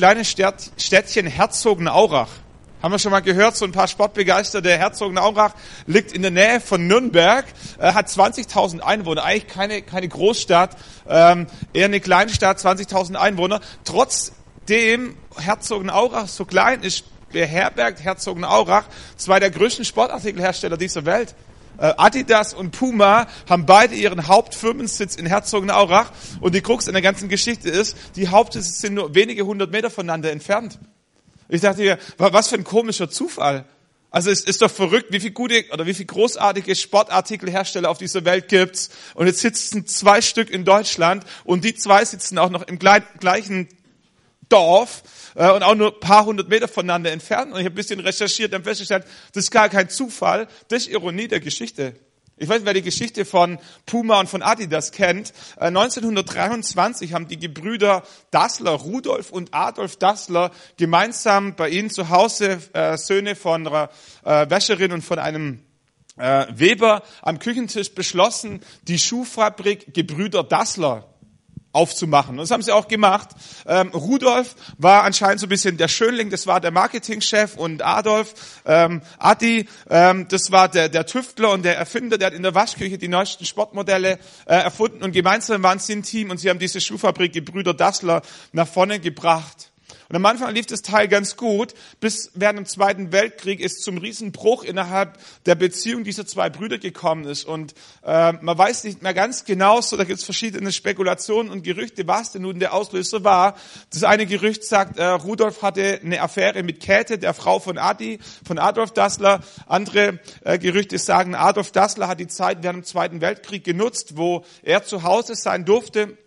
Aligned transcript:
kleine 0.00 0.24
Städtchen 0.24 1.26
Herzogenaurach. 1.26 2.30
Haben 2.82 2.92
wir 2.92 2.98
schon 2.98 3.12
mal 3.12 3.20
gehört, 3.20 3.54
so 3.54 3.66
ein 3.66 3.72
paar 3.72 3.86
Sportbegeisterte. 3.86 4.70
Herzogenaurach 4.70 5.52
liegt 5.86 6.12
in 6.12 6.22
der 6.22 6.30
Nähe 6.30 6.58
von 6.62 6.86
Nürnberg, 6.86 7.44
äh, 7.78 7.92
hat 7.92 8.08
20.000 8.08 8.80
Einwohner, 8.80 9.24
eigentlich 9.24 9.48
keine, 9.48 9.82
keine 9.82 10.08
Großstadt, 10.08 10.78
ähm, 11.06 11.48
eher 11.74 11.84
eine 11.84 12.00
Kleinstadt, 12.00 12.58
20.000 12.58 13.16
Einwohner. 13.16 13.60
Trotzdem 13.84 15.18
Herzogenaurach 15.36 16.28
so 16.28 16.46
klein 16.46 16.82
ist, 16.82 17.04
beherbergt 17.30 18.02
Herzogenaurach 18.02 18.84
zwei 19.18 19.38
der 19.38 19.50
größten 19.50 19.84
Sportartikelhersteller 19.84 20.78
dieser 20.78 21.04
Welt. 21.04 21.34
Äh, 21.80 21.94
Adidas 21.96 22.52
und 22.52 22.72
Puma 22.72 23.26
haben 23.48 23.64
beide 23.64 23.94
ihren 23.94 24.28
Hauptfirmensitz 24.28 25.16
in 25.16 25.24
Herzogenaurach 25.24 26.12
und 26.40 26.54
die 26.54 26.60
Krux 26.60 26.86
in 26.86 26.92
der 26.92 27.00
ganzen 27.00 27.30
Geschichte 27.30 27.70
ist, 27.70 27.96
die 28.16 28.28
Hauptsitze 28.28 28.70
sind 28.72 28.94
nur 28.94 29.14
wenige 29.14 29.46
hundert 29.46 29.72
Meter 29.72 29.90
voneinander 29.90 30.30
entfernt. 30.30 30.78
Ich 31.48 31.62
dachte 31.62 31.80
mir, 31.80 31.98
was 32.18 32.48
für 32.48 32.56
ein 32.56 32.64
komischer 32.64 33.08
Zufall. 33.08 33.64
Also 34.10 34.30
es 34.30 34.42
ist 34.42 34.60
doch 34.60 34.70
verrückt, 34.70 35.12
wie 35.12 35.20
viel 35.20 35.30
gute 35.30 35.64
oder 35.72 35.86
wie 35.86 35.94
viel 35.94 36.04
großartige 36.04 36.74
Sportartikelhersteller 36.74 37.88
auf 37.88 37.98
dieser 37.98 38.24
Welt 38.24 38.48
gibt's. 38.48 38.90
Und 39.14 39.26
jetzt 39.26 39.40
sitzen 39.40 39.86
zwei 39.86 40.20
Stück 40.20 40.50
in 40.50 40.64
Deutschland 40.64 41.24
und 41.44 41.64
die 41.64 41.74
zwei 41.74 42.04
sitzen 42.04 42.36
auch 42.38 42.50
noch 42.50 42.62
im 42.62 42.78
gleichen 42.78 43.68
Dorf 44.48 45.02
äh, 45.34 45.50
und 45.50 45.62
auch 45.62 45.74
nur 45.74 45.94
ein 45.94 46.00
paar 46.00 46.24
hundert 46.24 46.48
Meter 46.48 46.68
voneinander 46.68 47.12
entfernt. 47.12 47.52
Und 47.52 47.60
ich 47.60 47.64
habe 47.64 47.74
ein 47.74 47.76
bisschen 47.76 48.00
recherchiert 48.00 48.54
und 48.54 48.64
festgestellt, 48.64 49.04
das 49.32 49.44
ist 49.44 49.50
gar 49.50 49.68
kein 49.68 49.88
Zufall, 49.88 50.48
das 50.68 50.82
ist 50.82 50.88
Ironie 50.88 51.28
der 51.28 51.40
Geschichte. 51.40 51.94
Ich 52.42 52.48
weiß 52.48 52.60
nicht, 52.60 52.64
wer 52.64 52.72
die 52.72 52.80
Geschichte 52.80 53.26
von 53.26 53.58
Puma 53.84 54.18
und 54.18 54.26
von 54.26 54.40
Adidas 54.40 54.92
kennt. 54.92 55.34
1923 55.58 57.10
äh, 57.10 57.14
haben 57.14 57.28
die 57.28 57.38
Gebrüder 57.38 58.02
Dassler, 58.30 58.70
Rudolf 58.70 59.30
und 59.30 59.52
Adolf 59.52 59.96
Dassler, 59.96 60.50
gemeinsam 60.78 61.54
bei 61.54 61.68
ihnen 61.68 61.90
zu 61.90 62.08
Hause 62.08 62.58
äh, 62.72 62.96
Söhne 62.96 63.36
von 63.36 63.66
einer 63.66 63.90
äh, 64.24 64.48
Wäscherin 64.48 64.92
und 64.92 65.02
von 65.02 65.18
einem 65.18 65.60
äh, 66.16 66.46
Weber 66.50 67.02
am 67.20 67.38
Küchentisch 67.40 67.94
beschlossen, 67.94 68.60
die 68.84 68.98
Schuhfabrik 68.98 69.92
Gebrüder 69.92 70.42
Dassler 70.42 71.09
aufzumachen. 71.72 72.32
Und 72.32 72.38
das 72.38 72.50
haben 72.50 72.62
sie 72.62 72.72
auch 72.72 72.88
gemacht. 72.88 73.28
Ähm, 73.66 73.88
Rudolf 73.88 74.56
war 74.78 75.04
anscheinend 75.04 75.40
so 75.40 75.46
ein 75.46 75.50
bisschen 75.50 75.76
der 75.76 75.88
Schönling, 75.88 76.30
das 76.30 76.46
war 76.46 76.60
der 76.60 76.70
Marketingchef 76.70 77.56
und 77.56 77.82
Adolf, 77.82 78.34
ähm, 78.66 79.02
Adi, 79.18 79.68
ähm, 79.88 80.26
das 80.28 80.50
war 80.50 80.68
der, 80.68 80.88
der 80.88 81.06
Tüftler 81.06 81.50
und 81.52 81.64
der 81.64 81.76
Erfinder, 81.76 82.18
der 82.18 82.28
hat 82.28 82.34
in 82.34 82.42
der 82.42 82.54
Waschküche 82.54 82.98
die 82.98 83.08
neuesten 83.08 83.44
Sportmodelle 83.44 84.18
äh, 84.46 84.54
erfunden 84.54 85.02
und 85.04 85.12
gemeinsam 85.12 85.62
waren 85.62 85.78
sie 85.78 85.94
ein 85.94 86.02
Team 86.02 86.30
und 86.30 86.38
sie 86.38 86.50
haben 86.50 86.58
diese 86.58 86.80
Schuhfabrik, 86.80 87.32
die 87.32 87.40
Brüder 87.40 87.74
Dassler, 87.74 88.22
nach 88.52 88.68
vorne 88.68 88.98
gebracht. 88.98 89.69
Und 90.10 90.16
am 90.16 90.26
Anfang 90.26 90.52
lief 90.52 90.66
das 90.66 90.82
Teil 90.82 91.06
ganz 91.06 91.36
gut, 91.36 91.72
bis 92.00 92.32
während 92.34 92.58
dem 92.58 92.66
Zweiten 92.66 93.12
Weltkrieg 93.12 93.60
es 93.64 93.76
zum 93.78 93.96
Riesenbruch 93.96 94.64
innerhalb 94.64 95.16
der 95.46 95.54
Beziehung 95.54 96.02
dieser 96.02 96.26
zwei 96.26 96.50
Brüder 96.50 96.78
gekommen 96.78 97.26
ist. 97.26 97.44
Und 97.44 97.74
äh, 98.04 98.32
man 98.32 98.58
weiß 98.58 98.82
nicht 98.82 99.02
mehr 99.02 99.14
ganz 99.14 99.44
genau, 99.44 99.80
so 99.80 99.96
da 99.96 100.02
gibt 100.02 100.18
es 100.18 100.24
verschiedene 100.24 100.72
Spekulationen 100.72 101.52
und 101.52 101.62
Gerüchte, 101.62 102.08
was 102.08 102.32
denn 102.32 102.42
nun 102.42 102.58
der 102.58 102.74
Auslöser 102.74 103.22
war. 103.22 103.54
Das 103.92 104.02
eine 104.02 104.26
Gerücht 104.26 104.64
sagt, 104.64 104.98
äh, 104.98 105.04
Rudolf 105.04 105.62
hatte 105.62 106.00
eine 106.02 106.20
Affäre 106.22 106.64
mit 106.64 106.80
Käthe, 106.80 107.16
der 107.16 107.32
Frau 107.32 107.60
von 107.60 107.78
Adi, 107.78 108.18
von 108.44 108.58
Adolf 108.58 108.90
Dassler. 108.90 109.44
Andere 109.68 110.18
äh, 110.42 110.58
Gerüchte 110.58 110.98
sagen, 110.98 111.36
Adolf 111.36 111.70
Dassler 111.70 112.08
hat 112.08 112.18
die 112.18 112.26
Zeit 112.26 112.64
während 112.64 112.80
dem 112.80 112.84
Zweiten 112.84 113.20
Weltkrieg 113.20 113.62
genutzt, 113.62 114.16
wo 114.16 114.44
er 114.64 114.82
zu 114.82 115.04
Hause 115.04 115.36
sein 115.36 115.64
durfte 115.64 116.18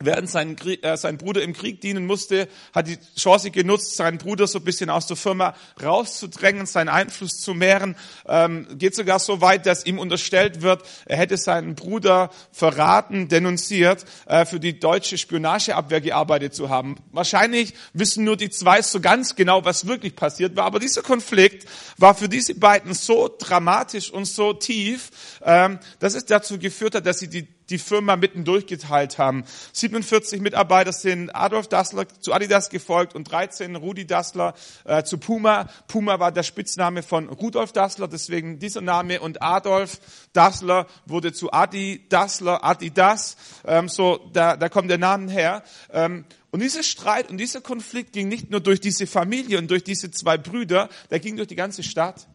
während 0.00 0.30
sein, 0.30 0.56
äh, 0.82 0.96
sein 0.96 1.18
Bruder 1.18 1.42
im 1.42 1.52
Krieg 1.52 1.80
dienen 1.80 2.06
musste, 2.06 2.48
hat 2.72 2.86
die 2.86 2.98
Chance 3.16 3.50
genutzt, 3.50 3.96
seinen 3.96 4.18
Bruder 4.18 4.46
so 4.46 4.58
ein 4.58 4.64
bisschen 4.64 4.90
aus 4.90 5.06
der 5.06 5.16
Firma 5.16 5.54
rauszudrängen, 5.82 6.66
seinen 6.66 6.88
Einfluss 6.88 7.40
zu 7.40 7.54
mehren. 7.54 7.96
Ähm, 8.26 8.66
geht 8.78 8.94
sogar 8.94 9.18
so 9.18 9.40
weit, 9.40 9.66
dass 9.66 9.86
ihm 9.86 9.98
unterstellt 9.98 10.62
wird, 10.62 10.82
er 11.06 11.16
hätte 11.16 11.36
seinen 11.36 11.74
Bruder 11.74 12.30
verraten, 12.52 13.28
denunziert, 13.28 14.04
äh, 14.26 14.44
für 14.44 14.60
die 14.60 14.78
deutsche 14.78 15.18
Spionageabwehr 15.18 16.00
gearbeitet 16.00 16.54
zu 16.54 16.68
haben. 16.68 16.96
Wahrscheinlich 17.12 17.74
wissen 17.92 18.24
nur 18.24 18.36
die 18.36 18.50
zwei 18.50 18.82
so 18.82 19.00
ganz 19.00 19.34
genau, 19.34 19.64
was 19.64 19.86
wirklich 19.86 20.14
passiert 20.14 20.56
war. 20.56 20.64
Aber 20.64 20.78
dieser 20.78 21.02
Konflikt 21.02 21.66
war 21.96 22.14
für 22.14 22.28
diese 22.28 22.54
beiden 22.54 22.94
so 22.94 23.34
dramatisch 23.36 24.10
und 24.10 24.26
so 24.26 24.52
tief, 24.52 25.10
ähm, 25.42 25.78
dass 25.98 26.14
es 26.14 26.24
dazu 26.24 26.58
geführt 26.58 26.94
hat, 26.94 27.06
dass 27.06 27.18
sie 27.18 27.28
die 27.28 27.57
die 27.70 27.78
Firma 27.78 28.16
mitten 28.16 28.44
durchgeteilt 28.44 29.18
haben. 29.18 29.44
47 29.72 30.40
Mitarbeiter 30.40 30.92
sind 30.92 31.34
Adolf 31.34 31.68
Dassler 31.68 32.06
zu 32.20 32.32
Adidas 32.32 32.70
gefolgt 32.70 33.14
und 33.14 33.24
13 33.30 33.76
Rudi 33.76 34.06
Dassler 34.06 34.54
äh, 34.84 35.02
zu 35.02 35.18
Puma. 35.18 35.68
Puma 35.86 36.18
war 36.18 36.32
der 36.32 36.42
Spitzname 36.42 37.02
von 37.02 37.28
Rudolf 37.28 37.72
Dassler, 37.72 38.08
deswegen 38.08 38.58
dieser 38.58 38.80
Name 38.80 39.20
und 39.20 39.42
Adolf 39.42 40.00
Dassler 40.32 40.86
wurde 41.06 41.32
zu 41.32 41.52
Adi 41.52 42.06
Dassler, 42.08 42.64
Adidas. 42.64 43.36
Ähm, 43.66 43.88
so, 43.88 44.28
da, 44.32 44.56
da 44.56 44.68
kommt 44.68 44.90
der 44.90 44.98
Name 44.98 45.30
her. 45.30 45.62
Ähm, 45.92 46.24
und 46.50 46.60
dieser 46.60 46.82
Streit 46.82 47.30
und 47.30 47.36
dieser 47.36 47.60
Konflikt 47.60 48.12
ging 48.12 48.28
nicht 48.28 48.50
nur 48.50 48.60
durch 48.60 48.80
diese 48.80 49.06
Familie 49.06 49.58
und 49.58 49.70
durch 49.70 49.84
diese 49.84 50.10
zwei 50.10 50.38
Brüder, 50.38 50.88
der 51.10 51.20
ging 51.20 51.36
durch 51.36 51.48
die 51.48 51.56
ganze 51.56 51.82
Stadt. 51.82 52.26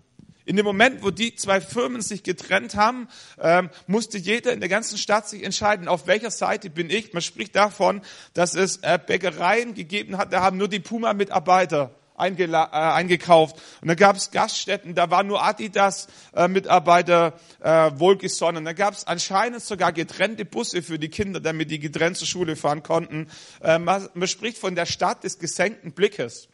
In 0.46 0.58
dem 0.58 0.66
Moment, 0.66 1.04
wo 1.04 1.10
die 1.10 1.36
zwei 1.36 1.62
Firmen 1.62 2.02
sich 2.02 2.24
getrennt 2.24 2.76
haben, 2.76 3.08
ähm, 3.42 3.70
musste 3.88 4.18
jeder 4.18 4.52
in 4.52 4.60
der 4.60 4.70
ganzen 4.70 4.98
Stadt 4.98 5.30
sich 5.30 5.44
entscheiden, 5.44 5.88
auf 5.88 6.06
welcher 6.06 6.32
Seite 6.32 6.70
bin 6.70 6.90
ich. 6.90 7.14
Man 7.14 7.22
spricht 7.22 7.56
davon, 7.56 8.02
dass 8.34 8.54
es 8.54 8.78
äh, 8.78 9.00
Bäckereien 9.06 9.74
gegeben 9.74 10.18
hat, 10.18 10.34
da 10.34 10.42
haben 10.42 10.58
nur 10.58 10.68
die 10.68 10.82
Puma-Mitarbeiter 10.82 11.96
äh, 12.18 12.56
eingekauft. 12.56 13.56
Und 13.82 13.88
da 13.88 13.96
gab 13.96 14.18
es 14.18 14.32
Gaststätten, 14.32 14.96
da 14.96 15.10
waren 15.10 15.28
nur 15.28 15.44
Adidas-Mitarbeiter 15.44 17.34
äh, 17.62 17.92
wohlgesonnen. 17.96 18.66
Da 18.66 18.74
gab 18.74 18.94
es 18.94 19.08
anscheinend 19.08 19.64
sogar 19.64 19.94
getrennte 19.94 20.46
Busse 20.46 20.84
für 20.84 21.00
die 21.00 21.10
Kinder, 21.10 21.40
damit 21.40 21.72
die 21.72 21.80
getrennt 21.80 22.18
zur 22.18 22.28
Schule 22.28 22.56
fahren 22.56 22.84
konnten. 22.84 23.30
Äh, 23.62 23.80
man, 23.80 24.10
man 24.14 24.28
spricht 24.28 24.58
von 24.58 24.76
der 24.76 24.86
Stadt 24.86 25.24
des 25.24 25.40
gesenkten 25.40 25.94
Blickes 25.94 26.50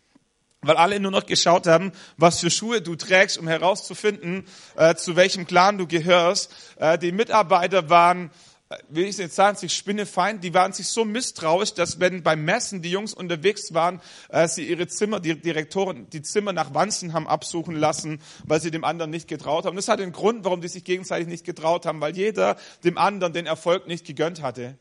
weil 0.62 0.76
alle 0.76 1.00
nur 1.00 1.12
noch 1.12 1.26
geschaut 1.26 1.68
haben, 1.68 1.92
was 2.18 2.40
für 2.40 2.50
Schuhe 2.50 2.82
du 2.82 2.96
trägst, 2.96 3.38
um 3.38 3.48
herauszufinden, 3.48 4.46
äh, 4.76 4.96
zu 4.96 5.16
welchem 5.16 5.48
Clan 5.48 5.78
du 5.78 5.88
gehörst. 5.88 6.54
Äh, 6.78 6.98
die 6.98 7.14
Mitarbeiter 7.14 7.90
waren, 7.90 8.30
äh, 8.68 8.78
will 8.90 9.06
ich 9.06 9.18
jetzt 9.18 9.36
sagen, 9.36 9.58
sich 9.58 9.74
spinnefeind, 9.74 10.44
die 10.44 10.54
waren 10.54 10.74
sich 10.74 10.90
so 10.90 11.06
misstrauisch, 11.06 11.74
dass 11.76 12.02
wenn 12.02 12.24
beim 12.24 12.44
Messen 12.44 12.82
die 12.82 12.92
Jungs 12.92 13.14
unterwegs 13.14 13.74
waren, 13.74 14.02
äh, 14.28 14.50
sie 14.50 14.68
ihre 14.68 14.88
Zimmer, 14.88 15.22
die 15.22 15.40
Direktoren, 15.40 16.10
die 16.10 16.22
Zimmer 16.22 16.52
nach 16.52 16.74
Wanzen 16.74 17.14
haben 17.14 17.28
absuchen 17.28 17.76
lassen, 17.76 18.22
weil 18.44 18.60
sie 18.60 18.72
dem 18.72 18.84
anderen 18.84 19.12
nicht 19.12 19.30
getraut 19.30 19.66
haben. 19.66 19.78
Das 19.78 19.88
hat 19.88 20.00
den 20.00 20.12
Grund, 20.12 20.44
warum 20.44 20.60
die 20.60 20.68
sich 20.68 20.84
gegenseitig 20.84 21.30
nicht 21.30 21.46
getraut 21.46 21.86
haben, 21.86 22.02
weil 22.02 22.18
jeder 22.18 22.58
dem 22.84 22.98
anderen 22.98 23.32
den 23.32 23.46
Erfolg 23.46 23.88
nicht 23.88 24.06
gegönnt 24.06 24.42
hatte. 24.42 24.78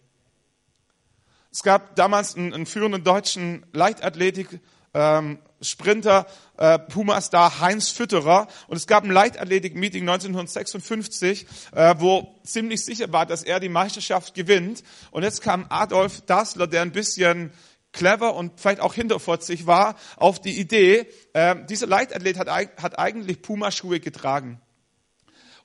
Es 1.53 1.62
gab 1.62 1.95
damals 1.95 2.34
einen, 2.34 2.53
einen 2.53 2.66
führenden 2.66 3.05
deutschen 3.05 3.65
Leichtathletik, 3.72 4.60
ähm, 4.93 5.39
Sprinter, 5.60 6.26
äh, 6.56 6.78
Puma-Star 6.78 7.60
Heinz 7.60 7.91
Fütterer. 7.91 8.48
Und 8.69 8.76
es 8.76 8.86
gab 8.86 9.04
ein 9.04 9.10
Leichtathletik-Meeting 9.10 10.02
1956, 10.02 11.46
äh, 11.72 11.94
wo 11.98 12.34
ziemlich 12.44 12.84
sicher 12.84 13.12
war, 13.12 13.26
dass 13.26 13.42
er 13.42 13.60
die 13.60 13.68
Meisterschaft 13.68 14.34
gewinnt. 14.34 14.82
Und 15.10 15.22
jetzt 15.22 15.42
kam 15.42 15.66
Adolf 15.68 16.20
Dassler, 16.22 16.66
der 16.66 16.82
ein 16.82 16.92
bisschen 16.92 17.52
clever 17.92 18.34
und 18.34 18.60
vielleicht 18.60 18.80
auch 18.80 18.94
hinterfotzig 18.94 19.66
war, 19.66 19.97
auf 20.16 20.41
die 20.41 20.58
Idee, 20.58 21.06
äh, 21.32 21.56
dieser 21.68 21.86
Leichtathlet 21.86 22.38
hat, 22.38 22.48
hat 22.48 22.98
eigentlich 22.98 23.42
Puma-Schuhe 23.42 24.00
getragen. 24.00 24.60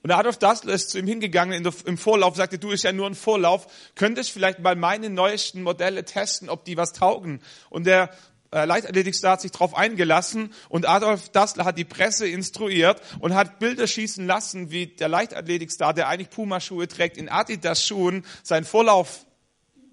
Und 0.04 0.10
Adolf 0.10 0.36
Dassler 0.36 0.74
ist 0.74 0.90
zu 0.90 0.98
ihm 0.98 1.06
hingegangen 1.06 1.66
im 1.86 1.96
Vorlauf, 1.96 2.36
sagte, 2.36 2.58
du 2.58 2.72
ist 2.72 2.84
ja 2.84 2.92
nur 2.92 3.06
ein 3.06 3.14
Vorlauf, 3.14 3.66
könntest 3.94 4.32
vielleicht 4.32 4.58
mal 4.58 4.76
meine 4.76 5.08
neuesten 5.08 5.62
Modelle 5.62 6.04
testen, 6.04 6.50
ob 6.50 6.66
die 6.66 6.76
was 6.76 6.92
taugen. 6.92 7.40
Und 7.70 7.86
der 7.86 8.10
äh, 8.54 8.64
Leichtathletikstar 8.66 9.32
hat 9.32 9.40
sich 9.40 9.50
darauf 9.50 9.76
eingelassen 9.76 10.54
und 10.68 10.88
Adolf 10.88 11.28
Dassler 11.30 11.64
hat 11.64 11.76
die 11.76 11.84
Presse 11.84 12.28
instruiert 12.28 13.02
und 13.18 13.34
hat 13.34 13.58
Bilder 13.58 13.86
schießen 13.86 14.26
lassen, 14.26 14.70
wie 14.70 14.86
der 14.86 15.08
Leichtathletikstar, 15.08 15.92
der 15.92 16.08
eigentlich 16.08 16.30
Puma-Schuhe 16.30 16.86
trägt, 16.86 17.16
in 17.16 17.28
Adidas-Schuhen 17.28 18.24
seinen 18.42 18.64
Vorlauf 18.64 19.26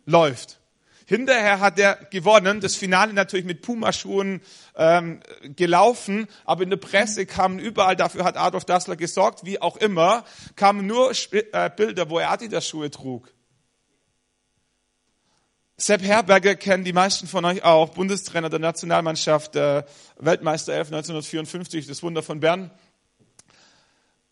läuft. 0.05 0.59
Hinterher 1.07 1.59
hat 1.59 1.77
er 1.77 1.95
gewonnen, 2.11 2.61
das 2.61 2.75
Finale 2.75 3.11
natürlich 3.11 3.45
mit 3.45 3.63
Pumaschuhen 3.63 4.41
ähm, 4.77 5.19
gelaufen, 5.57 6.27
aber 6.45 6.63
in 6.63 6.69
der 6.69 6.77
Presse 6.77 7.25
kamen 7.25 7.59
überall, 7.59 7.95
dafür 7.95 8.23
hat 8.23 8.37
Adolf 8.37 8.63
Dassler 8.63 8.95
gesorgt, 8.95 9.43
wie 9.43 9.61
auch 9.61 9.75
immer, 9.75 10.23
kamen 10.55 10.87
nur 10.87 11.11
äh, 11.31 11.69
Bilder, 11.75 12.09
wo 12.09 12.19
er 12.19 12.31
Adidas-Schuhe 12.31 12.91
trug. 12.91 13.33
Sepp 15.81 16.03
Herberger 16.03 16.53
kennen 16.53 16.83
die 16.83 16.93
meisten 16.93 17.25
von 17.25 17.43
euch 17.43 17.63
auch, 17.63 17.89
Bundestrainer 17.89 18.51
der 18.51 18.59
Nationalmannschaft, 18.59 19.55
äh, 19.55 19.83
Weltmeister 20.19 20.73
11 20.73 20.89
1954, 20.89 21.87
das 21.87 22.03
Wunder 22.03 22.21
von 22.21 22.39
Bern. 22.39 22.69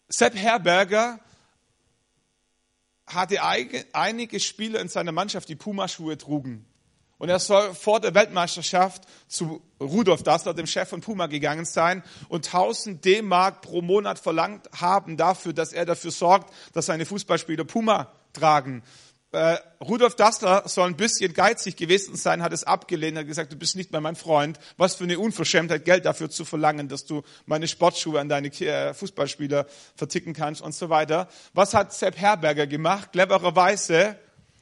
Sepp 0.10 0.36
Herberger 0.36 1.20
hatte 3.08 3.40
einige 3.42 4.40
Spieler 4.40 4.80
in 4.80 4.90
seiner 4.90 5.12
Mannschaft, 5.12 5.50
die 5.50 5.56
Pumaschuhe 5.56 6.20
trugen. 6.20 6.68
Und 7.18 7.30
er 7.30 7.40
soll 7.40 7.74
vor 7.74 8.00
der 8.00 8.14
Weltmeisterschaft 8.14 9.06
zu 9.28 9.60
Rudolf 9.82 10.22
Dassler, 10.22 10.54
dem 10.54 10.68
Chef 10.68 10.88
von 10.88 11.02
Puma, 11.02 11.26
gegangen 11.26 11.66
sein 11.66 12.04
und 12.28 12.46
1000 12.46 13.04
D-Mark 13.04 13.62
pro 13.62 13.82
Monat 13.82 14.20
verlangt 14.20 14.70
haben 14.80 15.18
dafür, 15.18 15.54
dass 15.54 15.74
er 15.74 15.88
dafür 15.88 16.12
sorgt, 16.12 16.54
dass 16.74 16.86
seine 16.86 17.08
Fußballspieler 17.08 17.66
Puma 17.66 18.14
tragen. 18.34 18.84
Äh, 19.32 19.58
Rudolf 19.80 20.16
Dassler 20.16 20.64
soll 20.66 20.88
ein 20.88 20.98
bisschen 20.98 21.34
geizig 21.34 21.76
gewesen 21.76 22.16
sein, 22.16 22.42
hat 22.42 22.52
es 22.52 22.64
abgelehnt, 22.64 23.16
hat 23.16 23.28
gesagt, 23.28 23.52
du 23.52 23.58
bist 23.58 23.76
nicht 23.76 23.92
mehr 23.92 24.02
mein 24.02 24.16
Freund. 24.16 24.60
Was 24.78 24.96
für 24.96 25.04
eine 25.04 25.20
Unverschämtheit, 25.20 25.86
Geld 25.86 26.06
dafür 26.06 26.32
zu 26.32 26.46
verlangen, 26.46 26.88
dass 26.88 27.06
du 27.06 27.22
meine 27.46 27.68
Sportschuhe 27.68 28.20
an 28.20 28.28
deine 28.28 28.48
äh, 28.48 28.94
Fußballspieler 28.96 29.68
verticken 29.96 30.34
kannst 30.34 30.62
und 30.62 30.74
so 30.74 30.90
weiter. 30.90 31.28
Was 31.54 31.76
hat 31.76 31.94
Sepp 31.94 32.18
Herberger 32.18 32.66
gemacht? 32.66 33.12
Clevererweise 33.12 34.18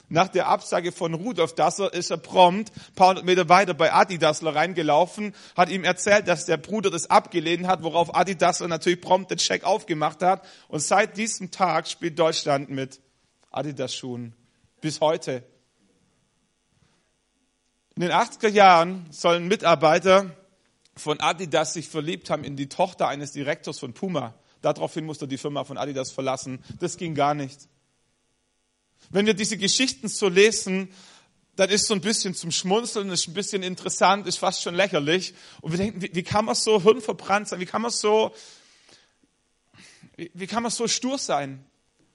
nach 0.10 0.28
der 0.28 0.48
Absage 0.48 0.92
von 0.92 1.14
Rudolf 1.14 1.56
Dassler 1.56 1.94
ist 1.94 2.12
er 2.12 2.18
prompt 2.18 2.72
ein 2.76 2.96
paar 2.96 3.10
hundert 3.10 3.26
Meter 3.26 3.50
weiter 3.50 3.74
bei 3.74 3.94
Adi 3.94 4.18
Dassler 4.18 4.56
reingelaufen, 4.56 5.34
hat 5.56 5.70
ihm 5.70 5.84
erzählt, 5.86 6.28
dass 6.28 6.46
der 6.46 6.58
Bruder 6.58 6.90
das 6.90 7.10
abgelehnt 7.10 7.68
hat, 7.68 7.84
worauf 7.84 8.16
Adi 8.16 8.36
Dassler 8.36 8.68
natürlich 8.68 9.00
prompt 9.00 9.32
den 9.32 9.38
Check 9.38 9.64
aufgemacht 9.64 10.22
hat. 10.24 10.46
Und 10.68 10.82
seit 10.82 11.16
diesem 11.16 11.52
Tag 11.52 11.88
spielt 11.88 12.20
Deutschland 12.20 12.70
mit 12.70 13.00
Adidas-Schuhen. 13.52 14.34
Bis 14.80 15.02
heute. 15.02 15.44
In 17.96 18.02
den 18.02 18.12
80er 18.12 18.50
Jahren 18.50 19.08
sollen 19.12 19.48
Mitarbeiter 19.48 20.36
von 20.96 21.20
Adidas 21.20 21.74
sich 21.74 21.90
verliebt 21.90 22.30
haben 22.30 22.44
in 22.44 22.56
die 22.56 22.70
Tochter 22.70 23.08
eines 23.08 23.32
Direktors 23.32 23.80
von 23.80 23.94
Puma. 23.94 24.36
Daraufhin 24.62 25.06
musste 25.06 25.28
die 25.28 25.40
Firma 25.40 25.64
von 25.64 25.78
Adidas 25.78 26.12
verlassen. 26.12 26.64
Das 26.80 26.98
ging 26.98 27.16
gar 27.16 27.34
nicht. 27.34 27.68
Wenn 29.10 29.26
wir 29.26 29.34
diese 29.34 29.58
Geschichten 29.58 30.10
so 30.10 30.30
lesen, 30.30 30.90
dann 31.56 31.72
ist 31.72 31.88
so 31.88 31.96
ein 31.96 32.02
bisschen 32.02 32.36
zum 32.36 32.52
Schmunzeln, 32.52 33.10
ist 33.10 33.28
ein 33.28 33.34
bisschen 33.34 33.64
interessant, 33.64 34.28
ist 34.28 34.38
fast 34.38 34.62
schon 34.62 34.76
lächerlich. 34.76 35.34
Und 35.62 35.72
wir 35.72 35.78
denken, 35.78 36.02
wie, 36.04 36.14
wie 36.14 36.24
kann 36.24 36.46
man 36.46 36.54
so 36.54 36.84
hirnverbrannt 36.84 37.48
sein? 37.48 37.60
Wie 37.60 37.66
kann 37.66 37.82
man 37.82 37.90
so, 37.90 38.32
wie, 40.18 40.30
wie 40.36 40.46
kann 40.46 40.62
man 40.62 40.72
so 40.72 40.88
stur 40.88 41.18
sein? 41.18 41.66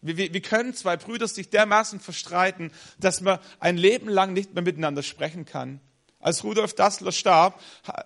Wie, 0.02 0.16
wie, 0.16 0.34
wie 0.34 0.40
können 0.40 0.75
zwei 0.75 0.96
Brüder 0.96 1.28
sich 1.28 1.49
dermaßen 1.49 2.00
verstreiten, 2.00 2.72
dass 2.99 3.20
man 3.20 3.38
ein 3.60 3.76
Leben 3.76 4.08
lang 4.08 4.32
nicht 4.32 4.52
mehr 4.52 4.62
miteinander 4.62 5.02
sprechen 5.02 5.44
kann? 5.44 5.81
Als 6.19 6.44
Rudolf 6.44 6.75
Dassler 6.75 7.10
starb, 7.10 7.60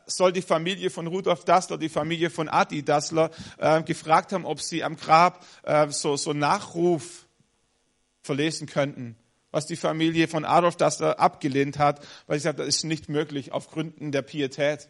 soll 0.07 0.33
die 0.33 0.43
Familie 0.43 0.89
von 0.91 1.07
Rudolf 1.07 1.45
Dassler, 1.45 1.77
die 1.77 1.91
Familie 1.91 2.31
von 2.31 2.49
Adi 2.49 2.83
Dassler, 2.83 3.31
äh, 3.59 3.83
gefragt 3.83 4.33
haben, 4.33 4.47
ob 4.47 4.61
sie 4.61 4.85
am 4.85 4.97
Grab 4.97 5.45
äh, 5.65 5.89
so, 5.91 6.17
so 6.17 6.33
Nachruf 6.33 7.27
verlesen 8.23 8.67
könnten, 8.67 9.17
was 9.51 9.67
die 9.67 9.77
Familie 9.77 10.29
von 10.29 10.45
Adolf 10.45 10.77
Dassler 10.77 11.21
abgelehnt 11.21 11.79
hat, 11.79 12.07
weil 12.27 12.39
sie 12.39 12.45
sagt, 12.45 12.59
das 12.59 12.69
ist 12.69 12.85
nicht 12.85 13.09
möglich 13.11 13.53
auf 13.53 13.71
Gründen 13.71 14.13
der 14.13 14.23
Pietät. 14.23 14.89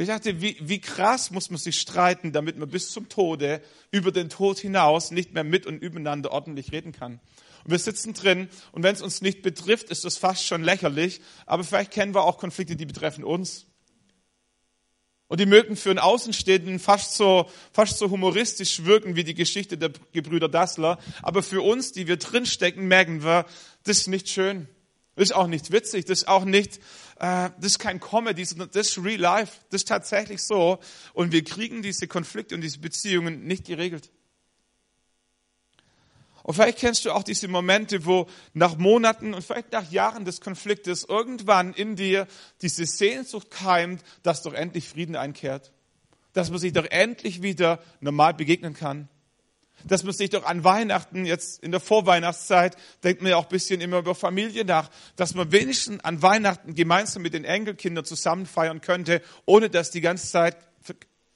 Ich 0.00 0.06
dachte, 0.06 0.40
wie, 0.40 0.56
wie 0.60 0.80
krass 0.80 1.32
muss 1.32 1.50
man 1.50 1.58
sich 1.58 1.80
streiten, 1.80 2.30
damit 2.30 2.56
man 2.56 2.68
bis 2.68 2.92
zum 2.92 3.08
Tode, 3.08 3.60
über 3.90 4.12
den 4.12 4.28
Tod 4.28 4.58
hinaus, 4.58 5.10
nicht 5.10 5.34
mehr 5.34 5.42
mit 5.42 5.66
und 5.66 5.82
übereinander 5.82 6.30
ordentlich 6.30 6.70
reden 6.70 6.92
kann. 6.92 7.18
Und 7.64 7.72
wir 7.72 7.80
sitzen 7.80 8.14
drin 8.14 8.48
und 8.70 8.84
wenn 8.84 8.94
es 8.94 9.02
uns 9.02 9.22
nicht 9.22 9.42
betrifft, 9.42 9.90
ist 9.90 10.04
das 10.04 10.16
fast 10.16 10.46
schon 10.46 10.62
lächerlich, 10.62 11.20
aber 11.46 11.64
vielleicht 11.64 11.90
kennen 11.90 12.14
wir 12.14 12.22
auch 12.22 12.38
Konflikte, 12.38 12.76
die 12.76 12.86
betreffen 12.86 13.24
uns. 13.24 13.66
Und 15.26 15.40
die 15.40 15.46
mögen 15.46 15.74
für 15.74 15.90
einen 15.90 15.98
Außenstehenden 15.98 16.78
fast 16.78 17.16
so, 17.16 17.50
fast 17.72 17.98
so 17.98 18.08
humoristisch 18.08 18.84
wirken 18.84 19.16
wie 19.16 19.24
die 19.24 19.34
Geschichte 19.34 19.76
der 19.76 19.90
Gebrüder 20.12 20.48
Dassler. 20.48 20.98
Aber 21.22 21.42
für 21.42 21.60
uns, 21.60 21.92
die 21.92 22.06
wir 22.06 22.16
drinstecken, 22.16 22.86
merken 22.86 23.24
wir, 23.24 23.46
das 23.82 23.98
ist 23.98 24.06
nicht 24.06 24.28
schön. 24.28 24.68
Das 25.16 25.30
ist 25.30 25.36
auch 25.36 25.48
nicht 25.48 25.72
witzig. 25.72 26.04
Das 26.04 26.20
ist 26.20 26.28
auch 26.28 26.44
nicht, 26.44 26.80
äh, 27.20 27.50
das 27.56 27.72
ist 27.72 27.78
kein 27.78 28.00
Comedy, 28.00 28.44
sondern 28.44 28.70
das 28.72 28.88
ist 28.88 29.04
real 29.04 29.20
life. 29.20 29.58
Das 29.70 29.82
ist 29.82 29.88
tatsächlich 29.88 30.42
so. 30.42 30.78
Und 31.12 31.32
wir 31.32 31.44
kriegen 31.44 31.82
diese 31.82 32.06
Konflikte 32.06 32.54
und 32.54 32.60
diese 32.60 32.78
Beziehungen 32.78 33.44
nicht 33.44 33.66
geregelt. 33.66 34.10
Und 36.44 36.54
vielleicht 36.54 36.78
kennst 36.78 37.04
du 37.04 37.12
auch 37.12 37.24
diese 37.24 37.46
Momente, 37.46 38.06
wo 38.06 38.26
nach 38.54 38.78
Monaten 38.78 39.34
und 39.34 39.44
vielleicht 39.44 39.72
nach 39.72 39.90
Jahren 39.90 40.24
des 40.24 40.40
Konfliktes 40.40 41.04
irgendwann 41.04 41.74
in 41.74 41.94
dir 41.94 42.26
diese 42.62 42.86
Sehnsucht 42.86 43.50
keimt, 43.50 44.02
dass 44.22 44.42
doch 44.42 44.54
endlich 44.54 44.88
Frieden 44.88 45.14
einkehrt. 45.14 45.72
Dass 46.32 46.50
man 46.50 46.58
sich 46.58 46.72
doch 46.72 46.86
endlich 46.88 47.42
wieder 47.42 47.82
normal 48.00 48.32
begegnen 48.32 48.72
kann. 48.72 49.08
Dass 49.84 50.02
man 50.02 50.12
sich 50.12 50.30
doch 50.30 50.44
an 50.44 50.64
Weihnachten, 50.64 51.24
jetzt 51.24 51.62
in 51.62 51.70
der 51.70 51.80
Vorweihnachtszeit, 51.80 52.76
denkt 53.04 53.22
man 53.22 53.30
ja 53.30 53.36
auch 53.36 53.44
ein 53.44 53.50
bisschen 53.50 53.80
immer 53.80 53.98
über 53.98 54.14
Familie 54.14 54.64
nach, 54.64 54.90
dass 55.16 55.34
man 55.34 55.52
wenigstens 55.52 56.02
an 56.04 56.20
Weihnachten 56.22 56.74
gemeinsam 56.74 57.22
mit 57.22 57.34
den 57.34 57.44
Enkelkindern 57.44 58.04
zusammen 58.04 58.46
feiern 58.46 58.80
könnte, 58.80 59.22
ohne 59.46 59.70
dass 59.70 59.90
die 59.90 60.00
ganze 60.00 60.28
Zeit, 60.28 60.56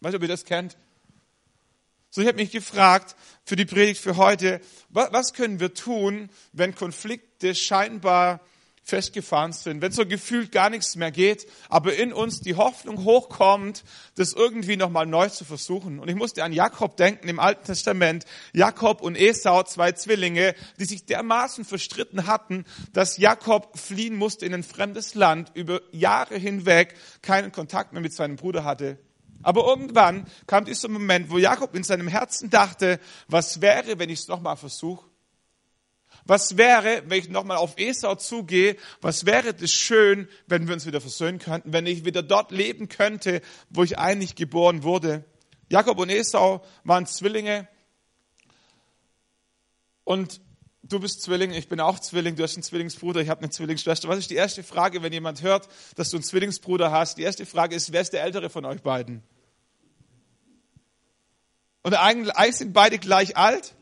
weißt 0.00 0.14
du, 0.14 0.16
ob 0.16 0.22
ihr 0.22 0.28
das 0.28 0.44
kennt? 0.44 0.76
So, 2.10 2.20
ich 2.20 2.28
habe 2.28 2.36
mich 2.36 2.50
gefragt 2.50 3.16
für 3.44 3.56
die 3.56 3.64
Predigt 3.64 4.00
für 4.00 4.16
heute, 4.16 4.60
was 4.90 5.32
können 5.32 5.60
wir 5.60 5.72
tun, 5.72 6.28
wenn 6.52 6.74
Konflikte 6.74 7.54
scheinbar 7.54 8.40
festgefahren 8.82 9.52
sind, 9.52 9.80
wenn 9.80 9.92
so 9.92 10.04
gefühlt 10.04 10.50
gar 10.50 10.68
nichts 10.68 10.96
mehr 10.96 11.12
geht, 11.12 11.46
aber 11.68 11.94
in 11.94 12.12
uns 12.12 12.40
die 12.40 12.56
Hoffnung 12.56 13.04
hochkommt, 13.04 13.84
das 14.16 14.32
irgendwie 14.32 14.76
nochmal 14.76 15.06
neu 15.06 15.28
zu 15.28 15.44
versuchen. 15.44 16.00
Und 16.00 16.08
ich 16.08 16.16
musste 16.16 16.42
an 16.42 16.52
Jakob 16.52 16.96
denken 16.96 17.28
im 17.28 17.38
Alten 17.38 17.64
Testament. 17.64 18.26
Jakob 18.52 19.00
und 19.00 19.16
Esau, 19.16 19.62
zwei 19.62 19.92
Zwillinge, 19.92 20.54
die 20.80 20.84
sich 20.84 21.06
dermaßen 21.06 21.64
verstritten 21.64 22.26
hatten, 22.26 22.64
dass 22.92 23.18
Jakob 23.18 23.78
fliehen 23.78 24.16
musste 24.16 24.46
in 24.46 24.54
ein 24.54 24.64
fremdes 24.64 25.14
Land, 25.14 25.52
über 25.54 25.80
Jahre 25.92 26.36
hinweg 26.36 26.94
keinen 27.22 27.52
Kontakt 27.52 27.92
mehr 27.92 28.02
mit 28.02 28.12
seinem 28.12 28.36
Bruder 28.36 28.64
hatte. 28.64 28.98
Aber 29.42 29.66
irgendwann 29.66 30.26
kam 30.46 30.64
dieser 30.64 30.88
Moment, 30.88 31.30
wo 31.30 31.38
Jakob 31.38 31.74
in 31.74 31.84
seinem 31.84 32.08
Herzen 32.08 32.50
dachte, 32.50 33.00
was 33.28 33.60
wäre, 33.60 33.98
wenn 33.98 34.10
ich 34.10 34.20
es 34.20 34.28
nochmal 34.28 34.56
versuche? 34.56 35.11
Was 36.24 36.56
wäre, 36.56 37.02
wenn 37.06 37.18
ich 37.18 37.28
nochmal 37.28 37.56
auf 37.56 37.74
Esau 37.76 38.14
zugehe? 38.14 38.76
Was 39.00 39.26
wäre 39.26 39.54
das 39.54 39.72
schön, 39.72 40.28
wenn 40.46 40.66
wir 40.66 40.74
uns 40.74 40.86
wieder 40.86 41.00
versöhnen 41.00 41.38
könnten, 41.38 41.72
wenn 41.72 41.86
ich 41.86 42.04
wieder 42.04 42.22
dort 42.22 42.52
leben 42.52 42.88
könnte, 42.88 43.42
wo 43.70 43.82
ich 43.82 43.98
eigentlich 43.98 44.36
geboren 44.36 44.82
wurde? 44.82 45.24
Jakob 45.68 45.98
und 45.98 46.10
Esau 46.10 46.64
waren 46.84 47.06
Zwillinge. 47.06 47.66
Und 50.04 50.40
du 50.82 51.00
bist 51.00 51.22
Zwilling, 51.22 51.52
ich 51.52 51.68
bin 51.68 51.80
auch 51.80 51.98
Zwilling, 51.98 52.36
du 52.36 52.42
hast 52.42 52.56
einen 52.56 52.62
Zwillingsbruder, 52.62 53.20
ich 53.20 53.28
habe 53.28 53.40
eine 53.40 53.50
Zwillingsschwester. 53.50 54.08
Was 54.08 54.18
ist 54.18 54.30
die 54.30 54.36
erste 54.36 54.62
Frage, 54.62 55.02
wenn 55.02 55.12
jemand 55.12 55.42
hört, 55.42 55.68
dass 55.96 56.10
du 56.10 56.16
einen 56.16 56.24
Zwillingsbruder 56.24 56.92
hast? 56.92 57.18
Die 57.18 57.22
erste 57.22 57.46
Frage 57.46 57.74
ist, 57.74 57.92
wer 57.92 58.02
ist 58.02 58.12
der 58.12 58.22
Ältere 58.22 58.50
von 58.50 58.64
euch 58.64 58.82
beiden? 58.82 59.22
Und 61.82 61.94
eigentlich, 61.94 62.56
sind 62.56 62.72
beide 62.72 62.98
gleich 62.98 63.36
alt. 63.36 63.74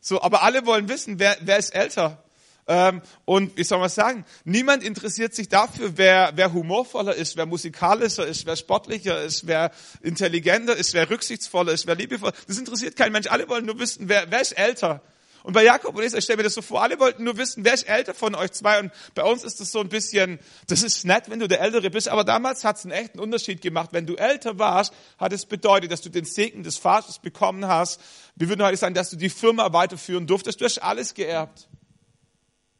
So, 0.00 0.22
aber 0.22 0.42
alle 0.42 0.66
wollen 0.66 0.88
wissen, 0.88 1.18
wer, 1.18 1.36
wer 1.40 1.58
ist 1.58 1.74
älter. 1.74 2.22
Ähm, 2.68 3.00
und 3.24 3.56
wie 3.56 3.64
soll 3.64 3.78
man 3.78 3.88
sagen? 3.88 4.26
Niemand 4.44 4.84
interessiert 4.84 5.34
sich 5.34 5.48
dafür, 5.48 5.96
wer, 5.96 6.32
wer 6.34 6.52
humorvoller 6.52 7.14
ist, 7.14 7.36
wer 7.38 7.46
musikalischer 7.46 8.26
ist, 8.26 8.44
wer 8.44 8.56
sportlicher 8.56 9.22
ist, 9.22 9.46
wer 9.46 9.70
intelligenter 10.02 10.76
ist, 10.76 10.92
wer 10.92 11.08
rücksichtsvoller 11.08 11.72
ist, 11.72 11.86
wer 11.86 11.94
liebevoller. 11.94 12.34
Das 12.46 12.58
interessiert 12.58 12.94
kein 12.94 13.10
Mensch. 13.10 13.26
Alle 13.28 13.48
wollen 13.48 13.64
nur 13.64 13.78
wissen, 13.78 14.08
wer, 14.10 14.30
wer 14.30 14.42
ist 14.42 14.52
älter. 14.52 15.00
Und 15.42 15.52
bei 15.52 15.64
Jakob 15.64 15.96
und 15.96 16.02
Esau, 16.02 16.18
ich 16.18 16.24
stelle 16.24 16.38
mir 16.38 16.42
das 16.42 16.54
so 16.54 16.62
vor, 16.62 16.82
alle 16.82 16.98
wollten 16.98 17.24
nur 17.24 17.36
wissen, 17.36 17.64
wer 17.64 17.74
ist 17.74 17.88
älter 17.88 18.14
von 18.14 18.34
euch 18.34 18.52
zwei. 18.52 18.80
Und 18.80 18.92
bei 19.14 19.22
uns 19.22 19.44
ist 19.44 19.60
das 19.60 19.70
so 19.70 19.80
ein 19.80 19.88
bisschen, 19.88 20.38
das 20.66 20.82
ist 20.82 21.04
nett, 21.04 21.30
wenn 21.30 21.38
du 21.38 21.48
der 21.48 21.60
Ältere 21.60 21.90
bist, 21.90 22.08
aber 22.08 22.24
damals 22.24 22.64
hat 22.64 22.76
es 22.76 22.84
einen 22.84 22.92
echten 22.92 23.18
Unterschied 23.18 23.60
gemacht. 23.60 23.90
Wenn 23.92 24.06
du 24.06 24.16
älter 24.16 24.58
warst, 24.58 24.92
hat 25.18 25.32
es 25.32 25.46
bedeutet, 25.46 25.92
dass 25.92 26.00
du 26.00 26.08
den 26.08 26.24
Segen 26.24 26.62
des 26.62 26.78
Vaters 26.78 27.18
bekommen 27.18 27.66
hast. 27.66 28.00
Wir 28.36 28.48
würden 28.48 28.62
heute 28.62 28.76
sagen, 28.76 28.94
dass 28.94 29.10
du 29.10 29.16
die 29.16 29.30
Firma 29.30 29.72
weiterführen 29.72 30.26
durftest. 30.26 30.60
Du 30.60 30.64
hast 30.64 30.78
alles 30.78 31.14
geerbt. 31.14 31.68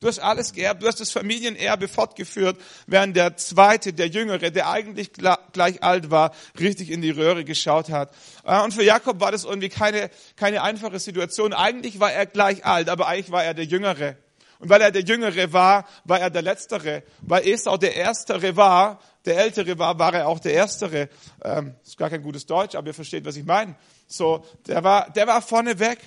Du 0.01 0.07
hast 0.07 0.21
alles 0.21 0.53
geerbt, 0.53 0.81
du 0.81 0.87
hast 0.87 1.01
das 1.01 1.11
Familienerbe 1.11 1.89
fortgeführt, 1.89 2.57
während 2.87 3.17
der 3.17 3.37
zweite, 3.37 3.93
der 3.93 4.07
Jüngere, 4.07 4.53
der 4.53 4.71
eigentlich 4.71 5.11
gleich 5.13 5.83
alt 5.83 6.11
war, 6.11 6.33
richtig 6.59 6.91
in 6.91 7.03
die 7.03 7.11
Röhre 7.11 7.45
geschaut 7.45 7.91
hat. 7.91 8.15
Äh, 8.45 8.63
und 8.63 8.73
für 8.73 8.85
Jakob 8.85 9.19
war 9.21 9.33
das 9.33 9.43
irgendwie 9.43 9.69
keine, 9.69 10.09
keine 10.37 10.63
einfache 10.63 11.01
Situation. 11.01 11.53
Eigentlich 11.53 11.99
war 11.99 12.13
er 12.13 12.27
gleich 12.27 12.65
alt, 12.65 12.89
aber 12.89 13.09
eigentlich 13.09 13.33
war 13.33 13.43
er 13.43 13.55
der 13.55 13.65
Jüngere. 13.65 14.17
Und 14.61 14.69
weil 14.71 14.81
er 14.81 14.93
der 14.93 15.03
Jüngere 15.03 15.53
war, 15.53 15.85
war 16.05 16.21
er 16.21 16.31
der 16.31 16.43
Letztere. 16.43 17.03
Weil 17.23 17.49
Esau 17.49 17.77
der 17.77 17.97
Erstere 17.97 18.57
war, 18.57 19.01
der 19.25 19.39
Ältere 19.39 19.79
war, 19.81 19.99
war 19.99 20.15
er 20.15 20.29
auch 20.29 20.39
der 20.39 20.53
Erstere. 20.55 21.09
Ähm, 21.43 21.75
ist 21.85 21.99
gar 21.99 22.11
kein 22.11 22.23
gutes 22.23 22.47
Deutsch, 22.47 22.77
aber 22.77 22.89
ihr 22.89 22.95
versteht, 22.95 23.25
was 23.25 23.37
ich 23.37 23.45
meine. 23.45 23.75
So, 24.07 24.45
der 24.67 24.83
war, 24.85 25.11
der 25.11 25.27
war 25.27 25.43
vorne 25.43 25.79
weg. 25.81 25.99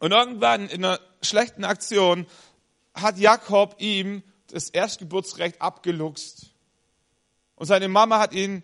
Und 0.00 0.12
irgendwann 0.12 0.68
in 0.68 0.84
einer 0.84 1.00
schlechten 1.22 1.64
Aktion 1.64 2.26
hat 2.96 3.18
Jakob 3.18 3.76
ihm 3.78 4.22
das 4.48 4.70
Erstgeburtsrecht 4.70 5.60
abgeluchst. 5.60 6.46
Und 7.54 7.66
seine 7.66 7.88
Mama 7.88 8.18
hat 8.18 8.32
ihn 8.34 8.62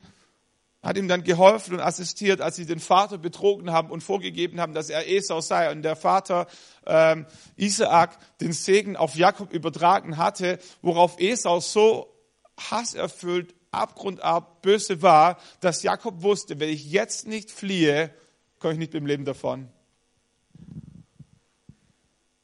hat 0.82 0.96
ihm 0.96 1.06
dann 1.06 1.22
geholfen 1.22 1.74
und 1.74 1.80
assistiert, 1.80 2.40
als 2.40 2.56
sie 2.56 2.66
den 2.66 2.80
Vater 2.80 3.16
betrogen 3.16 3.70
haben 3.70 3.90
und 3.90 4.02
vorgegeben 4.02 4.60
haben, 4.60 4.74
dass 4.74 4.90
er 4.90 5.08
Esau 5.08 5.40
sei. 5.40 5.70
Und 5.70 5.82
der 5.82 5.94
Vater 5.94 6.48
ähm, 6.86 7.26
Isaak 7.56 8.18
den 8.40 8.52
Segen 8.52 8.96
auf 8.96 9.14
Jakob 9.14 9.52
übertragen 9.52 10.16
hatte, 10.16 10.58
worauf 10.82 11.20
Esau 11.20 11.60
so 11.60 12.12
hasserfüllt, 12.58 13.54
abgrundab 13.70 14.60
böse 14.62 15.02
war, 15.02 15.38
dass 15.60 15.82
Jakob 15.82 16.22
wusste, 16.22 16.60
wenn 16.60 16.68
ich 16.68 16.90
jetzt 16.90 17.26
nicht 17.26 17.50
fliehe, 17.50 18.12
komme 18.58 18.74
ich 18.74 18.78
nicht 18.78 18.92
mit 18.92 19.02
dem 19.02 19.06
Leben 19.06 19.24
davon. 19.24 19.68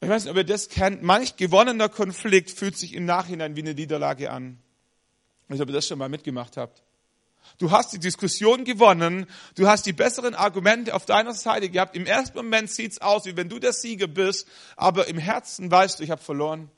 Ich 0.01 0.09
weiß 0.09 0.25
nicht, 0.25 0.31
ob 0.31 0.37
ihr 0.37 0.45
das 0.45 0.69
kennt. 0.69 1.03
Manch 1.03 1.37
gewonnener 1.37 1.89
Konflikt 1.89 2.51
fühlt 2.51 2.77
sich 2.79 2.95
im 2.95 3.05
Nachhinein 3.05 3.57
wie 3.57 3.63
eine 3.63 3.75
Niederlage 3.75 4.31
an. 4.31 4.59
Ich 5.45 5.51
weiß 5.51 5.55
nicht, 5.55 5.63
ob 5.63 5.69
ihr 5.69 5.75
das 5.75 5.89
schon 5.89 5.99
mal 5.99 6.09
mitgemacht 6.09 6.57
habt. 6.57 6.83
Du 7.57 7.71
hast 7.71 7.93
die 7.93 7.99
Diskussion 7.99 8.65
gewonnen, 8.65 9.27
du 9.55 9.67
hast 9.67 9.87
die 9.87 9.93
besseren 9.93 10.35
Argumente 10.35 10.95
auf 10.95 11.07
deiner 11.07 11.33
Seite 11.33 11.71
gehabt. 11.71 11.97
Im 11.97 12.05
ersten 12.05 12.37
Moment 12.37 12.71
sieht's 12.71 13.01
aus, 13.01 13.25
wie 13.25 13.37
wenn 13.37 13.49
du 13.49 13.59
der 13.59 13.73
Sieger 13.73 14.07
bist, 14.07 14.47
aber 14.77 15.09
im 15.09 15.19
Herzen 15.19 15.71
weißt 15.71 15.99
du, 15.99 16.05
ich 16.05 16.11
habe 16.11 16.23
verloren. 16.23 16.71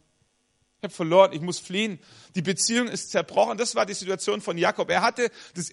Ich 0.79 0.85
habe 0.85 0.95
verloren, 0.95 1.33
ich 1.33 1.41
muss 1.41 1.59
fliehen. 1.59 1.99
Die 2.35 2.43
Beziehung 2.43 2.89
ist 2.89 3.11
zerbrochen. 3.11 3.59
Das 3.59 3.75
war 3.75 3.85
die 3.85 3.93
Situation 3.95 4.41
von 4.41 4.57
Jakob. 4.57 4.89
Er 4.89 5.03
hatte 5.03 5.31
das 5.55 5.69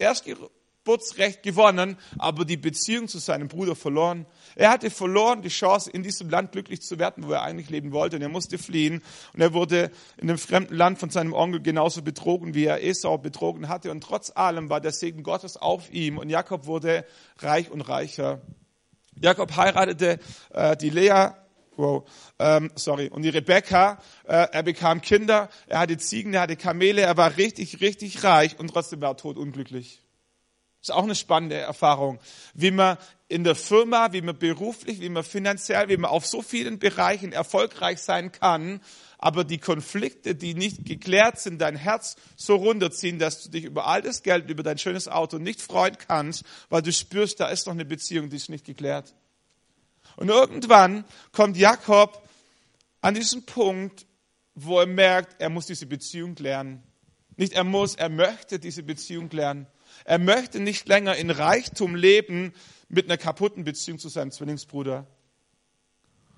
Erstgeburtsrecht 0.88 1.44
gewonnen, 1.44 1.98
aber 2.18 2.46
die 2.46 2.58
Beziehung 2.58 3.08
zu 3.08 3.20
seinem 3.20 3.48
Bruder 3.48 3.76
verloren. 3.76 4.26
Er 4.56 4.72
hatte 4.72 4.90
verloren 4.90 5.42
die 5.42 5.50
Chance, 5.50 5.92
in 5.92 6.04
diesem 6.04 6.30
Land 6.30 6.54
glücklich 6.54 6.82
zu 6.82 6.98
werden, 6.98 7.28
wo 7.28 7.34
er 7.34 7.44
eigentlich 7.44 7.70
leben 7.70 7.92
wollte. 7.92 8.16
Und 8.16 8.22
er 8.22 8.30
musste 8.30 8.58
fliehen. 8.58 9.04
Und 9.34 9.42
er 9.42 9.54
wurde 9.54 9.92
in 10.18 10.30
einem 10.30 10.38
fremden 10.38 10.76
Land 10.76 11.00
von 11.00 11.10
seinem 11.10 11.34
Onkel 11.34 11.62
genauso 11.62 12.02
betrogen, 12.02 12.54
wie 12.54 12.66
er 12.66 12.84
Esau 12.84 13.18
betrogen 13.18 13.68
hatte. 13.68 13.92
Und 13.92 14.02
trotz 14.02 14.32
allem 14.34 14.70
war 14.70 14.82
der 14.82 14.92
Segen 14.92 15.24
Gottes 15.24 15.58
auf 15.58 15.92
ihm. 15.92 16.18
Und 16.18 16.30
Jakob 16.30 16.66
wurde 16.66 17.06
reich 17.40 17.70
und 17.70 17.82
reicher. 17.82 18.42
Jakob 19.20 19.56
heiratete 19.56 20.20
äh, 20.54 20.78
die 20.78 20.90
Lea, 20.90 21.32
Wow, 21.80 22.10
ähm, 22.40 22.72
sorry. 22.74 23.08
Und 23.10 23.22
die 23.22 23.30
Rebecca, 23.30 24.00
äh, 24.24 24.48
er 24.52 24.64
bekam 24.64 25.00
Kinder, 25.00 25.48
er 25.68 25.78
hatte 25.78 25.96
Ziegen, 25.98 26.34
er 26.34 26.42
hatte 26.42 26.56
Kamele, 26.56 27.04
er 27.04 27.18
war 27.18 27.38
richtig, 27.38 27.82
richtig 27.82 28.24
reich 28.24 28.58
und 28.58 28.70
trotzdem 28.70 29.00
war 29.00 29.12
er 29.12 29.18
totunglücklich. 29.18 30.02
Das 30.02 30.07
ist 30.90 30.96
auch 30.96 31.04
eine 31.04 31.16
spannende 31.16 31.56
Erfahrung, 31.56 32.20
wie 32.54 32.72
man 32.72 32.98
in 33.28 33.44
der 33.44 33.56
Firma, 33.56 34.14
wie 34.14 34.22
man 34.22 34.38
beruflich, 34.38 35.02
wie 35.02 35.10
man 35.10 35.24
finanziell, 35.24 35.90
wie 35.90 35.98
man 35.98 36.10
auf 36.10 36.26
so 36.26 36.42
vielen 36.42 36.80
Bereichen 36.80 37.34
erfolgreich 37.34 38.00
sein 38.00 38.32
kann, 38.32 38.80
aber 39.18 39.44
die 39.44 39.58
Konflikte, 39.58 40.36
die 40.36 40.54
nicht 40.54 40.86
geklärt 40.86 41.40
sind, 41.40 41.60
dein 41.60 41.76
Herz 41.76 42.16
so 42.36 42.56
runterziehen, 42.56 43.20
dass 43.20 43.44
du 43.44 43.50
dich 43.50 43.66
über 43.66 43.88
all 43.88 44.02
das 44.02 44.24
Geld, 44.24 44.50
über 44.50 44.64
dein 44.64 44.78
schönes 44.78 45.08
Auto 45.08 45.40
nicht 45.40 45.62
freuen 45.62 45.98
kannst, 45.98 46.44
weil 46.70 46.82
du 46.82 46.94
spürst, 46.94 47.40
da 47.40 47.48
ist 47.48 47.66
noch 47.66 47.74
eine 47.74 47.86
Beziehung, 47.86 48.30
die 48.30 48.38
ist 48.38 48.50
nicht 48.50 48.66
geklärt. 48.66 49.14
Und 50.16 50.30
irgendwann 50.30 51.04
kommt 51.32 51.58
Jakob 51.58 52.28
an 53.02 53.14
diesen 53.14 53.46
Punkt, 53.46 54.06
wo 54.56 54.80
er 54.80 54.88
merkt, 54.88 55.42
er 55.42 55.50
muss 55.50 55.66
diese 55.66 55.86
Beziehung 55.86 56.36
lernen. 56.38 56.84
Nicht 57.36 57.54
er 57.54 57.64
muss, 57.64 57.96
er 57.96 58.10
möchte 58.10 58.60
diese 58.60 58.84
Beziehung 58.84 59.30
lernen. 59.30 59.68
Er 60.08 60.20
möchte 60.20 60.62
nicht 60.62 60.88
länger 60.88 61.18
in 61.18 61.30
Reichtum 61.30 61.94
leben 61.94 62.54
mit 62.88 63.06
einer 63.08 63.18
kaputten 63.18 63.66
Beziehung 63.66 64.00
zu 64.00 64.08
seinem 64.08 64.32
Zwillingsbruder. 64.32 65.06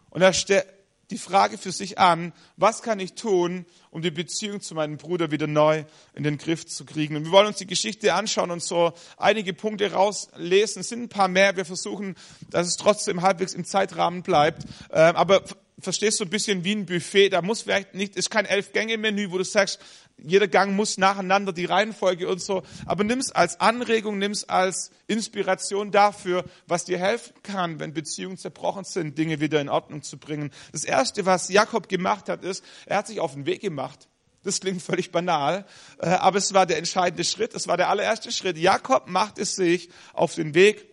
Und 0.09 0.23
er 0.23 0.33
stellt 0.33 0.65
die 1.11 1.19
Frage 1.19 1.59
für 1.59 1.71
sich 1.71 1.99
an, 1.99 2.33
was 2.57 2.81
kann 2.81 2.99
ich 2.99 3.13
tun, 3.13 3.67
um 3.91 4.01
die 4.01 4.09
Beziehung 4.09 4.59
zu 4.59 4.73
meinem 4.73 4.97
Bruder 4.97 5.29
wieder 5.29 5.45
neu 5.45 5.83
in 6.15 6.23
den 6.23 6.39
Griff 6.39 6.65
zu 6.65 6.83
kriegen. 6.83 7.15
Und 7.15 7.25
wir 7.25 7.31
wollen 7.31 7.45
uns 7.45 7.57
die 7.57 7.67
Geschichte 7.67 8.15
anschauen 8.15 8.49
und 8.49 8.63
so 8.63 8.91
einige 9.17 9.53
Punkte 9.53 9.91
rauslesen. 9.91 10.81
Es 10.81 10.89
sind 10.89 11.03
ein 11.03 11.09
paar 11.09 11.27
mehr. 11.27 11.55
Wir 11.55 11.65
versuchen, 11.65 12.15
dass 12.49 12.65
es 12.65 12.75
trotzdem 12.75 13.21
halbwegs 13.21 13.53
im 13.53 13.65
Zeitrahmen 13.65 14.23
bleibt. 14.23 14.63
Ähm, 14.91 15.15
aber 15.15 15.43
verstehst 15.81 16.19
du 16.19 16.25
ein 16.25 16.29
bisschen 16.29 16.63
wie 16.63 16.75
ein 16.75 16.85
Buffet. 16.85 17.29
Da 17.29 17.41
muss 17.41 17.61
vielleicht 17.61 17.95
nicht, 17.95 18.15
ist 18.15 18.29
kein 18.29 18.45
Elf-Gänge-Menü, 18.45 19.31
wo 19.31 19.37
du 19.37 19.43
sagst, 19.43 19.79
jeder 20.17 20.47
Gang 20.47 20.75
muss 20.75 20.97
nacheinander 20.97 21.53
die 21.53 21.65
Reihenfolge 21.65 22.27
und 22.27 22.41
so. 22.41 22.63
Aber 22.85 23.03
nimm 23.03 23.19
es 23.19 23.31
als 23.31 23.59
Anregung, 23.59 24.17
nimm 24.17 24.31
es 24.31 24.47
als 24.47 24.91
Inspiration 25.07 25.91
dafür, 25.91 26.43
was 26.67 26.85
dir 26.85 26.97
helfen 26.97 27.33
kann, 27.43 27.79
wenn 27.79 27.93
Beziehungen 27.93 28.37
zerbrochen 28.37 28.83
sind, 28.83 29.17
Dinge 29.17 29.39
wieder 29.39 29.61
in 29.61 29.69
Ordnung 29.69 30.01
zu 30.01 30.17
bringen. 30.17 30.51
Das 30.71 30.83
erste, 30.83 31.25
was 31.25 31.49
Jakob 31.49 31.89
gemacht 31.89 32.29
hat, 32.29 32.43
ist, 32.43 32.63
er 32.85 32.97
hat 32.97 33.07
sich 33.07 33.19
auf 33.19 33.33
den 33.33 33.45
Weg 33.45 33.61
gemacht. 33.61 34.07
Das 34.43 34.61
klingt 34.61 34.81
völlig 34.81 35.11
banal, 35.11 35.65
äh, 35.99 36.07
aber 36.07 36.37
es 36.37 36.53
war 36.53 36.65
der 36.65 36.77
entscheidende 36.77 37.25
Schritt. 37.25 37.53
Es 37.53 37.67
war 37.67 37.75
der 37.75 37.89
allererste 37.89 38.31
Schritt. 38.31 38.57
Jakob 38.57 39.09
macht 39.09 39.37
es 39.37 39.55
sich 39.55 39.89
auf 40.13 40.33
den 40.33 40.53
Weg 40.53 40.88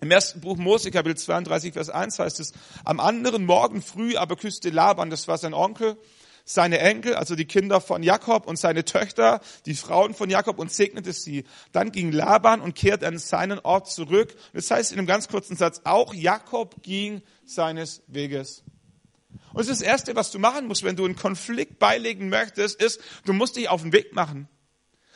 im 0.00 0.10
ersten 0.10 0.40
Buch 0.40 0.56
Mose, 0.56 0.90
Kapitel 0.90 1.16
32, 1.16 1.72
Vers 1.72 1.90
1 1.90 2.18
heißt 2.18 2.40
es, 2.40 2.52
am 2.84 3.00
anderen 3.00 3.44
Morgen 3.44 3.82
früh 3.82 4.16
aber 4.16 4.36
küsste 4.36 4.70
Laban, 4.70 5.10
das 5.10 5.28
war 5.28 5.38
sein 5.38 5.54
Onkel, 5.54 5.96
seine 6.44 6.78
Enkel, 6.78 7.14
also 7.14 7.34
die 7.34 7.44
Kinder 7.44 7.80
von 7.80 8.02
Jakob 8.02 8.46
und 8.46 8.58
seine 8.58 8.84
Töchter, 8.84 9.40
die 9.66 9.74
Frauen 9.74 10.14
von 10.14 10.30
Jakob 10.30 10.58
und 10.58 10.72
segnete 10.72 11.12
sie. 11.12 11.44
Dann 11.72 11.92
ging 11.92 12.10
Laban 12.10 12.60
und 12.60 12.74
kehrte 12.74 13.06
an 13.06 13.18
seinen 13.18 13.58
Ort 13.58 13.90
zurück. 13.90 14.34
Das 14.54 14.70
heißt 14.70 14.92
in 14.92 14.98
einem 14.98 15.06
ganz 15.06 15.28
kurzen 15.28 15.56
Satz, 15.56 15.82
auch 15.84 16.14
Jakob 16.14 16.82
ging 16.82 17.20
seines 17.44 18.02
Weges. 18.06 18.62
Und 19.52 19.68
das 19.68 19.82
Erste, 19.82 20.16
was 20.16 20.30
du 20.30 20.38
machen 20.38 20.66
musst, 20.66 20.84
wenn 20.84 20.96
du 20.96 21.04
einen 21.04 21.16
Konflikt 21.16 21.78
beilegen 21.78 22.28
möchtest, 22.28 22.80
ist, 22.80 23.00
du 23.26 23.32
musst 23.32 23.56
dich 23.56 23.68
auf 23.68 23.82
den 23.82 23.92
Weg 23.92 24.14
machen. 24.14 24.48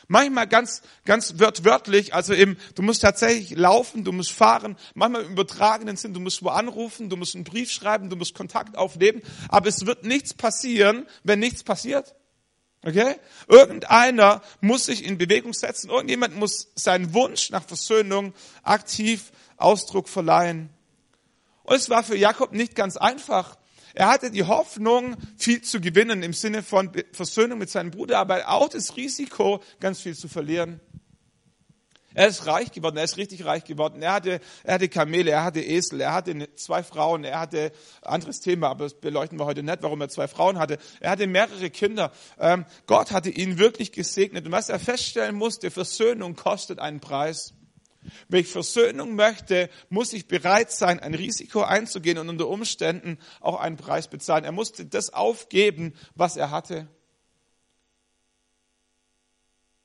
Manchmal 0.08 0.46
ganz, 0.46 0.82
ganz 1.04 1.34
wörtlich, 1.38 2.14
also 2.14 2.34
eben, 2.34 2.56
du 2.74 2.82
musst 2.82 3.02
tatsächlich 3.02 3.56
laufen, 3.58 4.04
du 4.04 4.12
musst 4.12 4.32
fahren, 4.32 4.76
manchmal 4.94 5.22
im 5.22 5.32
übertragenen 5.32 5.96
Sinn, 5.96 6.14
du 6.14 6.20
musst 6.20 6.42
wo 6.42 6.48
anrufen, 6.48 7.08
du 7.08 7.16
musst 7.16 7.34
einen 7.34 7.44
Brief 7.44 7.70
schreiben, 7.70 8.10
du 8.10 8.16
musst 8.16 8.34
Kontakt 8.34 8.76
aufnehmen, 8.76 9.22
aber 9.48 9.68
es 9.68 9.86
wird 9.86 10.04
nichts 10.04 10.34
passieren, 10.34 11.06
wenn 11.24 11.38
nichts 11.38 11.62
passiert. 11.62 12.14
Okay? 12.84 13.16
Irgendeiner 13.46 14.42
muss 14.60 14.86
sich 14.86 15.04
in 15.04 15.18
Bewegung 15.18 15.52
setzen, 15.52 15.90
irgendjemand 15.90 16.36
muss 16.36 16.72
seinen 16.74 17.14
Wunsch 17.14 17.50
nach 17.50 17.64
Versöhnung 17.64 18.34
aktiv 18.62 19.32
Ausdruck 19.56 20.08
verleihen. 20.08 20.70
Und 21.62 21.76
es 21.76 21.88
war 21.90 22.02
für 22.02 22.16
Jakob 22.16 22.52
nicht 22.52 22.74
ganz 22.74 22.96
einfach, 22.96 23.56
er 23.94 24.08
hatte 24.08 24.30
die 24.30 24.44
Hoffnung, 24.44 25.16
viel 25.36 25.62
zu 25.62 25.80
gewinnen 25.80 26.22
im 26.22 26.32
Sinne 26.32 26.62
von 26.62 26.90
Versöhnung 27.12 27.58
mit 27.58 27.70
seinem 27.70 27.90
Bruder, 27.90 28.18
aber 28.18 28.48
auch 28.48 28.68
das 28.68 28.96
Risiko, 28.96 29.62
ganz 29.80 30.00
viel 30.00 30.16
zu 30.16 30.28
verlieren. 30.28 30.80
Er 32.14 32.28
ist 32.28 32.46
reich 32.46 32.72
geworden, 32.72 32.96
er 32.96 33.04
ist 33.04 33.16
richtig 33.16 33.44
reich 33.44 33.64
geworden. 33.64 34.02
Er 34.02 34.12
hatte, 34.12 34.40
er 34.64 34.74
hatte 34.74 34.88
Kamele, 34.88 35.30
er 35.30 35.44
hatte 35.44 35.60
Esel, 35.60 36.00
er 36.00 36.12
hatte 36.12 36.54
zwei 36.56 36.82
Frauen, 36.82 37.24
er 37.24 37.40
hatte 37.40 37.72
anderes 38.02 38.40
Thema, 38.40 38.68
aber 38.68 38.84
das 38.84 38.94
beleuchten 38.94 39.38
wir 39.38 39.46
heute 39.46 39.62
nicht, 39.62 39.82
warum 39.82 40.00
er 40.00 40.08
zwei 40.08 40.28
Frauen 40.28 40.58
hatte. 40.58 40.78
Er 41.00 41.10
hatte 41.10 41.26
mehrere 41.26 41.70
Kinder. 41.70 42.12
Ähm, 42.38 42.66
Gott 42.86 43.12
hatte 43.12 43.30
ihn 43.30 43.58
wirklich 43.58 43.92
gesegnet. 43.92 44.44
Und 44.44 44.52
was 44.52 44.68
er 44.68 44.78
feststellen 44.78 45.34
musste, 45.34 45.70
Versöhnung 45.70 46.36
kostet 46.36 46.78
einen 46.78 47.00
Preis. 47.00 47.54
Wenn 48.28 48.40
ich 48.40 48.48
Versöhnung 48.48 49.14
möchte, 49.14 49.70
muss 49.88 50.12
ich 50.12 50.26
bereit 50.26 50.72
sein, 50.72 51.00
ein 51.00 51.14
Risiko 51.14 51.62
einzugehen 51.62 52.18
und 52.18 52.28
unter 52.28 52.48
Umständen 52.48 53.18
auch 53.40 53.60
einen 53.60 53.76
Preis 53.76 54.08
bezahlen. 54.08 54.44
Er 54.44 54.52
musste 54.52 54.86
das 54.86 55.10
aufgeben, 55.10 55.94
was 56.14 56.36
er 56.36 56.50
hatte. 56.50 56.88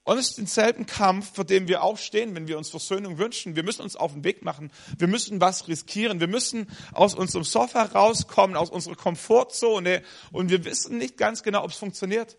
Und 0.08 0.18
es 0.18 0.30
ist 0.30 0.38
denselben 0.38 0.86
Kampf, 0.86 1.34
vor 1.36 1.44
dem 1.44 1.68
wir 1.68 1.84
auch 1.84 1.98
stehen, 1.98 2.34
wenn 2.34 2.48
wir 2.48 2.58
uns 2.58 2.70
Versöhnung 2.70 3.18
wünschen. 3.18 3.58
Wir 3.58 3.64
müssen 3.64 3.82
uns 3.82 3.98
auf 3.98 4.14
den 4.14 4.24
Weg 4.24 4.42
machen. 4.42 4.72
Wir 4.98 5.10
müssen 5.10 5.42
was 5.42 5.68
riskieren. 5.68 6.22
Wir 6.22 6.30
müssen 6.30 6.68
aus 6.94 7.14
unserem 7.14 7.44
Sofa 7.44 7.84
rauskommen, 7.84 8.56
aus 8.56 8.70
unserer 8.70 8.96
Komfortzone. 8.96 10.02
Und 10.32 10.50
wir 10.50 10.64
wissen 10.64 10.98
nicht 10.98 11.18
ganz 11.18 11.44
genau, 11.44 11.62
ob 11.66 11.72
es 11.72 11.78
funktioniert. 11.78 12.38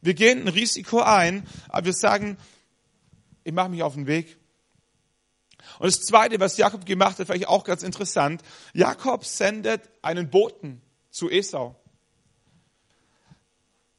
Wir 0.00 0.14
gehen 0.14 0.42
ein 0.42 0.48
Risiko 0.48 1.02
ein, 1.02 1.46
aber 1.68 1.86
wir 1.86 1.92
sagen, 1.92 2.36
ich 3.44 3.52
mache 3.52 3.68
mich 3.68 3.84
auf 3.84 3.94
den 3.94 4.08
Weg. 4.08 4.36
Und 5.78 5.86
das 5.86 6.02
Zweite, 6.02 6.40
was 6.40 6.56
Jakob 6.56 6.86
gemacht 6.86 7.18
hat, 7.18 7.26
vielleicht 7.26 7.48
auch 7.48 7.64
ganz 7.64 7.82
interessant. 7.82 8.42
Jakob 8.72 9.24
sendet 9.24 9.82
einen 10.02 10.30
Boten 10.30 10.80
zu 11.10 11.30
Esau. 11.30 11.76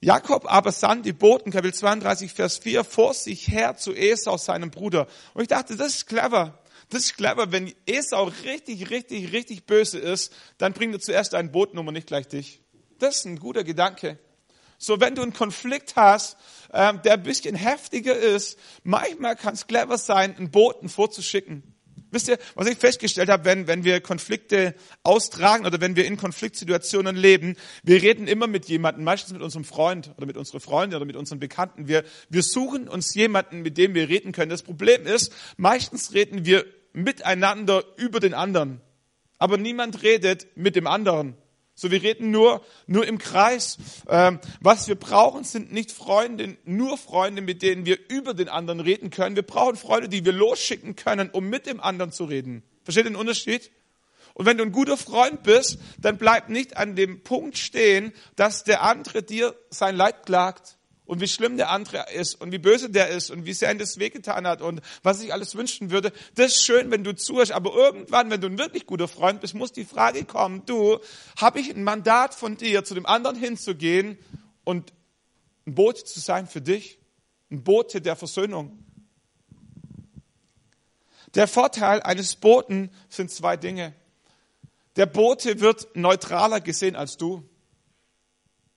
Jakob 0.02 0.46
aber 0.52 0.72
sandt 0.72 1.06
die 1.06 1.14
Boten, 1.14 1.52
Kapitel 1.52 1.74
32, 1.74 2.32
Vers 2.32 2.60
4, 2.60 2.84
vor 2.84 3.14
sich 3.14 3.48
her 3.48 3.76
zu 3.76 3.94
Esau, 3.94 4.38
seinem 4.38 4.70
Bruder. 4.70 5.08
Und 5.34 5.42
ich 5.42 5.48
dachte, 5.48 5.76
das 5.76 5.96
ist 5.96 6.06
clever. 6.06 6.60
Das 6.90 7.06
ist 7.06 7.18
clever. 7.18 7.52
Wenn 7.52 7.74
Esau 7.88 8.26
richtig, 8.44 8.92
richtig, 8.92 9.32
richtig 9.32 9.66
böse 9.66 9.98
ist, 9.98 10.32
dann 10.58 10.74
bringt 10.74 10.94
er 10.94 11.00
zuerst 11.00 11.34
einen 11.34 11.52
Boten 11.52 11.80
um 11.80 11.88
und 11.88 11.96
nicht 11.96 12.08
gleich 12.08 12.28
dich. 12.28 12.62
Das 13.00 13.18
ist 13.18 13.26
ein 13.26 13.40
guter 13.40 13.64
Gedanke. 13.64 14.20
So, 14.78 15.00
wenn 15.00 15.16
du 15.16 15.22
einen 15.22 15.34
Konflikt 15.34 15.96
hast, 15.96 16.38
ähm, 16.74 17.02
der 17.04 17.14
ein 17.14 17.24
bisschen 17.24 17.56
heftiger 17.56 18.16
ist, 18.16 18.58
manchmal 18.84 19.36
kann 19.36 19.54
es 19.54 19.68
clever 19.68 19.98
sein, 19.98 20.36
einen 20.36 20.52
Boten 20.52 20.90
vorzuschicken. 20.90 21.76
Wisst 22.12 22.30
ihr, 22.30 22.38
was 22.56 22.68
ich 22.68 22.78
festgestellt 22.78 23.28
habe, 23.30 23.44
wenn, 23.44 23.68
wenn 23.68 23.84
wir 23.84 24.00
Konflikte 24.00 24.74
austragen 25.04 25.66
oder 25.66 25.82
wenn 25.82 25.98
wir 25.98 26.06
in 26.06 26.16
Konfliktsituationen 26.16 27.16
leben, 27.16 27.58
wir 27.84 28.02
reden 28.02 28.28
immer 28.28 28.48
mit 28.48 28.68
jemandem, 28.68 29.04
meistens 29.04 29.34
mit 29.34 29.42
unserem 29.42 29.66
Freund 29.66 30.14
oder 30.16 30.26
mit 30.26 30.38
unserer 30.38 30.62
Freundin 30.62 30.96
oder 30.96 31.06
mit 31.06 31.18
unseren 31.18 31.40
Bekannten. 31.40 31.90
Wir, 31.90 32.06
wir 32.30 32.42
suchen 32.42 32.88
uns 32.88 33.14
jemanden, 33.16 33.64
mit 33.64 33.78
dem 33.78 33.96
wir 33.96 34.08
reden 34.08 34.32
können. 34.32 34.50
Das 34.50 34.64
Problem 34.64 35.06
ist, 35.06 35.34
meistens 35.58 36.14
reden 36.14 36.46
wir 36.46 36.66
miteinander 36.94 37.84
über 37.98 38.22
den 38.22 38.34
anderen. 38.34 38.80
Aber 39.38 39.58
niemand 39.58 40.02
redet 40.02 40.48
mit 40.56 40.78
dem 40.78 40.88
anderen. 40.88 41.36
So, 41.78 41.92
wir 41.92 42.02
reden 42.02 42.32
nur, 42.32 42.66
nur 42.88 43.06
im 43.06 43.18
Kreis. 43.18 43.78
Ähm, 44.08 44.40
was 44.62 44.88
wir 44.88 44.96
brauchen, 44.96 45.44
sind 45.44 45.74
nicht 45.74 45.92
Freunde, 45.92 46.56
nur 46.64 46.98
Freunde, 46.98 47.42
mit 47.42 47.62
denen 47.62 47.86
wir 47.86 48.00
über 48.10 48.34
den 48.34 48.48
anderen 48.48 48.80
reden 48.80 49.10
können. 49.10 49.36
Wir 49.36 49.44
brauchen 49.44 49.76
Freunde, 49.76 50.08
die 50.08 50.24
wir 50.24 50.32
losschicken 50.32 50.96
können, 50.96 51.30
um 51.30 51.50
mit 51.50 51.66
dem 51.66 51.82
anderen 51.82 52.14
zu 52.14 52.24
reden. 52.24 52.64
Versteht 52.84 53.06
den 53.06 53.18
Unterschied? 53.18 53.72
Und 54.36 54.46
wenn 54.46 54.58
du 54.58 54.64
ein 54.64 54.72
guter 54.72 54.98
Freund 54.98 55.44
bist, 55.44 55.78
dann 55.98 56.18
bleib 56.18 56.50
nicht 56.50 56.78
an 56.78 56.96
dem 56.96 57.24
Punkt 57.24 57.58
stehen, 57.58 58.14
dass 58.38 58.64
der 58.64 58.82
andere 58.82 59.22
dir 59.22 59.54
sein 59.70 59.96
Leid 59.96 60.26
klagt 60.26 60.78
und 61.06 61.22
wie 61.22 61.28
schlimm 61.28 61.58
der 61.58 61.70
andere 61.70 62.06
ist 62.14 62.36
und 62.36 62.52
wie 62.52 62.58
böse 62.58 62.90
der 62.90 63.10
ist 63.10 63.30
und 63.30 63.46
wie 63.46 63.54
sehr 63.54 63.72
ihn 63.72 63.78
das 63.78 64.00
wehgetan 64.00 64.48
hat 64.48 64.62
und 64.62 64.82
was 65.04 65.22
ich 65.22 65.34
alles 65.34 65.56
wünschen 65.56 65.92
würde. 65.92 66.12
Das 66.36 66.48
ist 66.48 66.64
schön, 66.64 66.92
wenn 66.92 67.04
du 67.04 67.16
zuhörst, 67.16 67.52
aber 67.52 67.74
irgendwann, 67.76 68.30
wenn 68.30 68.42
du 68.42 68.48
ein 68.48 68.58
wirklich 68.58 68.86
guter 68.86 69.08
Freund 69.08 69.42
bist, 69.42 69.54
muss 69.54 69.72
die 69.72 69.86
Frage 69.86 70.26
kommen, 70.26 70.64
du, 70.66 71.00
habe 71.38 71.60
ich 71.60 71.70
ein 71.70 71.84
Mandat 71.84 72.34
von 72.34 72.58
dir, 72.58 72.84
zu 72.84 72.94
dem 72.94 73.06
anderen 73.06 73.38
hinzugehen 73.38 74.18
und 74.64 74.94
ein 75.68 75.76
Bote 75.76 76.04
zu 76.04 76.20
sein 76.20 76.48
für 76.48 76.62
dich? 76.62 77.00
Ein 77.52 77.64
Bote 77.64 78.02
der 78.02 78.16
Versöhnung. 78.16 78.80
Der 81.36 81.48
Vorteil 81.48 82.02
eines 82.02 82.36
Boten 82.36 82.90
sind 83.10 83.30
zwei 83.30 83.58
Dinge. 83.58 83.94
Der 84.96 85.06
Bote 85.06 85.60
wird 85.60 85.96
neutraler 85.96 86.62
gesehen 86.62 86.96
als 86.96 87.18
du. 87.18 87.44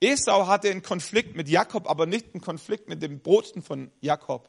Esau 0.01 0.47
hatte 0.47 0.71
einen 0.71 0.83
Konflikt 0.83 1.37
mit 1.37 1.49
Jakob, 1.49 1.89
aber 1.89 2.07
nicht 2.07 2.35
einen 2.35 2.41
Konflikt 2.41 2.89
mit 2.89 3.03
dem 3.03 3.21
Boten 3.21 3.63
von 3.63 3.91
Jakob. 4.01 4.49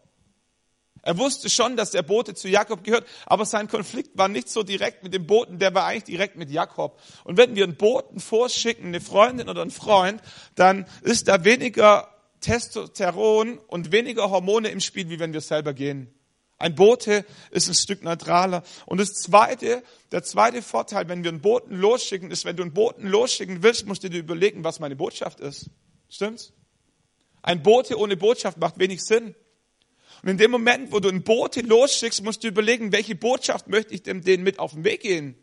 Er 1.01 1.17
wusste 1.17 1.49
schon, 1.49 1.77
dass 1.77 1.91
der 1.91 2.03
Bote 2.03 2.33
zu 2.33 2.49
Jakob 2.49 2.83
gehört, 2.83 3.07
aber 3.25 3.45
sein 3.45 3.67
Konflikt 3.67 4.17
war 4.17 4.27
nicht 4.27 4.49
so 4.49 4.63
direkt 4.63 5.03
mit 5.03 5.13
dem 5.13 5.25
Boten, 5.25 5.57
der 5.57 5.73
war 5.73 5.85
eigentlich 5.85 6.03
direkt 6.03 6.35
mit 6.35 6.49
Jakob. 6.49 6.99
Und 7.23 7.37
wenn 7.37 7.55
wir 7.55 7.63
einen 7.63 7.77
Boten 7.77 8.19
vorschicken, 8.19 8.87
eine 8.87 9.01
Freundin 9.01 9.49
oder 9.49 9.61
einen 9.61 9.71
Freund, 9.71 10.21
dann 10.55 10.85
ist 11.01 11.27
da 11.27 11.45
weniger 11.45 12.09
Testosteron 12.41 13.57
und 13.57 13.91
weniger 13.91 14.29
Hormone 14.29 14.69
im 14.69 14.81
Spiel, 14.81 15.09
wie 15.09 15.19
wenn 15.19 15.33
wir 15.33 15.41
selber 15.41 15.73
gehen. 15.73 16.13
Ein 16.61 16.75
Bote 16.75 17.25
ist 17.51 17.69
ein 17.69 17.73
Stück 17.73 18.03
neutraler. 18.03 18.63
Und 18.85 18.99
das 18.99 19.13
zweite, 19.13 19.81
der 20.11 20.23
zweite 20.23 20.61
Vorteil, 20.61 21.07
wenn 21.07 21.23
wir 21.23 21.31
einen 21.31 21.39
Boten 21.39 21.73
losschicken, 21.73 22.31
ist, 22.31 22.43
wenn 22.43 22.57
du 22.57 22.63
einen 22.63 22.73
Boten 22.73 23.07
losschicken 23.07 23.63
willst, 23.63 23.87
musst 23.87 24.03
du 24.03 24.09
dir 24.09 24.19
überlegen, 24.19 24.65
was 24.65 24.81
meine 24.81 24.97
Botschaft 24.97 25.39
ist. 25.39 25.69
Stimmt's? 26.09 26.51
Ein 27.41 27.63
Bote 27.63 27.97
ohne 27.97 28.17
Botschaft 28.17 28.57
macht 28.57 28.77
wenig 28.77 29.01
Sinn. 29.05 29.35
Und 30.21 30.29
in 30.29 30.37
dem 30.37 30.51
Moment, 30.51 30.91
wo 30.91 30.99
du 30.99 31.07
einen 31.07 31.23
Bote 31.23 31.61
losschickst, 31.61 32.23
musst 32.23 32.43
du 32.43 32.49
überlegen, 32.49 32.91
welche 32.91 33.15
Botschaft 33.15 33.69
möchte 33.69 33.93
ich 33.93 34.03
dem 34.03 34.21
denen 34.21 34.43
mit 34.43 34.59
auf 34.59 34.73
den 34.73 34.83
Weg 34.83 35.01
gehen? 35.01 35.35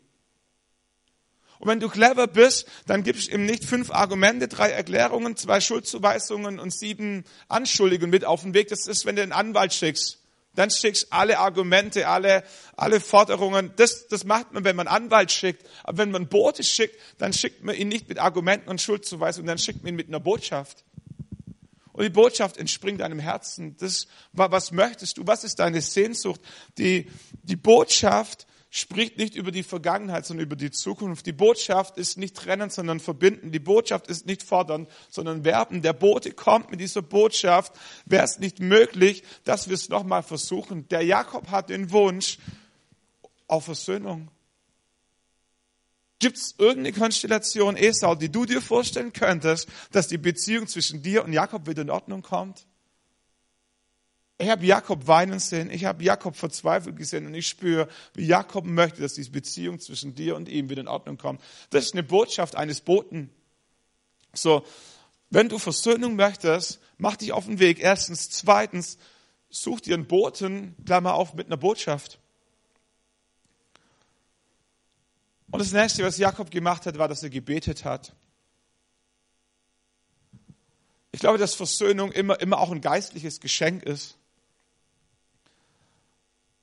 Und 1.57 1.67
wenn 1.67 1.79
du 1.79 1.89
clever 1.89 2.27
bist, 2.27 2.67
dann 2.85 3.01
gibst 3.01 3.29
du 3.29 3.33
ihm 3.33 3.47
nicht 3.47 3.65
fünf 3.65 3.89
Argumente, 3.89 4.47
drei 4.47 4.69
Erklärungen, 4.69 5.35
zwei 5.35 5.61
Schuldzuweisungen 5.61 6.59
und 6.59 6.71
sieben 6.71 7.23
Anschuldigungen 7.47 8.11
mit 8.11 8.23
auf 8.23 8.43
den 8.43 8.53
Weg. 8.53 8.67
Das 8.67 8.85
ist, 8.85 9.07
wenn 9.07 9.15
du 9.15 9.23
einen 9.23 9.31
Anwalt 9.31 9.73
schickst 9.73 10.19
dann 10.57 10.71
schickst 10.71 11.13
alle 11.13 11.37
Argumente, 11.37 12.07
alle, 12.07 12.43
alle 12.75 12.99
Forderungen. 12.99 13.73
Das, 13.75 14.07
das 14.07 14.23
macht 14.23 14.53
man, 14.53 14.63
wenn 14.63 14.75
man 14.75 14.87
Anwalt 14.87 15.31
schickt. 15.31 15.63
Aber 15.83 15.99
wenn 15.99 16.09
man 16.09 16.27
Bote 16.27 16.63
schickt, 16.63 16.99
dann 17.19 17.31
schickt 17.31 17.63
man 17.63 17.75
ihn 17.75 17.89
nicht 17.89 18.09
mit 18.09 18.17
Argumenten 18.17 18.67
und 18.69 18.81
Schuldzuweisungen, 18.81 19.45
dann 19.45 19.59
schickt 19.59 19.83
man 19.83 19.93
ihn 19.93 19.95
mit 19.95 20.07
einer 20.07 20.19
Botschaft. 20.19 20.83
Und 21.93 22.03
die 22.03 22.09
Botschaft 22.09 22.57
entspringt 22.57 23.01
deinem 23.01 23.19
Herzen. 23.19 23.77
Das, 23.77 24.07
was 24.33 24.71
möchtest 24.71 25.19
du? 25.19 25.27
Was 25.27 25.43
ist 25.43 25.59
deine 25.59 25.79
Sehnsucht? 25.81 26.41
Die, 26.79 27.07
die 27.43 27.55
Botschaft 27.55 28.46
spricht 28.69 29.17
nicht 29.17 29.35
über 29.35 29.51
die 29.51 29.63
Vergangenheit, 29.63 30.25
sondern 30.25 30.45
über 30.45 30.55
die 30.55 30.71
Zukunft. 30.71 31.25
Die 31.25 31.31
Botschaft 31.31 31.97
ist 31.97 32.17
nicht 32.17 32.35
trennend, 32.35 32.73
sondern 32.73 32.99
verbinden. 32.99 33.51
Die 33.51 33.59
Botschaft 33.59 34.07
ist 34.07 34.25
nicht 34.25 34.43
fordern, 34.43 34.87
sondern 35.09 35.45
werben. 35.45 35.81
Der 35.81 35.93
Bote 35.93 36.31
kommt 36.31 36.71
mit 36.71 36.79
dieser 36.79 37.01
Botschaft. 37.01 37.73
Wäre 38.05 38.25
es 38.25 38.39
nicht 38.39 38.59
möglich, 38.59 39.23
dass 39.45 39.67
wir 39.67 39.75
es 39.75 39.89
nochmal 39.89 40.23
versuchen? 40.23 40.87
Der 40.89 41.01
Jakob 41.01 41.49
hat 41.49 41.69
den 41.69 41.91
Wunsch 41.91 42.39
auf 43.47 43.65
Versöhnung. 43.65 44.29
Gibt 46.19 46.37
es 46.37 46.55
irgendeine 46.57 46.93
Konstellation, 46.93 47.77
Esau, 47.77 48.15
die 48.15 48.31
du 48.31 48.45
dir 48.45 48.61
vorstellen 48.61 49.13
könntest, 49.13 49.69
dass 49.91 50.07
die 50.07 50.17
Beziehung 50.17 50.67
zwischen 50.67 51.03
dir 51.03 51.23
und 51.23 51.31
Jakob 51.31 51.67
wieder 51.67 51.83
in 51.83 51.91
Ordnung 51.91 52.23
kommt? 52.23 52.65
Ich 54.39 54.49
habe 54.49 54.65
Jakob 54.65 55.07
weinen 55.07 55.39
sehen, 55.39 55.71
ich 55.71 55.85
habe 55.85 56.03
Jakob 56.03 56.35
verzweifelt 56.35 56.95
gesehen 56.95 57.25
und 57.25 57.33
ich 57.33 57.47
spüre, 57.47 57.87
wie 58.13 58.25
Jakob 58.25 58.65
möchte, 58.65 59.01
dass 59.01 59.15
diese 59.15 59.31
Beziehung 59.31 59.79
zwischen 59.79 60.13
dir 60.13 60.35
und 60.35 60.47
ihm 60.47 60.69
wieder 60.69 60.81
in 60.81 60.87
Ordnung 60.87 61.17
kommt. 61.17 61.41
Das 61.71 61.85
ist 61.85 61.93
eine 61.93 62.03
Botschaft 62.03 62.55
eines 62.55 62.81
Boten. 62.81 63.31
So, 64.33 64.63
wenn 65.31 65.49
du 65.49 65.57
Versöhnung 65.57 66.15
möchtest, 66.15 66.79
mach 66.97 67.17
dich 67.17 67.31
auf 67.31 67.45
den 67.45 67.59
Weg. 67.59 67.79
Erstens. 67.79 68.29
Zweitens, 68.29 68.97
such 69.49 69.81
dir 69.81 69.95
einen 69.95 70.07
Boten, 70.07 70.75
Klammer 70.85 71.15
auf, 71.15 71.33
mit 71.33 71.47
einer 71.47 71.57
Botschaft. 71.57 72.19
Und 75.49 75.59
das 75.59 75.71
nächste, 75.71 76.03
was 76.03 76.17
Jakob 76.17 76.51
gemacht 76.51 76.85
hat, 76.85 76.97
war, 76.97 77.07
dass 77.07 77.23
er 77.23 77.29
gebetet 77.29 77.85
hat. 77.85 78.13
Ich 81.11 81.21
glaube, 81.21 81.37
dass 81.37 81.55
Versöhnung 81.55 82.11
immer, 82.11 82.39
immer 82.39 82.59
auch 82.59 82.71
ein 82.71 82.81
geistliches 82.81 83.39
Geschenk 83.39 83.83
ist. 83.83 84.16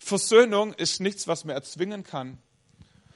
Versöhnung 0.04 0.74
ist 0.74 1.00
nichts, 1.00 1.26
was 1.26 1.44
man 1.44 1.56
erzwingen 1.56 2.04
kann. 2.04 2.38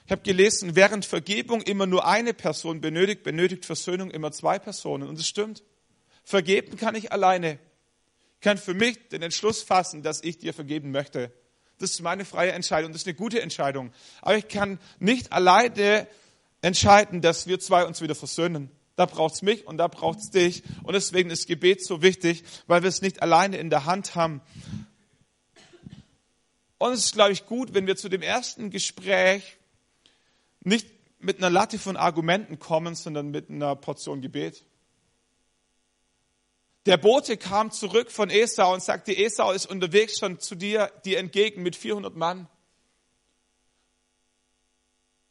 Ich 0.05 0.11
habe 0.11 0.23
gelesen, 0.23 0.75
während 0.75 1.05
Vergebung 1.05 1.61
immer 1.61 1.85
nur 1.85 2.07
eine 2.07 2.33
Person 2.33 2.81
benötigt, 2.81 3.21
benötigt 3.21 3.63
Versöhnung 3.63 4.09
immer 4.09 4.31
zwei 4.31 4.57
Personen. 4.57 5.07
Und 5.07 5.19
es 5.19 5.27
stimmt. 5.27 5.61
Vergeben 6.23 6.77
kann 6.77 6.95
ich 6.95 7.11
alleine. 7.11 7.59
Ich 8.35 8.41
kann 8.41 8.57
für 8.57 8.73
mich 8.73 9.09
den 9.09 9.21
Entschluss 9.21 9.61
fassen, 9.61 10.01
dass 10.01 10.23
ich 10.23 10.39
dir 10.39 10.51
vergeben 10.51 10.89
möchte. 10.89 11.31
Das 11.77 11.91
ist 11.91 12.01
meine 12.01 12.25
freie 12.25 12.53
Entscheidung. 12.53 12.91
Das 12.91 13.01
ist 13.01 13.07
eine 13.07 13.15
gute 13.15 13.39
Entscheidung. 13.39 13.91
Aber 14.21 14.35
ich 14.35 14.47
kann 14.47 14.79
nicht 14.97 15.31
alleine 15.31 16.07
entscheiden, 16.63 17.21
dass 17.21 17.45
wir 17.45 17.59
zwei 17.59 17.85
uns 17.85 18.01
wieder 18.01 18.15
versöhnen. 18.15 18.71
Da 18.95 19.05
braucht's 19.05 19.43
mich 19.43 19.67
und 19.67 19.77
da 19.77 19.87
braucht's 19.87 20.31
dich. 20.31 20.63
Und 20.83 20.93
deswegen 20.93 21.29
ist 21.29 21.47
Gebet 21.47 21.85
so 21.85 22.01
wichtig, 22.01 22.43
weil 22.65 22.81
wir 22.81 22.89
es 22.89 23.03
nicht 23.03 23.21
alleine 23.21 23.57
in 23.57 23.69
der 23.69 23.85
Hand 23.85 24.15
haben. 24.15 24.41
Und 26.79 26.93
es 26.93 27.05
ist, 27.05 27.13
glaube 27.13 27.33
ich, 27.33 27.45
gut, 27.45 27.73
wenn 27.73 27.85
wir 27.87 27.97
zu 27.97 28.09
dem 28.09 28.21
ersten 28.21 28.71
Gespräch 28.71 29.57
nicht 30.61 30.87
mit 31.19 31.37
einer 31.37 31.49
Latte 31.49 31.77
von 31.77 31.97
Argumenten 31.97 32.57
kommen, 32.57 32.95
sondern 32.95 33.29
mit 33.29 33.49
einer 33.49 33.75
Portion 33.75 34.21
Gebet. 34.21 34.63
Der 36.85 36.95
Bote 36.95 37.35
kam 37.35 37.71
zurück 37.71 38.09
von 38.09 38.29
Esau 38.29 38.73
und 38.73 38.81
sagte, 38.81 39.15
Esau 39.15 39.51
ist 39.51 39.65
unterwegs 39.65 40.17
schon 40.17 40.39
zu 40.39 40.55
dir, 40.55 40.89
dir 41.03 41.19
entgegen 41.19 41.61
mit 41.61 41.75
400 41.75 42.15
Mann. 42.15 42.47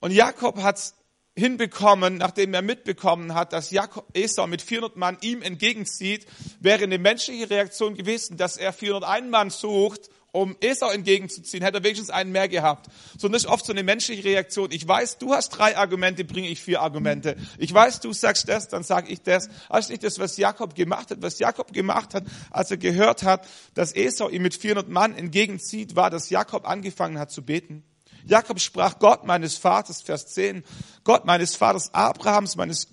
Und 0.01 0.13
Jakob 0.13 0.59
hat 0.63 0.93
hinbekommen, 1.35 2.19
nachdem 2.19 2.53
er 2.53 2.63
mitbekommen 2.63 3.33
hat, 3.33 3.55
dass 3.55 3.71
Jakob, 3.71 4.07
Esau 4.13 4.47
mit 4.47 4.61
400 4.61 4.97
Mann 4.97 5.17
ihm 5.23 5.41
entgegenzieht, 5.41 6.27
wäre 6.61 6.85
eine 6.85 6.99
menschliche 6.99 7.49
Reaktion 7.49 7.95
gewesen, 7.95 8.37
dass 8.37 8.59
er 8.59 8.75
401 8.75 9.31
Mann 9.31 9.49
sucht 9.49 10.11
um 10.33 10.57
Esau 10.61 10.91
entgegenzuziehen, 10.91 11.65
hätte 11.65 11.79
er 11.79 11.85
wenigstens 11.85 12.11
einen 12.11 12.33
mehr 12.33 12.49
gehabt. 12.49 12.87
So, 13.17 13.29
ist 13.29 13.47
oft 13.47 13.65
so 13.65 13.73
eine 13.73 13.83
menschliche 13.83 14.25
Reaktion. 14.25 14.71
Ich 14.71 14.87
weiß, 14.87 15.19
du 15.19 15.33
hast 15.33 15.51
drei 15.51 15.77
Argumente, 15.77 16.25
bringe 16.25 16.49
ich 16.49 16.61
vier 16.61 16.83
Argumente. 16.83 17.37
Ich 17.57 17.73
weiß, 17.73 18.01
du 18.01 18.13
sagst 18.13 18.49
das, 18.49 18.69
dann 18.69 18.83
sage 18.83 19.11
ich 19.11 19.23
das. 19.23 19.49
Ist 19.77 19.91
nicht 19.91 20.05
das, 20.05 20.19
was 20.19 20.37
Jakob 20.37 20.75
gemacht 20.75 21.11
hat. 21.11 21.23
Was 21.23 21.39
Jakob 21.39 21.73
gemacht 21.73 22.15
hat, 22.15 22.25
als 22.51 22.71
er 22.71 22.77
gehört 22.77 23.23
hat, 23.23 23.47
dass 23.75 23.95
Esau 23.95 24.29
ihm 24.29 24.43
mit 24.43 24.55
400 24.55 24.89
Mann 24.89 25.15
entgegenzieht, 25.15 25.97
war, 25.97 26.11
dass 26.11 26.31
Jakob 26.31 26.69
angefangen 26.69 27.19
hat 27.19 27.31
zu 27.31 27.43
beten. 27.43 27.85
Jakob 28.27 28.61
sprach, 28.61 28.99
Gott 28.99 29.25
meines 29.25 29.57
Vaters, 29.57 30.03
Vers 30.03 30.27
10, 30.27 30.63
Gott 31.05 31.25
meines 31.25 31.57
Vaters 31.57 31.95
Abrahams, 31.95 32.57
meines 32.57 32.89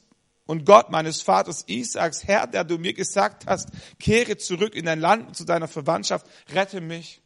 und 0.45 0.65
Gott 0.65 0.91
meines 0.91 1.21
Vaters 1.21 1.63
Isaaks, 1.67 2.23
Herr, 2.27 2.47
der 2.47 2.63
du 2.63 2.77
mir 2.77 2.93
gesagt 2.93 3.47
hast, 3.47 3.69
kehre 3.99 4.37
zurück 4.37 4.75
in 4.75 4.85
dein 4.85 4.99
Land 4.99 5.27
und 5.27 5.35
zu 5.35 5.43
deiner 5.43 5.67
Verwandtschaft, 5.67 6.27
rette 6.53 6.81
mich. 6.81 7.21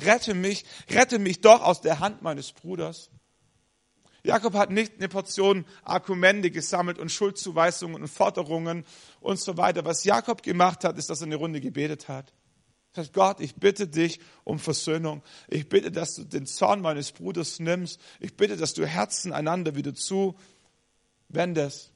Rette 0.00 0.34
mich, 0.34 0.64
rette 0.90 1.18
mich 1.18 1.40
doch 1.40 1.62
aus 1.62 1.80
der 1.80 2.00
Hand 2.00 2.22
meines 2.22 2.52
Bruders. 2.52 3.10
Jakob 4.24 4.54
hat 4.54 4.70
nicht 4.70 4.94
eine 4.96 5.08
Portion 5.08 5.66
Argumente 5.82 6.50
gesammelt 6.50 6.98
und 6.98 7.12
Schuldzuweisungen 7.12 8.02
und 8.02 8.08
Forderungen 8.08 8.84
und 9.20 9.38
so 9.38 9.58
weiter. 9.58 9.84
Was 9.84 10.04
Jakob 10.04 10.42
gemacht 10.42 10.82
hat, 10.82 10.96
ist, 10.96 11.10
dass 11.10 11.20
er 11.20 11.26
eine 11.26 11.36
Runde 11.36 11.60
gebetet 11.60 12.08
hat. 12.08 12.32
Sagt 12.94 13.12
Gott, 13.12 13.40
ich 13.40 13.56
bitte 13.56 13.86
dich 13.86 14.20
um 14.44 14.58
Versöhnung. 14.58 15.22
Ich 15.48 15.68
bitte, 15.68 15.90
dass 15.90 16.14
du 16.14 16.24
den 16.24 16.46
Zorn 16.46 16.80
meines 16.80 17.12
Bruders 17.12 17.58
nimmst. 17.58 18.00
Ich 18.20 18.34
bitte, 18.36 18.56
dass 18.56 18.72
du 18.72 18.86
Herzen 18.86 19.32
einander 19.32 19.74
wieder 19.74 19.94
zuwendest. 19.94 21.92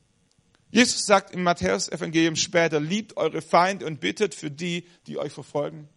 Jesus 0.70 1.06
sagt 1.06 1.32
im 1.32 1.42
Matthäus-Evangelium 1.44 2.36
später, 2.36 2.78
liebt 2.78 3.16
eure 3.16 3.40
Feinde 3.40 3.86
und 3.86 4.00
bittet 4.00 4.34
für 4.34 4.50
die, 4.50 4.86
die 5.06 5.16
euch 5.16 5.32
verfolgen. 5.32 5.88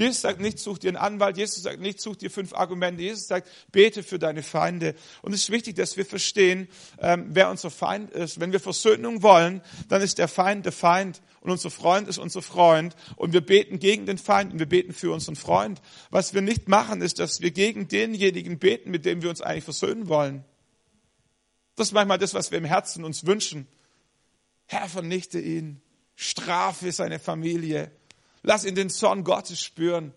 Jesus 0.00 0.22
sagt 0.22 0.40
nicht, 0.40 0.58
such 0.58 0.78
dir 0.78 0.88
einen 0.88 0.96
Anwalt. 0.96 1.36
Jesus 1.36 1.62
sagt 1.62 1.78
nicht, 1.78 2.00
such 2.00 2.16
dir 2.16 2.30
fünf 2.30 2.54
Argumente. 2.54 3.02
Jesus 3.02 3.26
sagt, 3.26 3.46
bete 3.70 4.02
für 4.02 4.18
deine 4.18 4.42
Feinde. 4.42 4.94
Und 5.20 5.34
es 5.34 5.42
ist 5.42 5.50
wichtig, 5.50 5.76
dass 5.76 5.98
wir 5.98 6.06
verstehen, 6.06 6.68
ähm, 7.00 7.26
wer 7.28 7.50
unser 7.50 7.70
Feind 7.70 8.10
ist. 8.10 8.40
Wenn 8.40 8.50
wir 8.50 8.60
Versöhnung 8.60 9.22
wollen, 9.22 9.60
dann 9.90 10.00
ist 10.00 10.16
der 10.16 10.28
Feind 10.28 10.64
der 10.64 10.72
Feind 10.72 11.20
und 11.42 11.50
unser 11.50 11.70
Freund 11.70 12.08
ist 12.08 12.16
unser 12.16 12.40
Freund. 12.40 12.96
Und 13.16 13.34
wir 13.34 13.42
beten 13.42 13.78
gegen 13.78 14.06
den 14.06 14.16
Feind 14.16 14.54
und 14.54 14.58
wir 14.58 14.68
beten 14.68 14.94
für 14.94 15.12
unseren 15.12 15.36
Freund. 15.36 15.82
Was 16.08 16.32
wir 16.32 16.40
nicht 16.40 16.66
machen, 16.66 17.02
ist, 17.02 17.18
dass 17.18 17.42
wir 17.42 17.50
gegen 17.50 17.86
denjenigen 17.86 18.58
beten, 18.58 18.90
mit 18.90 19.04
dem 19.04 19.20
wir 19.20 19.28
uns 19.28 19.42
eigentlich 19.42 19.64
versöhnen 19.64 20.08
wollen. 20.08 20.44
Das 21.76 21.88
ist 21.88 21.92
manchmal 21.92 22.16
das, 22.16 22.32
was 22.32 22.50
wir 22.50 22.56
im 22.56 22.64
Herzen 22.64 23.04
uns 23.04 23.26
wünschen. 23.26 23.66
Herr, 24.64 24.88
vernichte 24.88 25.38
ihn. 25.38 25.82
Strafe 26.16 26.90
seine 26.90 27.18
Familie. 27.18 27.92
Lass 28.42 28.64
ihn 28.64 28.74
den 28.74 28.90
Zorn 28.90 29.24
Gottes 29.24 29.60
spüren. 29.60 30.12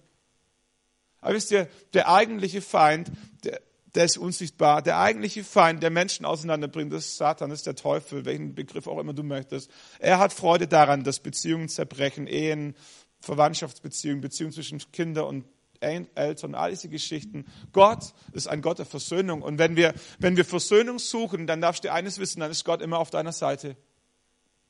Aber 1.21 1.35
wisst 1.35 1.51
ihr, 1.51 1.67
der 1.93 2.09
eigentliche 2.09 2.61
Feind, 2.61 3.11
der, 3.43 3.61
der 3.95 4.05
ist 4.05 4.17
unsichtbar. 4.17 4.81
Der 4.81 4.99
eigentliche 4.99 5.43
Feind, 5.43 5.83
der 5.83 5.89
Menschen 5.89 6.25
auseinanderbringt, 6.25 6.91
das 6.91 7.05
ist 7.05 7.17
Satan, 7.17 7.49
das 7.49 7.59
ist 7.59 7.67
der 7.67 7.75
Teufel, 7.75 8.25
welchen 8.25 8.55
Begriff 8.55 8.87
auch 8.87 8.99
immer 8.99 9.13
du 9.13 9.23
möchtest. 9.23 9.69
Er 9.99 10.19
hat 10.19 10.33
Freude 10.33 10.67
daran, 10.67 11.03
dass 11.03 11.19
Beziehungen 11.19 11.69
zerbrechen, 11.69 12.27
Ehen, 12.27 12.75
Verwandtschaftsbeziehungen, 13.21 14.21
Beziehungen 14.21 14.53
zwischen 14.53 14.79
Kindern 14.91 15.25
und 15.25 15.45
Eltern, 15.79 16.55
all 16.55 16.71
diese 16.71 16.89
Geschichten. 16.89 17.45
Gott 17.73 18.13
ist 18.31 18.47
ein 18.47 18.61
Gott 18.61 18.79
der 18.79 18.85
Versöhnung. 18.85 19.41
Und 19.41 19.57
wenn 19.57 19.75
wir, 19.75 19.93
wenn 20.17 20.37
wir 20.37 20.45
Versöhnung 20.45 20.97
suchen, 20.97 21.45
dann 21.45 21.61
darfst 21.61 21.83
du 21.83 21.91
eines 21.91 22.19
wissen, 22.19 22.39
dann 22.39 22.51
ist 22.51 22.63
Gott 22.63 22.81
immer 22.81 22.99
auf 22.99 23.09
deiner 23.09 23.33
Seite. 23.33 23.75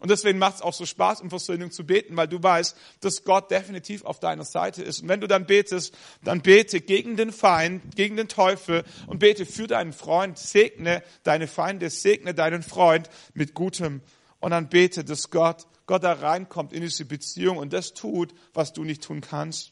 Und 0.04 0.10
deswegen 0.10 0.38
macht 0.38 0.56
es 0.56 0.62
auch 0.62 0.74
so 0.74 0.86
Spaß, 0.86 1.22
um 1.22 1.30
Versöhnung 1.30 1.72
zu 1.72 1.86
beten, 1.86 2.18
weil 2.18 2.28
du 2.28 2.44
weißt, 2.44 2.76
dass 3.00 3.24
Gott 3.24 3.50
definitiv 3.50 4.04
auf 4.04 4.20
deiner 4.20 4.44
Seite 4.44 4.84
ist. 4.84 5.02
Und 5.02 5.08
wenn 5.08 5.22
du 5.22 5.28
dann 5.28 5.46
betest, 5.46 5.96
dann 6.22 6.42
bete 6.42 6.82
gegen 6.82 7.16
den 7.16 7.32
Feind, 7.32 7.96
gegen 7.96 8.18
den 8.18 8.28
Teufel 8.28 8.84
und 9.08 9.20
bete 9.20 9.46
für 9.46 9.66
deinen 9.66 9.94
Freund. 9.94 10.38
Segne 10.38 11.04
deine 11.24 11.48
Feinde, 11.48 11.90
segne 11.90 12.34
deinen 12.34 12.64
Freund 12.64 13.10
mit 13.34 13.54
Gutem. 13.54 14.02
Und 14.42 14.52
dann 14.52 14.68
bete, 14.68 15.06
dass 15.06 15.30
Gott, 15.30 15.68
Gott 15.86 16.04
da 16.04 16.12
reinkommt 16.12 16.74
in 16.74 16.82
diese 16.82 17.06
Beziehung 17.06 17.56
und 17.56 17.72
das 17.72 17.94
tut, 17.94 18.34
was 18.54 18.74
du 18.74 18.84
nicht 18.84 19.04
tun 19.04 19.22
kannst. 19.22 19.72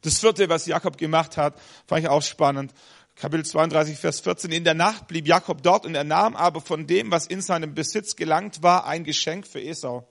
Das 0.00 0.20
vierte, 0.20 0.48
was 0.48 0.64
Jakob 0.64 0.96
gemacht 0.96 1.36
hat, 1.36 1.60
fand 1.86 2.00
ich 2.00 2.08
auch 2.08 2.22
spannend. 2.22 2.72
Kapitel 3.16 3.46
32, 3.46 3.96
Vers 3.96 4.20
14. 4.20 4.52
In 4.52 4.64
der 4.64 4.74
Nacht 4.74 5.08
blieb 5.08 5.26
Jakob 5.26 5.62
dort 5.62 5.86
und 5.86 5.94
er 5.94 6.04
nahm 6.04 6.36
aber 6.36 6.60
von 6.60 6.86
dem, 6.86 7.10
was 7.10 7.26
in 7.26 7.40
seinem 7.40 7.74
Besitz 7.74 8.14
gelangt 8.14 8.62
war, 8.62 8.86
ein 8.86 9.04
Geschenk 9.04 9.46
für 9.46 9.60
Esau. 9.60 10.06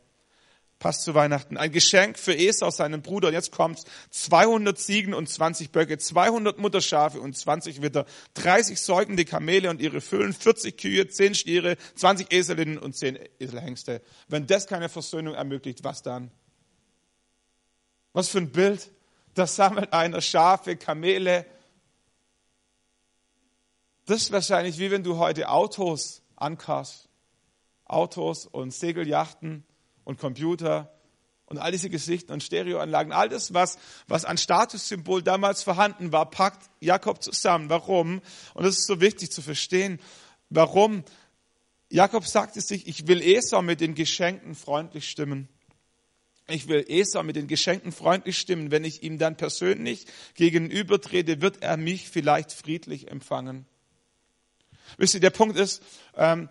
Passt 0.79 1.03
zu 1.03 1.13
Weihnachten. 1.13 1.55
Ein 1.55 1.71
Geschenk 1.71 2.17
für 2.17 2.35
Esau, 2.35 2.71
seinen 2.71 3.03
Bruder. 3.03 3.27
Und 3.27 3.35
jetzt 3.35 3.51
kommt's. 3.51 3.83
200 4.09 4.77
Ziegen 4.77 5.13
und 5.13 5.29
20 5.29 5.71
Böcke, 5.71 5.99
200 5.99 6.57
Mutterschafe 6.57 7.21
und 7.21 7.37
20 7.37 7.83
Witter, 7.83 8.07
30 8.33 8.81
säugende 8.81 9.23
Kamele 9.23 9.69
und 9.69 9.81
ihre 9.81 10.01
Füllen, 10.01 10.33
40 10.33 10.75
Kühe, 10.75 11.07
10 11.07 11.35
Stiere, 11.35 11.77
20 11.93 12.33
Eselinnen 12.33 12.79
und 12.79 12.97
10 12.97 13.19
Eselhengste. 13.39 14.01
Wenn 14.27 14.47
das 14.47 14.65
keine 14.65 14.89
Versöhnung 14.89 15.35
ermöglicht, 15.35 15.83
was 15.83 16.01
dann? 16.01 16.31
Was 18.13 18.29
für 18.29 18.39
ein 18.39 18.51
Bild. 18.51 18.91
Da 19.35 19.45
sammelt 19.45 19.93
einer 19.93 20.21
Schafe, 20.21 20.75
Kamele, 20.75 21.45
das 24.05 24.23
ist 24.23 24.31
wahrscheinlich 24.31 24.77
wie 24.77 24.91
wenn 24.91 25.03
du 25.03 25.17
heute 25.17 25.49
Autos 25.49 26.21
ankaufst. 26.35 27.09
Autos 27.85 28.45
und 28.45 28.71
Segeljachten 28.71 29.63
und 30.03 30.19
Computer 30.19 30.91
und 31.45 31.59
all 31.59 31.71
diese 31.71 31.89
Geschichten 31.89 32.31
und 32.31 32.41
Stereoanlagen, 32.41 33.13
all 33.13 33.29
das, 33.29 33.53
was, 33.53 33.77
was 34.07 34.25
an 34.25 34.37
Statussymbol 34.37 35.21
damals 35.21 35.61
vorhanden 35.61 36.11
war, 36.11 36.29
packt 36.29 36.69
Jakob 36.79 37.21
zusammen. 37.21 37.69
Warum? 37.69 38.21
Und 38.55 38.63
das 38.65 38.79
ist 38.79 38.87
so 38.87 38.99
wichtig 39.01 39.31
zu 39.31 39.41
verstehen. 39.41 39.99
Warum? 40.49 41.03
Jakob 41.89 42.25
sagte 42.25 42.61
sich, 42.61 42.87
ich 42.87 43.07
will 43.07 43.21
Esau 43.21 43.61
mit 43.61 43.79
den 43.79 43.93
Geschenken 43.93 44.55
freundlich 44.55 45.07
stimmen. 45.07 45.47
Ich 46.47 46.67
will 46.67 46.83
Esau 46.87 47.23
mit 47.23 47.35
den 47.35 47.47
Geschenken 47.47 47.91
freundlich 47.91 48.37
stimmen. 48.37 48.71
Wenn 48.71 48.83
ich 48.83 49.03
ihm 49.03 49.19
dann 49.19 49.37
persönlich 49.37 50.07
gegenübertrete, 50.33 51.41
wird 51.41 51.61
er 51.61 51.77
mich 51.77 52.09
vielleicht 52.09 52.51
friedlich 52.51 53.11
empfangen. 53.11 53.67
Wisst 54.97 55.13
ihr, 55.13 55.19
der 55.19 55.29
Punkt 55.29 55.57
ist, 55.57 55.83
ähm, 56.15 56.49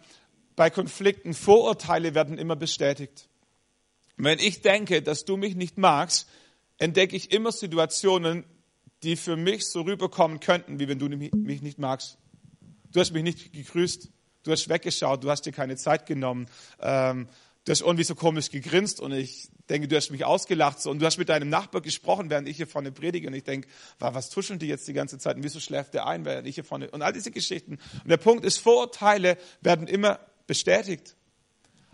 bei 0.57 0.71
Konflikten, 0.71 1.35
Vorurteile 1.35 2.15
werden 2.15 2.39
immer 2.39 2.57
bestätigt. 2.57 3.29
Wenn 4.17 4.39
ich 4.39 4.61
denke, 4.61 5.03
dass 5.03 5.25
du 5.25 5.37
mich 5.37 5.57
nicht 5.57 5.79
magst, 5.79 6.29
entdecke 6.79 7.17
ich 7.17 7.33
immer 7.33 7.53
Situationen, 7.53 8.45
die 9.03 9.17
für 9.17 9.37
mich 9.37 9.67
so 9.67 9.83
rüberkommen 9.83 10.41
könnten, 10.41 10.79
wie 10.79 10.89
wenn 10.89 10.99
du 10.99 11.09
mich 11.09 11.63
nicht 11.63 11.79
magst. 11.79 12.19
Du 12.93 13.01
hast 13.01 13.13
mich 13.13 13.25
nicht 13.25 13.53
gegrüßt, 13.53 14.09
du 14.45 14.53
hast 14.53 14.69
weggeschaut, 14.69 15.25
du 15.25 15.31
hast 15.31 15.43
dir 15.43 15.53
keine 15.53 15.77
Zeit 15.77 16.07
genommen, 16.07 16.47
ähm, 16.81 17.29
du 17.65 17.71
hast 17.71 17.81
irgendwie 17.81 18.05
so 18.05 18.15
komisch 18.15 18.51
gegrinst 18.51 19.01
und 19.01 19.13
ich 19.13 19.49
denke, 19.69 19.89
du 19.89 19.97
hast 19.97 20.11
mich 20.11 20.25
ausgelacht 20.25 20.81
so, 20.81 20.91
und 20.91 20.99
du 21.01 21.07
hast 21.07 21.17
mit 21.17 21.29
deinem 21.29 21.49
Nachbar 21.49 21.81
gesprochen, 21.81 22.29
während 22.29 22.49
ich 22.49 22.57
hier 22.57 22.67
vorne 22.67 22.93
predige 22.93 23.29
und 23.29 23.35
ich 23.35 23.45
denke, 23.45 23.69
was 23.99 24.31
tuscheln 24.31 24.59
die 24.59 24.67
jetzt 24.67 24.87
die 24.87 24.93
ganze 24.93 25.19
Zeit 25.19 25.37
und 25.37 25.43
wieso 25.43 25.61
schläft 25.61 25.95
der 25.95 26.07
ein, 26.07 26.25
während 26.25 26.47
ich 26.47 26.57
hier 26.57 26.65
vorne 26.65 26.91
und 26.91 27.03
all 27.03 27.13
diese 27.13 27.31
Geschichten. 27.31 27.79
Und 28.03 28.09
der 28.09 28.19
Punkt 28.19 28.45
ist, 28.45 28.59
Vorurteile 28.59 29.39
werden 29.63 29.87
immer 29.87 30.21
bestätigt. 30.47 31.17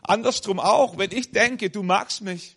Andersrum 0.02 0.58
auch, 0.58 0.98
wenn 0.98 1.12
ich 1.12 1.30
denke, 1.30 1.70
du 1.70 1.82
magst 1.82 2.22
mich, 2.22 2.56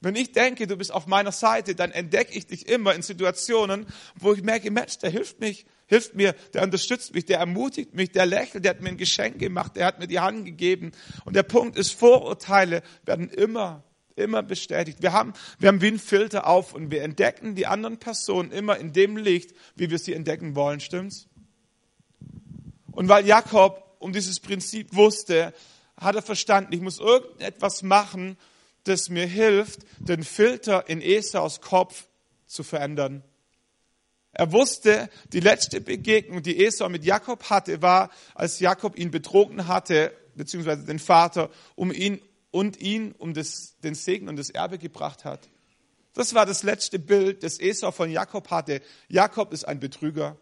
wenn 0.00 0.16
ich 0.16 0.32
denke, 0.32 0.66
du 0.66 0.76
bist 0.76 0.92
auf 0.92 1.06
meiner 1.06 1.32
Seite, 1.32 1.74
dann 1.74 1.90
entdecke 1.90 2.36
ich 2.36 2.46
dich 2.46 2.68
immer 2.68 2.94
in 2.94 3.02
Situationen, 3.02 3.86
wo 4.14 4.34
ich 4.34 4.42
merke, 4.42 4.70
Mensch, 4.70 4.98
der 4.98 5.10
hilft 5.10 5.40
mich, 5.40 5.64
hilft 5.86 6.14
mir, 6.14 6.34
der 6.52 6.62
unterstützt 6.62 7.14
mich, 7.14 7.24
der 7.24 7.38
ermutigt 7.38 7.94
mich, 7.94 8.10
der 8.10 8.26
lächelt, 8.26 8.64
der 8.64 8.70
hat 8.70 8.80
mir 8.80 8.90
ein 8.90 8.96
Geschenk 8.96 9.38
gemacht, 9.38 9.76
der 9.76 9.86
hat 9.86 9.98
mir 9.98 10.06
die 10.06 10.20
Hand 10.20 10.44
gegeben. 10.44 10.92
Und 11.24 11.36
der 11.36 11.42
Punkt 11.42 11.76
ist, 11.76 11.92
Vorurteile 11.92 12.82
werden 13.04 13.28
immer 13.28 13.82
immer 14.16 14.42
bestätigt. 14.42 15.02
Wir 15.02 15.12
haben, 15.12 15.32
wir 15.58 15.68
haben 15.68 15.80
wie 15.80 15.88
ein 15.88 15.98
Filter 15.98 16.46
auf 16.46 16.72
und 16.72 16.92
wir 16.92 17.02
entdecken 17.02 17.56
die 17.56 17.66
anderen 17.66 17.98
Personen 17.98 18.52
immer 18.52 18.76
in 18.76 18.92
dem 18.92 19.16
Licht, 19.16 19.52
wie 19.74 19.90
wir 19.90 19.98
sie 19.98 20.14
entdecken 20.14 20.54
wollen, 20.54 20.78
stimmt's? 20.78 21.26
Und 22.92 23.08
weil 23.08 23.26
Jakob 23.26 23.96
um 23.98 24.12
dieses 24.12 24.38
Prinzip 24.38 24.94
wusste, 24.94 25.54
hat 25.96 26.14
er 26.14 26.22
verstanden, 26.22 26.72
ich 26.74 26.80
muss 26.80 27.00
irgendetwas 27.00 27.82
machen, 27.82 28.36
das 28.84 29.08
mir 29.08 29.26
hilft, 29.26 29.80
den 29.98 30.22
Filter 30.22 30.88
in 30.88 31.00
Esaus 31.00 31.60
Kopf 31.60 32.06
zu 32.46 32.62
verändern. 32.62 33.24
Er 34.34 34.52
wusste, 34.52 35.08
die 35.32 35.40
letzte 35.40 35.80
Begegnung, 35.80 36.42
die 36.42 36.64
Esau 36.64 36.88
mit 36.88 37.04
Jakob 37.04 37.50
hatte, 37.50 37.80
war, 37.82 38.10
als 38.34 38.58
Jakob 38.58 38.98
ihn 38.98 39.12
betrogen 39.12 39.68
hatte, 39.68 40.12
beziehungsweise 40.34 40.84
den 40.84 40.98
Vater, 40.98 41.50
um 41.76 41.92
ihn 41.92 42.20
und 42.50 42.80
ihn 42.80 43.12
um 43.12 43.32
das, 43.32 43.78
den 43.82 43.94
Segen 43.94 44.28
und 44.28 44.36
das 44.36 44.50
Erbe 44.50 44.78
gebracht 44.78 45.24
hat. 45.24 45.48
Das 46.14 46.34
war 46.34 46.46
das 46.46 46.64
letzte 46.64 46.98
Bild, 46.98 47.42
das 47.44 47.60
Esau 47.60 47.92
von 47.92 48.10
Jakob 48.10 48.50
hatte. 48.50 48.82
Jakob 49.08 49.52
ist 49.52 49.66
ein 49.66 49.78
Betrüger. 49.80 50.36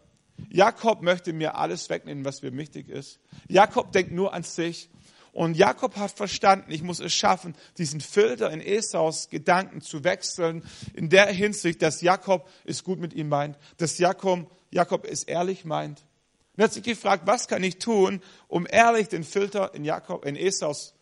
Jakob 0.49 1.03
möchte 1.03 1.31
mir 1.31 1.55
alles 1.55 1.89
wegnehmen, 1.89 2.25
was 2.25 2.41
mir 2.41 2.55
wichtig 2.57 2.89
ist. 2.89 3.19
Jakob 3.47 3.91
denkt 3.91 4.11
nur 4.11 4.33
an 4.33 4.43
sich. 4.43 4.89
Und 5.33 5.57
Jakob 5.57 5.95
hat 5.95 6.11
verstanden, 6.11 6.71
ich 6.71 6.83
muss 6.83 6.99
es 6.99 7.13
schaffen, 7.13 7.55
diesen 7.79 8.01
Filter 8.01 8.51
in 8.51 8.61
Esaus 8.61 9.29
Gedanken 9.29 9.81
zu 9.81 10.03
wechseln, 10.03 10.63
in 10.93 11.09
der 11.09 11.25
Hinsicht, 11.25 11.81
dass 11.81 12.01
Jakob 12.01 12.47
es 12.65 12.83
gut 12.83 12.99
mit 12.99 13.13
ihm 13.13 13.29
meint, 13.29 13.57
dass 13.77 13.97
Jakob, 13.97 14.49
Jakob 14.69 15.05
es 15.05 15.23
ehrlich 15.23 15.65
meint. 15.65 16.05
Und 16.53 16.59
er 16.59 16.65
hat 16.65 16.73
sich 16.73 16.83
gefragt, 16.83 17.23
was 17.25 17.47
kann 17.47 17.63
ich 17.63 17.79
tun, 17.79 18.21
um 18.47 18.67
ehrlich 18.69 19.07
den 19.07 19.23
Filter 19.23 19.73
in 19.73 19.83
Jakob, 19.83 20.23
in 20.23 20.35
Esaus 20.35 20.93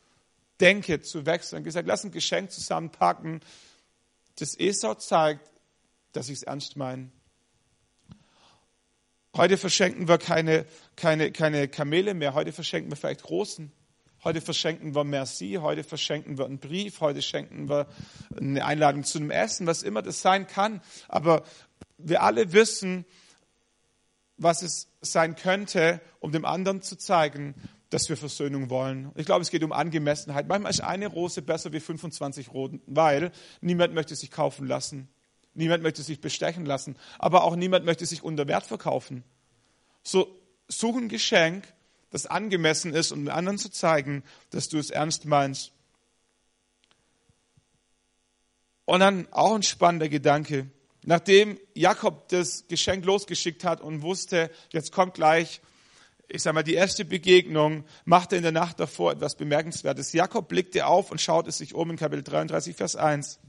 Denke 0.61 1.01
zu 1.01 1.25
wechseln. 1.25 1.57
Und 1.57 1.63
gesagt, 1.65 1.87
lass 1.87 2.05
ein 2.05 2.11
Geschenk 2.11 2.51
zusammenpacken, 2.51 3.41
das 4.39 4.57
Esau 4.57 4.95
zeigt, 4.95 5.51
dass 6.13 6.29
ich 6.29 6.37
es 6.37 6.43
ernst 6.43 6.77
meine. 6.77 7.11
Heute 9.35 9.57
verschenken 9.57 10.07
wir 10.07 10.17
keine, 10.17 10.65
keine, 10.95 11.31
keine 11.31 11.67
Kamele 11.67 12.13
mehr, 12.13 12.33
heute 12.33 12.53
verschenken 12.53 12.91
wir 12.91 12.95
vielleicht 12.95 13.29
Rosen. 13.29 13.71
Heute 14.23 14.39
verschenken 14.39 14.93
wir 14.93 15.03
Merci, 15.03 15.57
heute 15.59 15.83
verschenken 15.83 16.37
wir 16.37 16.45
einen 16.45 16.59
Brief, 16.59 17.01
heute 17.01 17.23
schenken 17.23 17.67
wir 17.69 17.87
eine 18.39 18.63
Einladung 18.63 19.03
zu 19.03 19.17
einem 19.17 19.31
Essen, 19.31 19.65
was 19.65 19.81
immer 19.81 20.03
das 20.03 20.21
sein 20.21 20.45
kann. 20.45 20.79
Aber 21.07 21.43
wir 21.97 22.21
alle 22.21 22.53
wissen, 22.53 23.05
was 24.37 24.61
es 24.61 24.89
sein 25.01 25.35
könnte, 25.35 26.01
um 26.19 26.31
dem 26.31 26.45
anderen 26.45 26.83
zu 26.83 26.97
zeigen, 26.97 27.55
dass 27.89 28.09
wir 28.09 28.17
Versöhnung 28.17 28.69
wollen. 28.69 29.11
Ich 29.15 29.25
glaube, 29.25 29.41
es 29.41 29.49
geht 29.49 29.63
um 29.63 29.71
Angemessenheit. 29.71 30.47
Manchmal 30.47 30.69
ist 30.69 30.81
eine 30.81 31.07
Rose 31.07 31.41
besser 31.41 31.73
wie 31.73 31.79
25 31.79 32.53
Roten, 32.53 32.79
weil 32.85 33.31
niemand 33.59 33.95
möchte 33.95 34.15
sich 34.15 34.29
kaufen 34.29 34.67
lassen. 34.67 35.09
Niemand 35.55 35.81
möchte 35.81 36.03
sich 36.03 36.21
bestechen 36.21 36.67
lassen. 36.67 36.95
Aber 37.17 37.43
auch 37.43 37.55
niemand 37.55 37.85
möchte 37.85 38.05
sich 38.05 38.21
unter 38.21 38.47
Wert 38.47 38.67
verkaufen. 38.67 39.23
So, 40.03 40.39
such 40.67 40.95
ein 40.97 41.09
Geschenk, 41.09 41.73
das 42.11 42.27
angemessen 42.27 42.93
ist, 42.93 43.11
um 43.11 43.27
anderen 43.29 43.57
zu 43.57 43.69
zeigen, 43.69 44.23
dass 44.51 44.69
du 44.69 44.77
es 44.77 44.89
ernst 44.89 45.25
meinst. 45.25 45.71
Und 48.85 48.99
dann 48.99 49.27
auch 49.31 49.55
ein 49.55 49.63
spannender 49.63 50.09
Gedanke. 50.09 50.69
Nachdem 51.03 51.59
Jakob 51.73 52.27
das 52.29 52.67
Geschenk 52.67 53.05
losgeschickt 53.05 53.63
hat 53.63 53.81
und 53.81 54.01
wusste, 54.01 54.51
jetzt 54.69 54.91
kommt 54.91 55.15
gleich, 55.15 55.61
ich 56.33 56.43
sag 56.43 56.53
mal, 56.53 56.63
die 56.63 56.75
erste 56.75 57.03
Begegnung, 57.03 57.83
machte 58.05 58.35
in 58.35 58.43
der 58.43 58.51
Nacht 58.51 58.79
davor 58.79 59.11
etwas 59.11 59.35
Bemerkenswertes. 59.35 60.13
Jakob 60.13 60.47
blickte 60.47 60.85
auf 60.85 61.11
und 61.11 61.19
schaute 61.19 61.51
sich 61.51 61.75
um 61.75 61.89
in 61.89 61.97
Kapitel 61.97 62.23
33, 62.23 62.75
Vers 62.75 62.95
1. 62.95 63.39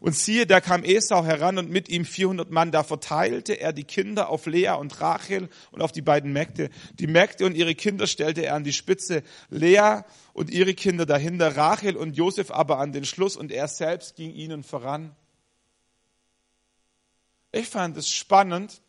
Und 0.00 0.16
siehe, 0.16 0.46
da 0.46 0.60
kam 0.60 0.82
Esau 0.84 1.24
heran 1.24 1.58
und 1.58 1.70
mit 1.70 1.88
ihm 1.88 2.04
400 2.04 2.50
Mann. 2.50 2.72
Da 2.72 2.82
verteilte 2.82 3.54
er 3.54 3.72
die 3.72 3.84
Kinder 3.84 4.28
auf 4.28 4.46
Lea 4.46 4.70
und 4.70 5.00
Rachel 5.00 5.48
und 5.70 5.80
auf 5.80 5.92
die 5.92 6.02
beiden 6.02 6.32
Mägde. 6.32 6.70
Die 6.98 7.06
Mägde 7.06 7.46
und 7.46 7.56
ihre 7.56 7.74
Kinder 7.74 8.06
stellte 8.06 8.44
er 8.44 8.54
an 8.54 8.64
die 8.64 8.72
Spitze. 8.72 9.22
Lea 9.48 10.00
und 10.32 10.50
ihre 10.50 10.74
Kinder 10.74 11.06
dahinter, 11.06 11.56
Rachel 11.56 11.96
und 11.96 12.16
Josef 12.16 12.50
aber 12.50 12.78
an 12.78 12.92
den 12.92 13.04
Schluss 13.04 13.36
und 13.36 13.52
er 13.52 13.68
selbst 13.68 14.16
ging 14.16 14.32
ihnen 14.32 14.64
voran. 14.64 15.14
Ich 17.52 17.68
fand 17.68 17.96
es 17.96 18.10
spannend 18.10 18.82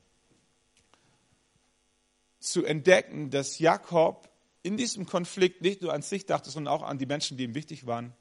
zu 2.46 2.64
entdecken, 2.66 3.30
dass 3.30 3.60
Jakob 3.60 4.30
in 4.64 4.78
diesem 4.78 5.06
Konflikt 5.06 5.62
nicht 5.62 5.82
nur 5.82 5.94
an 5.94 6.02
sich 6.02 6.26
dachte, 6.26 6.50
sondern 6.50 6.74
auch 6.74 6.84
an 6.84 6.98
die 6.98 7.06
Menschen, 7.06 7.38
die 7.38 7.44
ihm 7.44 7.56
wichtig 7.56 7.86
waren. 7.86 8.14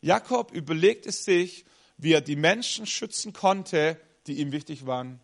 Jakob 0.00 0.52
überlegte 0.52 1.12
sich, 1.12 1.64
wie 1.96 2.12
er 2.12 2.20
die 2.20 2.36
Menschen 2.36 2.86
schützen 2.86 3.32
konnte, 3.32 4.00
die 4.26 4.40
ihm 4.40 4.52
wichtig 4.52 4.86
waren. 4.86 5.20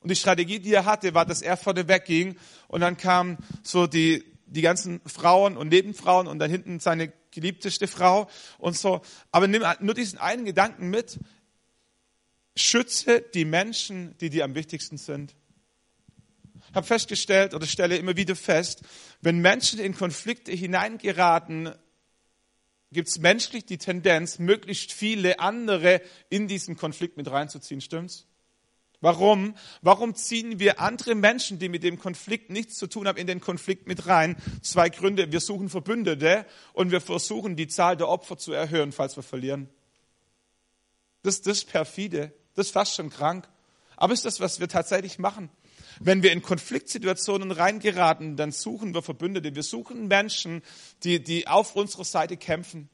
Und 0.00 0.10
die 0.10 0.16
Strategie, 0.16 0.58
die 0.58 0.72
er 0.72 0.86
hatte, 0.86 1.14
war, 1.14 1.26
dass 1.26 1.42
er 1.42 1.56
vorne 1.56 1.86
wegging 1.86 2.36
und 2.68 2.80
dann 2.80 2.96
kamen 2.96 3.36
so 3.62 3.86
die, 3.86 4.24
die 4.46 4.62
ganzen 4.62 5.00
Frauen 5.06 5.56
und 5.56 5.68
Nebenfrauen 5.68 6.26
und 6.26 6.38
dann 6.38 6.50
hinten 6.50 6.80
seine 6.80 7.12
geliebteste 7.30 7.86
Frau 7.86 8.28
und 8.58 8.76
so. 8.76 9.02
Aber 9.30 9.46
nimm 9.46 9.62
nur 9.80 9.94
diesen 9.94 10.18
einen 10.18 10.44
Gedanken 10.44 10.90
mit. 10.90 11.18
Schütze 12.56 13.20
die 13.20 13.44
Menschen, 13.44 14.16
die 14.18 14.30
dir 14.30 14.44
am 14.44 14.54
wichtigsten 14.54 14.96
sind. 14.96 15.36
Habe 16.74 16.86
festgestellt 16.86 17.54
oder 17.54 17.66
stelle 17.66 17.96
immer 17.96 18.16
wieder 18.16 18.36
fest, 18.36 18.82
wenn 19.20 19.38
Menschen 19.38 19.78
in 19.78 19.94
Konflikte 19.94 20.52
hineingeraten, 20.52 21.74
gibt 22.92 23.08
es 23.08 23.18
menschlich 23.18 23.64
die 23.64 23.78
Tendenz, 23.78 24.38
möglichst 24.38 24.92
viele 24.92 25.38
andere 25.40 26.00
in 26.28 26.48
diesen 26.48 26.76
Konflikt 26.76 27.16
mit 27.16 27.30
reinzuziehen. 27.30 27.80
Stimmt's? 27.80 28.26
Warum? 29.00 29.54
Warum 29.80 30.14
ziehen 30.14 30.58
wir 30.58 30.78
andere 30.80 31.14
Menschen, 31.14 31.58
die 31.58 31.70
mit 31.70 31.82
dem 31.82 31.98
Konflikt 31.98 32.50
nichts 32.50 32.76
zu 32.76 32.86
tun 32.86 33.08
haben, 33.08 33.16
in 33.16 33.26
den 33.26 33.40
Konflikt 33.40 33.86
mit 33.86 34.06
rein? 34.06 34.36
Zwei 34.60 34.90
Gründe. 34.90 35.32
Wir 35.32 35.40
suchen 35.40 35.70
Verbündete 35.70 36.44
und 36.74 36.90
wir 36.90 37.00
versuchen, 37.00 37.56
die 37.56 37.68
Zahl 37.68 37.96
der 37.96 38.08
Opfer 38.08 38.36
zu 38.36 38.52
erhöhen, 38.52 38.92
falls 38.92 39.16
wir 39.16 39.22
verlieren. 39.22 39.70
Das, 41.22 41.40
das 41.40 41.58
ist 41.58 41.70
perfide. 41.70 42.32
Das 42.54 42.66
ist 42.66 42.72
fast 42.72 42.94
schon 42.94 43.08
krank. 43.08 43.48
Aber 43.96 44.12
ist 44.12 44.26
das, 44.26 44.40
was 44.40 44.60
wir 44.60 44.68
tatsächlich 44.68 45.18
machen? 45.18 45.50
Wenn 46.02 46.22
wir 46.22 46.32
in 46.32 46.40
Konfliktsituationen 46.40 47.52
reingeraten, 47.52 48.36
dann 48.36 48.52
suchen 48.52 48.94
wir 48.94 49.02
Verbündete. 49.02 49.54
Wir 49.54 49.62
suchen 49.62 50.08
Menschen, 50.08 50.62
die, 51.04 51.22
die 51.22 51.46
auf 51.46 51.76
unserer 51.76 52.04
Seite 52.04 52.38
kämpfen. 52.38 52.88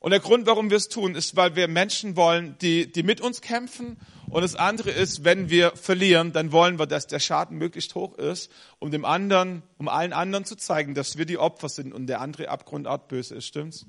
Und 0.00 0.10
der 0.10 0.18
Grund, 0.18 0.46
warum 0.46 0.70
wir 0.70 0.76
es 0.78 0.88
tun, 0.88 1.14
ist, 1.14 1.36
weil 1.36 1.54
wir 1.54 1.68
Menschen 1.68 2.16
wollen, 2.16 2.56
die, 2.60 2.90
die 2.90 3.04
mit 3.04 3.20
uns 3.20 3.40
kämpfen. 3.40 3.96
Und 4.28 4.42
das 4.42 4.56
andere 4.56 4.90
ist, 4.90 5.22
wenn 5.22 5.48
wir 5.48 5.76
verlieren, 5.76 6.32
dann 6.32 6.50
wollen 6.50 6.80
wir, 6.80 6.86
dass 6.86 7.06
der 7.06 7.20
Schaden 7.20 7.56
möglichst 7.58 7.94
hoch 7.94 8.18
ist, 8.18 8.50
um 8.80 8.90
dem 8.90 9.04
anderen, 9.04 9.62
um 9.78 9.86
allen 9.86 10.12
anderen 10.12 10.44
zu 10.44 10.56
zeigen, 10.56 10.94
dass 10.94 11.16
wir 11.16 11.26
die 11.26 11.38
Opfer 11.38 11.68
sind 11.68 11.94
und 11.94 12.08
der 12.08 12.20
andere 12.20 12.48
abgrundart 12.48 13.06
böse 13.06 13.36
ist. 13.36 13.46
Stimmt's? 13.46 13.86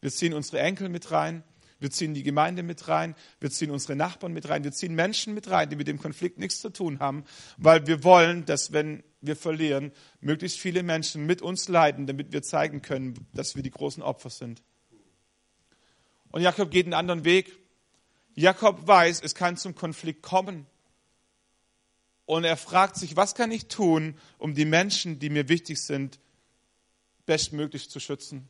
Wir 0.00 0.12
ziehen 0.12 0.32
unsere 0.32 0.60
Enkel 0.60 0.88
mit 0.88 1.10
rein. 1.10 1.42
Wir 1.78 1.90
ziehen 1.90 2.14
die 2.14 2.22
Gemeinde 2.22 2.62
mit 2.62 2.88
rein, 2.88 3.14
wir 3.38 3.50
ziehen 3.50 3.70
unsere 3.70 3.96
Nachbarn 3.96 4.32
mit 4.32 4.48
rein, 4.48 4.64
wir 4.64 4.72
ziehen 4.72 4.94
Menschen 4.94 5.34
mit 5.34 5.50
rein, 5.50 5.68
die 5.68 5.76
mit 5.76 5.88
dem 5.88 5.98
Konflikt 5.98 6.38
nichts 6.38 6.60
zu 6.60 6.70
tun 6.70 7.00
haben, 7.00 7.24
weil 7.58 7.86
wir 7.86 8.02
wollen, 8.02 8.46
dass 8.46 8.72
wenn 8.72 9.02
wir 9.20 9.36
verlieren, 9.36 9.92
möglichst 10.20 10.58
viele 10.58 10.82
Menschen 10.82 11.26
mit 11.26 11.42
uns 11.42 11.68
leiden, 11.68 12.06
damit 12.06 12.32
wir 12.32 12.42
zeigen 12.42 12.80
können, 12.80 13.26
dass 13.34 13.56
wir 13.56 13.62
die 13.62 13.70
großen 13.70 14.02
Opfer 14.02 14.30
sind. 14.30 14.62
Und 16.30 16.42
Jakob 16.42 16.70
geht 16.70 16.86
einen 16.86 16.94
anderen 16.94 17.24
Weg. 17.24 17.58
Jakob 18.34 18.86
weiß, 18.86 19.22
es 19.22 19.34
kann 19.34 19.56
zum 19.56 19.74
Konflikt 19.74 20.22
kommen. 20.22 20.66
Und 22.26 22.44
er 22.44 22.56
fragt 22.56 22.96
sich, 22.96 23.16
was 23.16 23.34
kann 23.34 23.50
ich 23.50 23.68
tun, 23.68 24.18
um 24.38 24.54
die 24.54 24.64
Menschen, 24.64 25.18
die 25.18 25.30
mir 25.30 25.48
wichtig 25.48 25.80
sind, 25.80 26.18
bestmöglich 27.24 27.88
zu 27.88 28.00
schützen? 28.00 28.48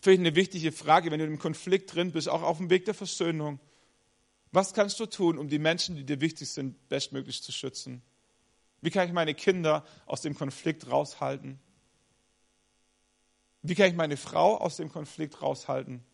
Vielleicht 0.00 0.20
eine 0.20 0.34
wichtige 0.34 0.72
Frage, 0.72 1.10
wenn 1.10 1.18
du 1.18 1.26
im 1.26 1.38
Konflikt 1.38 1.94
drin 1.94 2.12
bist, 2.12 2.28
auch 2.28 2.42
auf 2.42 2.58
dem 2.58 2.70
Weg 2.70 2.84
der 2.84 2.94
Versöhnung. 2.94 3.58
Was 4.52 4.72
kannst 4.72 4.98
du 5.00 5.06
tun, 5.06 5.38
um 5.38 5.48
die 5.48 5.58
Menschen, 5.58 5.96
die 5.96 6.04
dir 6.04 6.20
wichtig 6.20 6.48
sind, 6.50 6.88
bestmöglich 6.88 7.42
zu 7.42 7.52
schützen? 7.52 8.02
Wie 8.80 8.90
kann 8.90 9.06
ich 9.06 9.12
meine 9.12 9.34
Kinder 9.34 9.84
aus 10.06 10.20
dem 10.22 10.34
Konflikt 10.34 10.90
raushalten? 10.90 11.58
Wie 13.62 13.74
kann 13.74 13.88
ich 13.88 13.96
meine 13.96 14.16
Frau 14.16 14.56
aus 14.56 14.76
dem 14.76 14.88
Konflikt 14.88 15.42
raushalten? 15.42 16.04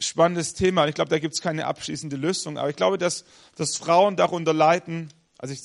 Spannendes 0.00 0.54
Thema. 0.54 0.86
Ich 0.86 0.94
glaube, 0.94 1.10
da 1.10 1.18
gibt 1.18 1.34
es 1.34 1.40
keine 1.40 1.66
abschließende 1.66 2.16
Lösung. 2.16 2.56
Aber 2.56 2.70
ich 2.70 2.76
glaube, 2.76 2.98
dass, 2.98 3.24
dass 3.56 3.76
Frauen 3.76 4.16
darunter 4.16 4.54
leiden. 4.54 5.12
Also 5.36 5.52
ich 5.52 5.60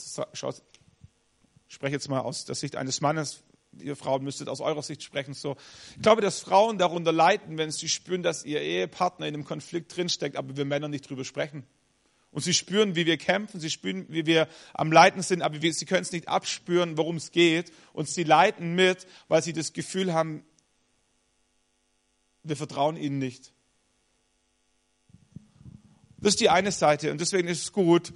spreche 1.67 1.93
jetzt 1.93 2.09
mal 2.09 2.19
aus 2.19 2.43
der 2.45 2.55
Sicht 2.55 2.75
eines 2.75 2.99
Mannes 2.99 3.43
ihr 3.79 3.95
Frauen 3.95 4.23
müsstet 4.23 4.49
aus 4.49 4.61
eurer 4.61 4.83
Sicht 4.83 5.03
sprechen, 5.03 5.33
so. 5.33 5.55
Ich 5.95 6.01
glaube, 6.01 6.21
dass 6.21 6.39
Frauen 6.39 6.77
darunter 6.77 7.11
leiden, 7.11 7.57
wenn 7.57 7.71
sie 7.71 7.89
spüren, 7.89 8.23
dass 8.23 8.45
ihr 8.45 8.61
Ehepartner 8.61 9.27
in 9.27 9.33
einem 9.33 9.45
Konflikt 9.45 9.95
drinsteckt, 9.95 10.35
aber 10.35 10.55
wir 10.57 10.65
Männer 10.65 10.87
nicht 10.87 11.09
drüber 11.09 11.25
sprechen. 11.25 11.65
Und 12.31 12.41
sie 12.41 12.53
spüren, 12.53 12.95
wie 12.95 13.05
wir 13.05 13.17
kämpfen, 13.17 13.59
sie 13.59 13.69
spüren, 13.69 14.07
wie 14.09 14.25
wir 14.25 14.47
am 14.73 14.91
Leiden 14.91 15.21
sind, 15.21 15.43
aber 15.43 15.59
sie 15.59 15.85
können 15.85 16.01
es 16.01 16.11
nicht 16.11 16.27
abspüren, 16.27 16.97
worum 16.97 17.17
es 17.17 17.31
geht. 17.31 17.71
Und 17.93 18.09
sie 18.09 18.23
leiden 18.23 18.73
mit, 18.73 19.05
weil 19.27 19.43
sie 19.43 19.53
das 19.53 19.71
Gefühl 19.71 20.13
haben, 20.13 20.43
wir 22.41 22.57
vertrauen 22.57 22.97
ihnen 22.97 23.19
nicht. 23.19 23.53
Das 26.17 26.33
ist 26.33 26.39
die 26.39 26.49
eine 26.49 26.71
Seite. 26.71 27.11
Und 27.11 27.21
deswegen 27.21 27.47
ist 27.47 27.61
es 27.61 27.71
gut, 27.71 28.13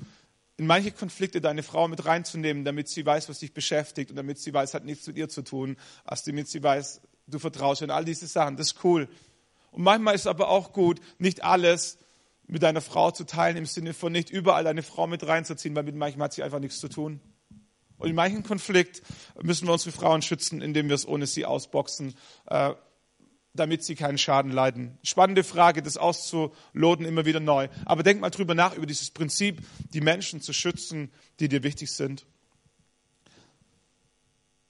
in 0.57 0.65
manche 0.65 0.91
Konflikte 0.91 1.39
deine 1.39 1.61
Frau 1.63 1.87
mit 1.87 2.05
reinzunehmen, 2.05 2.65
damit 2.65 2.89
sie 2.89 3.05
weiß, 3.05 3.29
was 3.29 3.39
dich 3.39 3.53
beschäftigt 3.53 4.09
und 4.09 4.17
damit 4.17 4.39
sie 4.39 4.53
weiß, 4.53 4.73
hat 4.73 4.85
nichts 4.85 5.05
mit 5.05 5.17
ihr 5.17 5.29
zu 5.29 5.43
tun, 5.43 5.77
als 6.03 6.23
damit 6.23 6.47
sie 6.47 6.61
weiß, 6.63 7.01
du 7.27 7.39
vertraust 7.39 7.83
und 7.83 7.91
all 7.91 8.05
diese 8.05 8.25
Sachen. 8.27 8.57
Das 8.57 8.71
ist 8.71 8.83
cool. 8.83 9.07
Und 9.71 9.83
manchmal 9.83 10.15
ist 10.15 10.21
es 10.21 10.27
aber 10.27 10.49
auch 10.49 10.73
gut, 10.73 10.99
nicht 11.19 11.43
alles 11.43 11.99
mit 12.47 12.63
deiner 12.63 12.81
Frau 12.81 13.11
zu 13.11 13.25
teilen, 13.25 13.57
im 13.57 13.65
Sinne 13.65 13.93
von 13.93 14.11
nicht 14.11 14.29
überall 14.29 14.63
deine 14.63 14.81
Frau 14.81 15.05
mit 15.05 15.27
reinzuziehen, 15.27 15.75
weil 15.75 15.83
mit 15.83 15.95
manchmal 15.95 16.25
hat 16.25 16.33
sie 16.33 16.43
einfach 16.43 16.59
nichts 16.59 16.79
zu 16.79 16.87
tun. 16.87 17.19
Und 17.99 18.09
in 18.09 18.15
manchen 18.15 18.43
Konflikt 18.43 19.01
müssen 19.41 19.67
wir 19.67 19.73
unsere 19.73 19.91
Frauen 19.91 20.21
schützen, 20.21 20.61
indem 20.61 20.87
wir 20.87 20.95
es 20.95 21.07
ohne 21.07 21.27
sie 21.27 21.45
ausboxen. 21.45 22.15
Äh, 22.45 22.73
damit 23.57 23.83
sie 23.83 23.95
keinen 23.95 24.17
Schaden 24.17 24.51
leiden. 24.51 24.97
Spannende 25.03 25.43
Frage, 25.43 25.81
das 25.81 25.97
auszuloten 25.97 27.05
immer 27.05 27.25
wieder 27.25 27.39
neu. 27.39 27.67
Aber 27.85 28.03
denk 28.03 28.21
mal 28.21 28.29
drüber 28.29 28.55
nach, 28.55 28.75
über 28.75 28.85
dieses 28.85 29.11
Prinzip, 29.11 29.61
die 29.93 30.01
Menschen 30.01 30.41
zu 30.41 30.53
schützen, 30.53 31.11
die 31.39 31.49
dir 31.49 31.63
wichtig 31.63 31.91
sind. 31.91 32.25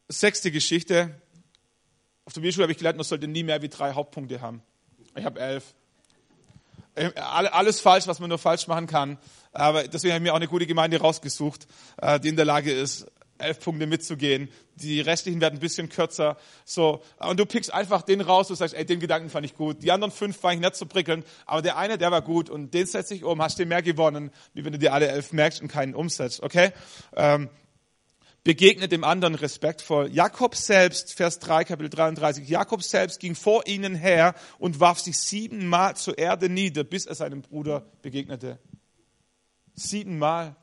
Sechste 0.07 0.51
Geschichte. 0.51 1.21
Auf 2.25 2.33
der 2.33 2.41
Bibelschule 2.41 2.63
habe 2.63 2.71
ich 2.71 2.77
gelernt, 2.77 2.97
man 2.97 3.05
sollte 3.05 3.27
nie 3.27 3.43
mehr 3.43 3.61
wie 3.61 3.69
drei 3.69 3.93
Hauptpunkte 3.93 4.41
haben. 4.41 4.61
Ich 5.15 5.25
habe 5.25 5.39
elf. 5.39 5.73
Äh, 6.95 7.11
alles 7.15 7.79
falsch, 7.79 8.07
was 8.07 8.19
man 8.19 8.29
nur 8.29 8.39
falsch 8.39 8.67
machen 8.67 8.87
kann. 8.87 9.17
Aber 9.51 9.87
deswegen 9.87 10.13
habe 10.13 10.23
ich 10.23 10.29
mir 10.29 10.33
auch 10.33 10.37
eine 10.37 10.47
gute 10.47 10.65
Gemeinde 10.65 10.99
rausgesucht, 10.99 11.67
äh, 11.97 12.19
die 12.19 12.29
in 12.29 12.35
der 12.35 12.45
Lage 12.45 12.71
ist, 12.71 13.07
elf 13.39 13.59
Punkte 13.59 13.87
mitzugehen. 13.87 14.49
Die 14.75 15.01
restlichen 15.01 15.41
werden 15.41 15.55
ein 15.55 15.59
bisschen 15.59 15.89
kürzer. 15.89 16.37
So, 16.65 17.01
und 17.17 17.39
du 17.39 17.45
pickst 17.45 17.73
einfach 17.73 18.01
den 18.01 18.21
raus, 18.21 18.47
du 18.47 18.55
sagst, 18.55 18.75
ey, 18.75 18.85
den 18.85 18.99
Gedanken 18.99 19.29
fand 19.29 19.45
ich 19.45 19.55
gut. 19.55 19.81
Die 19.83 19.91
anderen 19.91 20.11
fünf 20.11 20.37
fand 20.37 20.55
ich 20.55 20.61
nicht 20.61 20.75
so 20.75 20.85
prickelnd, 20.85 21.25
aber 21.45 21.61
der 21.61 21.77
eine, 21.77 21.97
der 21.97 22.11
war 22.11 22.21
gut 22.21 22.49
und 22.49 22.73
den 22.73 22.85
setze 22.85 23.15
ich 23.15 23.23
um, 23.23 23.41
hast 23.41 23.59
du 23.59 23.65
mehr 23.65 23.81
gewonnen, 23.81 24.31
wie 24.53 24.65
wenn 24.65 24.71
du 24.71 24.79
dir 24.79 24.93
alle 24.93 25.07
elf 25.07 25.33
merkst 25.33 25.61
und 25.61 25.67
keinen 25.67 25.95
umsetzt, 25.95 26.43
okay? 26.43 26.71
Ähm, 27.15 27.49
begegnet 28.47 28.93
dem 28.93 29.03
anderen 29.03 29.35
respektvoll. 29.35 30.09
Jakob 30.13 30.55
selbst, 30.55 31.13
Vers 31.13 31.39
3, 31.39 31.65
Kapitel 31.65 31.89
33, 31.89 32.47
Jakob 32.47 32.81
selbst 32.81 33.19
ging 33.19 33.35
vor 33.35 33.67
ihnen 33.67 33.93
her 33.93 34.35
und 34.57 34.79
warf 34.79 34.99
sich 34.99 35.17
siebenmal 35.17 35.97
zur 35.97 36.17
Erde 36.17 36.47
nieder, 36.47 36.85
bis 36.85 37.05
er 37.05 37.15
seinem 37.15 37.41
Bruder 37.41 37.85
begegnete. 38.01 38.57
Siebenmal. 39.73 40.55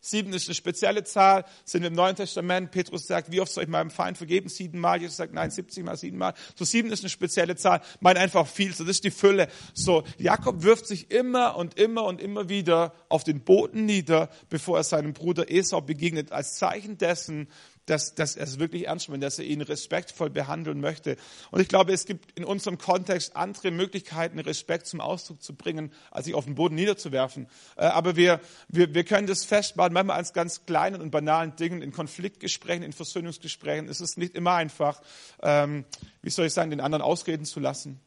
Sieben 0.00 0.32
ist 0.32 0.48
eine 0.48 0.54
spezielle 0.54 1.04
Zahl, 1.04 1.44
sind 1.64 1.84
im 1.84 1.92
Neuen 1.92 2.16
Testament. 2.16 2.70
Petrus 2.70 3.06
sagt, 3.06 3.30
wie 3.30 3.40
oft 3.40 3.52
soll 3.52 3.64
ich 3.64 3.70
meinem 3.70 3.90
Feind 3.90 4.16
vergeben? 4.16 4.48
Siebenmal. 4.48 5.00
Jesus 5.00 5.16
sagt, 5.16 5.34
nein, 5.34 5.50
70 5.50 5.84
mal, 5.84 5.96
siebenmal. 5.96 6.32
So 6.56 6.64
sieben 6.64 6.90
ist 6.90 7.02
eine 7.02 7.10
spezielle 7.10 7.54
Zahl. 7.56 7.82
Mein 8.00 8.16
einfach 8.16 8.46
viel. 8.46 8.72
So, 8.72 8.84
das 8.84 8.96
ist 8.96 9.04
die 9.04 9.10
Fülle. 9.10 9.48
So, 9.74 10.04
Jakob 10.16 10.62
wirft 10.62 10.86
sich 10.86 11.10
immer 11.10 11.56
und 11.56 11.78
immer 11.78 12.04
und 12.04 12.20
immer 12.20 12.48
wieder 12.48 12.94
auf 13.10 13.24
den 13.24 13.42
Boden 13.42 13.84
nieder, 13.84 14.30
bevor 14.48 14.78
er 14.78 14.84
seinem 14.84 15.12
Bruder 15.12 15.50
Esau 15.50 15.82
begegnet, 15.82 16.32
als 16.32 16.54
Zeichen 16.54 16.96
dessen, 16.96 17.48
dass, 17.90 18.14
dass 18.14 18.36
er 18.36 18.44
es 18.44 18.58
wirklich 18.58 18.86
ernst 18.86 19.08
meint, 19.08 19.22
dass 19.22 19.38
er 19.38 19.44
ihn 19.44 19.60
respektvoll 19.60 20.30
behandeln 20.30 20.80
möchte. 20.80 21.16
Und 21.50 21.60
ich 21.60 21.68
glaube, 21.68 21.92
es 21.92 22.06
gibt 22.06 22.38
in 22.38 22.44
unserem 22.44 22.78
Kontext 22.78 23.36
andere 23.36 23.70
Möglichkeiten, 23.70 24.38
Respekt 24.38 24.86
zum 24.86 25.00
Ausdruck 25.00 25.42
zu 25.42 25.54
bringen, 25.54 25.92
als 26.10 26.26
sich 26.26 26.34
auf 26.34 26.44
den 26.44 26.54
Boden 26.54 26.76
niederzuwerfen. 26.76 27.48
Äh, 27.76 27.86
aber 27.86 28.16
wir, 28.16 28.40
wir, 28.68 28.94
wir 28.94 29.04
können 29.04 29.26
das 29.26 29.44
festmachen, 29.44 29.92
manchmal 29.92 30.16
als 30.16 30.32
ganz 30.32 30.64
kleinen 30.66 31.00
und 31.00 31.10
banalen 31.10 31.56
Dingen, 31.56 31.82
in 31.82 31.92
Konfliktgesprächen, 31.92 32.84
in 32.84 32.92
Versöhnungsgesprächen 32.92 33.88
ist 33.88 34.00
es 34.00 34.16
nicht 34.16 34.34
immer 34.34 34.54
einfach, 34.54 35.00
ähm, 35.42 35.84
wie 36.22 36.30
soll 36.30 36.46
ich 36.46 36.52
sagen, 36.52 36.70
den 36.70 36.80
anderen 36.80 37.02
ausreden 37.02 37.44
zu 37.44 37.60
lassen. 37.60 38.00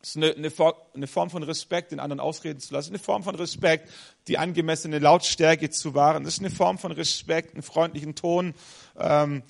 Es 0.00 0.10
ist 0.10 0.16
eine, 0.16 0.32
eine, 0.32 0.52
eine, 0.94 1.06
Form 1.08 1.28
von 1.28 1.42
Respekt, 1.42 1.90
den 1.90 1.98
anderen 1.98 2.20
ausreden 2.20 2.60
zu 2.60 2.72
lassen. 2.72 2.90
Eine 2.90 3.00
Form 3.00 3.24
von 3.24 3.34
Respekt, 3.34 3.90
die 4.28 4.38
angemessene 4.38 5.00
Lautstärke 5.00 5.70
zu 5.70 5.94
wahren. 5.94 6.22
Das 6.22 6.34
ist 6.34 6.40
eine 6.40 6.50
Form 6.50 6.78
von 6.78 6.92
Respekt, 6.92 7.54
einen 7.54 7.62
freundlichen 7.62 8.14
Ton 8.14 8.54
ähm, 8.96 9.42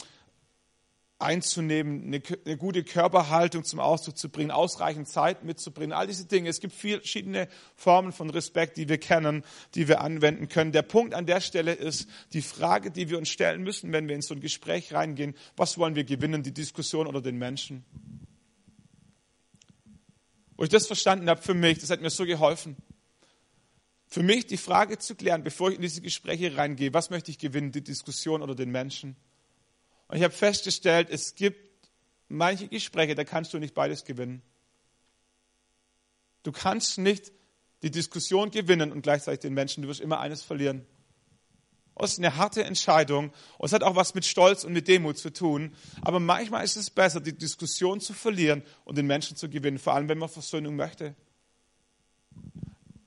einzunehmen, 1.18 2.04
eine, 2.04 2.22
eine 2.46 2.56
gute 2.56 2.84
Körperhaltung 2.84 3.64
zum 3.64 3.78
Ausdruck 3.80 4.16
zu 4.16 4.30
bringen, 4.30 4.50
ausreichend 4.50 5.08
Zeit 5.08 5.44
mitzubringen. 5.44 5.92
All 5.92 6.06
diese 6.06 6.24
Dinge. 6.24 6.48
Es 6.48 6.60
gibt 6.60 6.72
verschiedene 6.72 7.48
Formen 7.74 8.12
von 8.12 8.30
Respekt, 8.30 8.78
die 8.78 8.88
wir 8.88 8.98
kennen, 8.98 9.44
die 9.74 9.86
wir 9.86 10.00
anwenden 10.00 10.48
können. 10.48 10.72
Der 10.72 10.82
Punkt 10.82 11.12
an 11.14 11.26
der 11.26 11.42
Stelle 11.42 11.72
ist 11.72 12.08
die 12.32 12.42
Frage, 12.42 12.90
die 12.90 13.10
wir 13.10 13.18
uns 13.18 13.28
stellen 13.28 13.62
müssen, 13.62 13.92
wenn 13.92 14.08
wir 14.08 14.14
in 14.14 14.22
so 14.22 14.32
ein 14.32 14.40
Gespräch 14.40 14.94
reingehen. 14.94 15.34
Was 15.56 15.76
wollen 15.76 15.94
wir 15.94 16.04
gewinnen, 16.04 16.42
die 16.42 16.54
Diskussion 16.54 17.06
oder 17.06 17.20
den 17.20 17.36
Menschen? 17.36 17.84
Wo 20.58 20.64
ich 20.64 20.70
das 20.70 20.88
verstanden 20.88 21.30
habe 21.30 21.40
für 21.40 21.54
mich, 21.54 21.78
das 21.78 21.88
hat 21.88 22.00
mir 22.00 22.10
so 22.10 22.26
geholfen. 22.26 22.76
Für 24.08 24.24
mich 24.24 24.48
die 24.48 24.56
Frage 24.56 24.98
zu 24.98 25.14
klären, 25.14 25.44
bevor 25.44 25.70
ich 25.70 25.76
in 25.76 25.82
diese 25.82 26.00
Gespräche 26.00 26.56
reingehe, 26.56 26.92
was 26.92 27.10
möchte 27.10 27.30
ich 27.30 27.38
gewinnen, 27.38 27.70
die 27.70 27.84
Diskussion 27.84 28.42
oder 28.42 28.56
den 28.56 28.70
Menschen? 28.70 29.14
Und 30.08 30.16
ich 30.16 30.24
habe 30.24 30.34
festgestellt, 30.34 31.10
es 31.10 31.36
gibt 31.36 31.88
manche 32.28 32.66
Gespräche, 32.66 33.14
da 33.14 33.22
kannst 33.22 33.54
du 33.54 33.60
nicht 33.60 33.72
beides 33.72 34.04
gewinnen. 34.04 34.42
Du 36.42 36.50
kannst 36.50 36.98
nicht 36.98 37.30
die 37.82 37.92
Diskussion 37.92 38.50
gewinnen 38.50 38.90
und 38.90 39.02
gleichzeitig 39.02 39.40
den 39.40 39.54
Menschen. 39.54 39.82
Du 39.82 39.88
wirst 39.88 40.00
immer 40.00 40.18
eines 40.18 40.42
verlieren. 40.42 40.84
Das 41.98 42.12
ist 42.12 42.18
eine 42.18 42.36
harte 42.36 42.64
Entscheidung 42.64 43.32
und 43.58 43.66
es 43.66 43.72
hat 43.72 43.82
auch 43.82 43.96
was 43.96 44.14
mit 44.14 44.24
Stolz 44.24 44.64
und 44.64 44.72
mit 44.72 44.88
Demut 44.88 45.18
zu 45.18 45.32
tun. 45.32 45.74
Aber 46.02 46.20
manchmal 46.20 46.64
ist 46.64 46.76
es 46.76 46.90
besser, 46.90 47.20
die 47.20 47.36
Diskussion 47.36 48.00
zu 48.00 48.12
verlieren 48.12 48.62
und 48.84 48.96
den 48.96 49.06
Menschen 49.06 49.36
zu 49.36 49.48
gewinnen, 49.48 49.78
vor 49.78 49.94
allem 49.94 50.08
wenn 50.08 50.18
man 50.18 50.28
Versöhnung 50.28 50.76
möchte. 50.76 51.14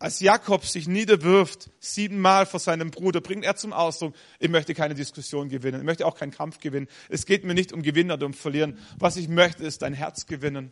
Als 0.01 0.19
Jakob 0.19 0.65
sich 0.65 0.87
niederwirft, 0.87 1.69
siebenmal 1.79 2.47
vor 2.47 2.59
seinem 2.59 2.89
Bruder, 2.89 3.21
bringt 3.21 3.45
er 3.45 3.55
zum 3.55 3.71
Ausdruck, 3.71 4.15
ich 4.39 4.49
möchte 4.49 4.73
keine 4.73 4.95
Diskussion 4.95 5.47
gewinnen, 5.47 5.81
ich 5.81 5.85
möchte 5.85 6.07
auch 6.07 6.15
keinen 6.15 6.31
Kampf 6.31 6.57
gewinnen. 6.57 6.87
Es 7.07 7.27
geht 7.27 7.43
mir 7.43 7.53
nicht 7.53 7.71
um 7.71 7.83
Gewinnen 7.83 8.09
oder 8.09 8.25
um 8.25 8.33
Verlieren. 8.33 8.79
Was 8.97 9.15
ich 9.15 9.27
möchte, 9.27 9.63
ist 9.63 9.83
dein 9.83 9.93
Herz 9.93 10.25
gewinnen. 10.25 10.71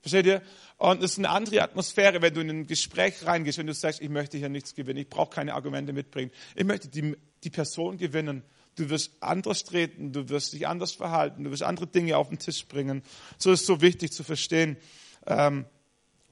Versteht 0.00 0.26
ihr? 0.26 0.42
Und 0.78 1.02
es 1.02 1.12
ist 1.12 1.18
eine 1.18 1.28
andere 1.28 1.62
Atmosphäre, 1.62 2.22
wenn 2.22 2.32
du 2.32 2.40
in 2.40 2.50
ein 2.50 2.66
Gespräch 2.66 3.26
reingehst, 3.26 3.58
wenn 3.58 3.66
du 3.66 3.74
sagst, 3.74 4.00
ich 4.00 4.08
möchte 4.08 4.38
hier 4.38 4.48
nichts 4.48 4.74
gewinnen, 4.74 4.98
ich 4.98 5.08
brauche 5.08 5.30
keine 5.30 5.54
Argumente 5.54 5.92
mitbringen. 5.92 6.30
Ich 6.54 6.64
möchte 6.64 6.88
die, 6.88 7.16
die 7.44 7.50
Person 7.50 7.98
gewinnen. 7.98 8.42
Du 8.76 8.88
wirst 8.88 9.12
anders 9.20 9.64
treten, 9.64 10.12
du 10.12 10.28
wirst 10.30 10.54
dich 10.54 10.66
anders 10.66 10.92
verhalten, 10.92 11.44
du 11.44 11.50
wirst 11.50 11.62
andere 11.62 11.86
Dinge 11.86 12.16
auf 12.16 12.28
den 12.28 12.38
Tisch 12.38 12.66
bringen. 12.66 13.02
So 13.36 13.52
ist 13.52 13.60
es 13.60 13.66
so 13.66 13.82
wichtig 13.82 14.12
zu 14.12 14.24
verstehen, 14.24 14.78
ähm, 15.26 15.66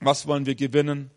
was 0.00 0.26
wollen 0.26 0.46
wir 0.46 0.54
gewinnen. 0.54 1.10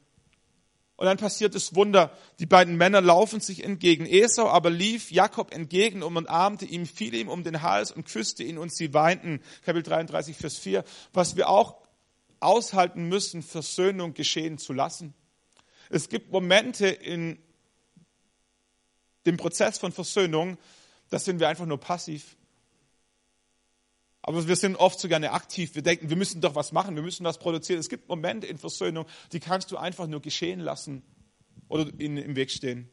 Und 1.01 1.05
dann 1.07 1.17
passiert 1.17 1.55
das 1.55 1.73
Wunder. 1.73 2.15
Die 2.37 2.45
beiden 2.45 2.75
Männer 2.75 3.01
laufen 3.01 3.39
sich 3.39 3.63
entgegen. 3.63 4.05
Esau 4.05 4.47
aber 4.47 4.69
lief 4.69 5.11
Jakob 5.11 5.51
entgegen 5.51 6.03
und 6.03 6.15
umarmte 6.15 6.65
ihn, 6.65 6.85
fiel 6.85 7.15
ihm 7.15 7.27
um 7.27 7.43
den 7.43 7.63
Hals 7.63 7.91
und 7.91 8.05
küsste 8.05 8.43
ihn 8.43 8.59
und 8.59 8.71
sie 8.71 8.93
weinten. 8.93 9.41
Kapitel 9.63 9.89
33, 9.89 10.37
Vers 10.37 10.59
4. 10.59 10.83
Was 11.11 11.35
wir 11.35 11.49
auch 11.49 11.80
aushalten 12.41 13.08
müssen, 13.08 13.41
Versöhnung 13.41 14.13
geschehen 14.13 14.58
zu 14.58 14.73
lassen. 14.73 15.13
Es 15.89 16.10
gibt 16.10 16.32
Momente 16.32 16.88
in 16.88 17.38
dem 19.25 19.38
Prozess 19.38 19.77
von 19.77 19.91
Versöhnung, 19.91 20.58
da 21.10 21.19
sind 21.19 21.39
wir 21.39 21.47
einfach 21.47 21.65
nur 21.65 21.80
passiv. 21.80 22.38
Aber 24.23 24.47
wir 24.47 24.56
sind 24.56 24.75
oft 24.75 24.99
so 24.99 25.08
gerne 25.08 25.32
aktiv. 25.32 25.73
Wir 25.75 25.82
denken, 25.82 26.10
wir 26.10 26.15
müssen 26.15 26.41
doch 26.41 26.56
was 26.56 26.71
machen, 26.71 26.95
wir 26.95 27.04
müssen 27.04 27.23
was 27.23 27.39
produzieren. 27.39 27.80
Es 27.80 27.89
gibt 27.89 28.08
Momente 28.08 28.47
in 28.47 28.58
Versöhnung, 28.58 29.06
die 29.32 29.39
kannst 29.39 29.71
du 29.71 29.77
einfach 29.77 30.08
nur 30.08 30.21
geschehen 30.21 30.60
lassen 30.60 31.01
oder 31.67 31.91
ihnen 31.99 32.17
im 32.17 32.36
Weg 32.36 32.51
stehen. 32.51 32.89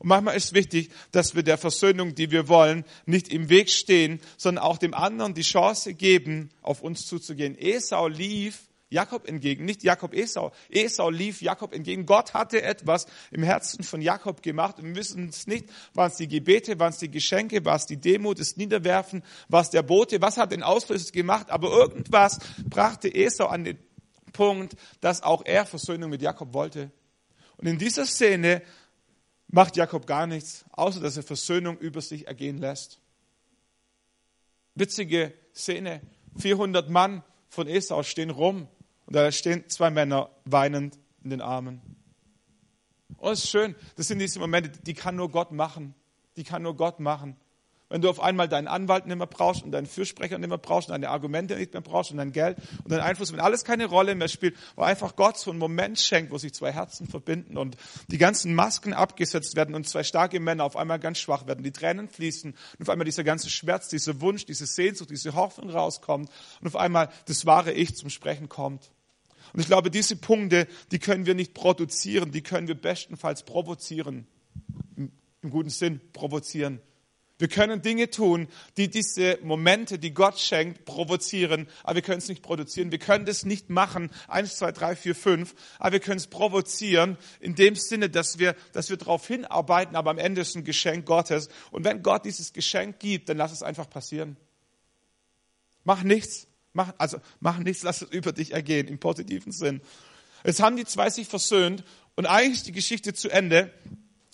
Und 0.00 0.08
manchmal 0.08 0.34
ist 0.34 0.54
wichtig, 0.54 0.90
dass 1.12 1.34
wir 1.34 1.42
der 1.42 1.58
Versöhnung, 1.58 2.14
die 2.14 2.30
wir 2.30 2.48
wollen, 2.48 2.86
nicht 3.04 3.28
im 3.28 3.50
Weg 3.50 3.68
stehen, 3.68 4.18
sondern 4.38 4.64
auch 4.64 4.78
dem 4.78 4.94
anderen 4.94 5.34
die 5.34 5.42
Chance 5.42 5.92
geben, 5.92 6.48
auf 6.62 6.80
uns 6.80 7.06
zuzugehen. 7.06 7.56
Esau 7.58 8.08
lief 8.08 8.60
Jakob 8.88 9.28
entgegen, 9.28 9.66
nicht 9.66 9.84
Jakob 9.84 10.14
Esau. 10.14 10.52
Esau 10.70 11.10
lief 11.10 11.42
Jakob 11.42 11.74
entgegen. 11.74 12.06
Gott 12.06 12.32
hatte 12.32 12.62
etwas 12.62 13.06
im 13.30 13.42
Herzen 13.42 13.84
von 13.84 14.00
Jakob 14.00 14.42
gemacht 14.42 14.78
und 14.78 14.86
wir 14.86 14.96
wissen 14.96 15.28
es 15.28 15.46
nicht, 15.46 15.66
waren 15.92 16.10
es 16.10 16.16
die 16.16 16.28
Gebete, 16.28 16.78
waren 16.78 16.92
es 16.92 16.98
die 16.98 17.10
Geschenke, 17.10 17.62
war 17.66 17.76
es 17.76 17.84
die 17.84 17.98
Demut, 17.98 18.40
das 18.40 18.56
Niederwerfen, 18.56 19.22
war 19.48 19.60
es 19.60 19.68
der 19.68 19.82
Bote, 19.82 20.22
was 20.22 20.38
hat 20.38 20.52
den 20.52 20.62
Auslöser 20.62 21.12
gemacht, 21.12 21.50
aber 21.50 21.70
irgendwas 21.70 22.38
brachte 22.64 23.14
Esau 23.14 23.48
an 23.48 23.64
den 23.64 23.78
Punkt, 24.32 24.76
dass 25.02 25.22
auch 25.22 25.42
er 25.44 25.66
Versöhnung 25.66 26.08
mit 26.08 26.22
Jakob 26.22 26.54
wollte. 26.54 26.90
Und 27.58 27.66
in 27.66 27.76
dieser 27.76 28.06
Szene 28.06 28.62
macht 29.50 29.76
Jakob 29.76 30.06
gar 30.06 30.26
nichts, 30.26 30.64
außer 30.72 31.00
dass 31.00 31.16
er 31.16 31.22
Versöhnung 31.22 31.78
über 31.78 32.00
sich 32.00 32.26
ergehen 32.26 32.58
lässt. 32.58 33.00
Witzige 34.74 35.34
Szene. 35.54 36.00
400 36.36 36.88
Mann 36.88 37.22
von 37.48 37.66
Esau 37.66 38.02
stehen 38.02 38.30
rum 38.30 38.68
und 39.06 39.16
da 39.16 39.30
stehen 39.32 39.68
zwei 39.68 39.90
Männer 39.90 40.30
weinend 40.44 40.98
in 41.24 41.30
den 41.30 41.40
Armen. 41.40 41.80
Es 43.20 43.44
ist 43.44 43.50
schön, 43.50 43.74
das 43.96 44.08
sind 44.08 44.20
diese 44.20 44.38
Momente, 44.38 44.70
die 44.70 44.94
kann 44.94 45.16
nur 45.16 45.30
Gott 45.30 45.52
machen. 45.52 45.94
Die 46.36 46.44
kann 46.44 46.62
nur 46.62 46.76
Gott 46.76 47.00
machen. 47.00 47.36
Wenn 47.90 48.02
du 48.02 48.08
auf 48.08 48.20
einmal 48.20 48.48
deinen 48.48 48.68
Anwalt 48.68 49.06
nicht 49.06 49.16
mehr 49.16 49.26
brauchst 49.26 49.64
und 49.64 49.72
deinen 49.72 49.86
Fürsprecher 49.86 50.38
nicht 50.38 50.48
mehr 50.48 50.58
brauchst 50.58 50.88
und 50.88 50.92
deine 50.92 51.10
Argumente 51.10 51.56
nicht 51.56 51.72
mehr 51.72 51.82
brauchst 51.82 52.12
und 52.12 52.18
dein 52.18 52.30
Geld 52.30 52.56
und 52.84 52.92
deinen 52.92 53.00
Einfluss, 53.00 53.32
wenn 53.32 53.40
alles 53.40 53.64
keine 53.64 53.86
Rolle 53.86 54.14
mehr 54.14 54.28
spielt, 54.28 54.56
wo 54.76 54.82
einfach 54.82 55.16
Gott 55.16 55.36
so 55.36 55.50
einen 55.50 55.58
Moment 55.58 55.98
schenkt, 55.98 56.30
wo 56.30 56.38
sich 56.38 56.54
zwei 56.54 56.70
Herzen 56.70 57.08
verbinden 57.08 57.56
und 57.56 57.76
die 58.06 58.18
ganzen 58.18 58.54
Masken 58.54 58.94
abgesetzt 58.94 59.56
werden 59.56 59.74
und 59.74 59.88
zwei 59.88 60.04
starke 60.04 60.38
Männer 60.38 60.64
auf 60.64 60.76
einmal 60.76 61.00
ganz 61.00 61.18
schwach 61.18 61.48
werden, 61.48 61.64
die 61.64 61.72
Tränen 61.72 62.08
fließen 62.08 62.52
und 62.52 62.82
auf 62.82 62.88
einmal 62.88 63.06
dieser 63.06 63.24
ganze 63.24 63.50
Schmerz, 63.50 63.88
dieser 63.88 64.20
Wunsch, 64.20 64.46
diese 64.46 64.66
Sehnsucht, 64.66 65.10
diese 65.10 65.34
Hoffnung 65.34 65.68
rauskommt 65.68 66.30
und 66.60 66.66
auf 66.68 66.76
einmal 66.76 67.08
das 67.26 67.44
wahre 67.44 67.72
Ich 67.72 67.96
zum 67.96 68.08
Sprechen 68.08 68.48
kommt. 68.48 68.92
Und 69.52 69.58
ich 69.58 69.66
glaube, 69.66 69.90
diese 69.90 70.14
Punkte, 70.14 70.68
die 70.92 71.00
können 71.00 71.26
wir 71.26 71.34
nicht 71.34 71.54
produzieren, 71.54 72.30
die 72.30 72.42
können 72.42 72.68
wir 72.68 72.76
bestenfalls 72.76 73.42
provozieren. 73.42 74.28
Im 74.96 75.50
guten 75.50 75.70
Sinn 75.70 76.00
provozieren. 76.12 76.80
Wir 77.40 77.48
können 77.48 77.80
Dinge 77.80 78.10
tun, 78.10 78.48
die 78.76 78.90
diese 78.90 79.38
Momente, 79.42 79.98
die 79.98 80.12
Gott 80.12 80.38
schenkt, 80.38 80.84
provozieren, 80.84 81.68
aber 81.84 81.94
wir 81.94 82.02
können 82.02 82.18
es 82.18 82.28
nicht 82.28 82.42
produzieren. 82.42 82.90
Wir 82.90 82.98
können 82.98 83.24
das 83.24 83.46
nicht 83.46 83.70
machen, 83.70 84.10
eins, 84.28 84.56
zwei, 84.56 84.72
drei, 84.72 84.94
vier, 84.94 85.14
fünf, 85.14 85.54
aber 85.78 85.92
wir 85.92 86.00
können 86.00 86.18
es 86.18 86.26
provozieren 86.26 87.16
in 87.40 87.54
dem 87.54 87.76
Sinne, 87.76 88.10
dass 88.10 88.38
wir, 88.38 88.54
dass 88.74 88.90
wir 88.90 88.98
darauf 88.98 89.26
hinarbeiten, 89.26 89.96
aber 89.96 90.10
am 90.10 90.18
Ende 90.18 90.42
ist 90.42 90.54
ein 90.54 90.64
Geschenk 90.64 91.06
Gottes. 91.06 91.48
Und 91.70 91.84
wenn 91.84 92.02
Gott 92.02 92.26
dieses 92.26 92.52
Geschenk 92.52 92.98
gibt, 92.98 93.30
dann 93.30 93.38
lass 93.38 93.52
es 93.52 93.62
einfach 93.62 93.88
passieren. 93.88 94.36
Mach 95.84 96.02
nichts, 96.02 96.46
mach, 96.74 96.92
also 96.98 97.22
mach 97.40 97.58
nichts, 97.58 97.82
lass 97.84 98.02
es 98.02 98.10
über 98.10 98.32
dich 98.32 98.52
ergehen, 98.52 98.86
im 98.86 98.98
positiven 98.98 99.50
Sinn. 99.50 99.80
Jetzt 100.44 100.60
haben 100.60 100.76
die 100.76 100.84
zwei 100.84 101.08
sich 101.08 101.26
versöhnt 101.26 101.84
und 102.16 102.26
eigentlich 102.26 102.58
ist 102.58 102.66
die 102.66 102.72
Geschichte 102.72 103.14
zu 103.14 103.30
Ende. 103.30 103.72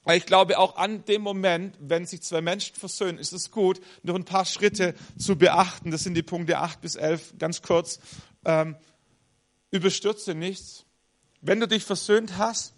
Weil 0.07 0.19
ich 0.19 0.27
glaube, 0.27 0.57
auch 0.61 0.77
an 0.77 1.05
dem 1.07 1.21
Moment, 1.21 1.77
wenn 1.81 2.07
sich 2.07 2.23
zwei 2.23 2.41
Menschen 2.41 2.77
versöhnen, 2.77 3.19
ist 3.19 3.33
es 3.33 3.51
gut, 3.51 3.81
noch 4.05 4.15
ein 4.15 4.25
paar 4.25 4.45
Schritte 4.45 4.95
zu 5.19 5.37
beachten. 5.37 5.91
Das 5.91 6.05
sind 6.05 6.15
die 6.15 6.23
Punkte 6.23 6.59
8 6.59 6.81
bis 6.81 6.95
11, 6.95 7.35
ganz 7.41 7.61
kurz. 7.61 7.99
Ähm, 8.45 8.77
überstürze 9.73 10.37
nichts. 10.37 10.85
Wenn 11.41 11.59
du 11.59 11.67
dich 11.67 11.83
versöhnt 11.83 12.39
hast, 12.39 12.75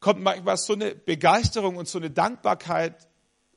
kommt 0.00 0.20
manchmal 0.20 0.58
so 0.58 0.74
eine 0.74 0.94
Begeisterung 0.94 1.76
und 1.76 1.88
so 1.88 1.98
eine 1.98 2.10
Dankbarkeit 2.10 3.08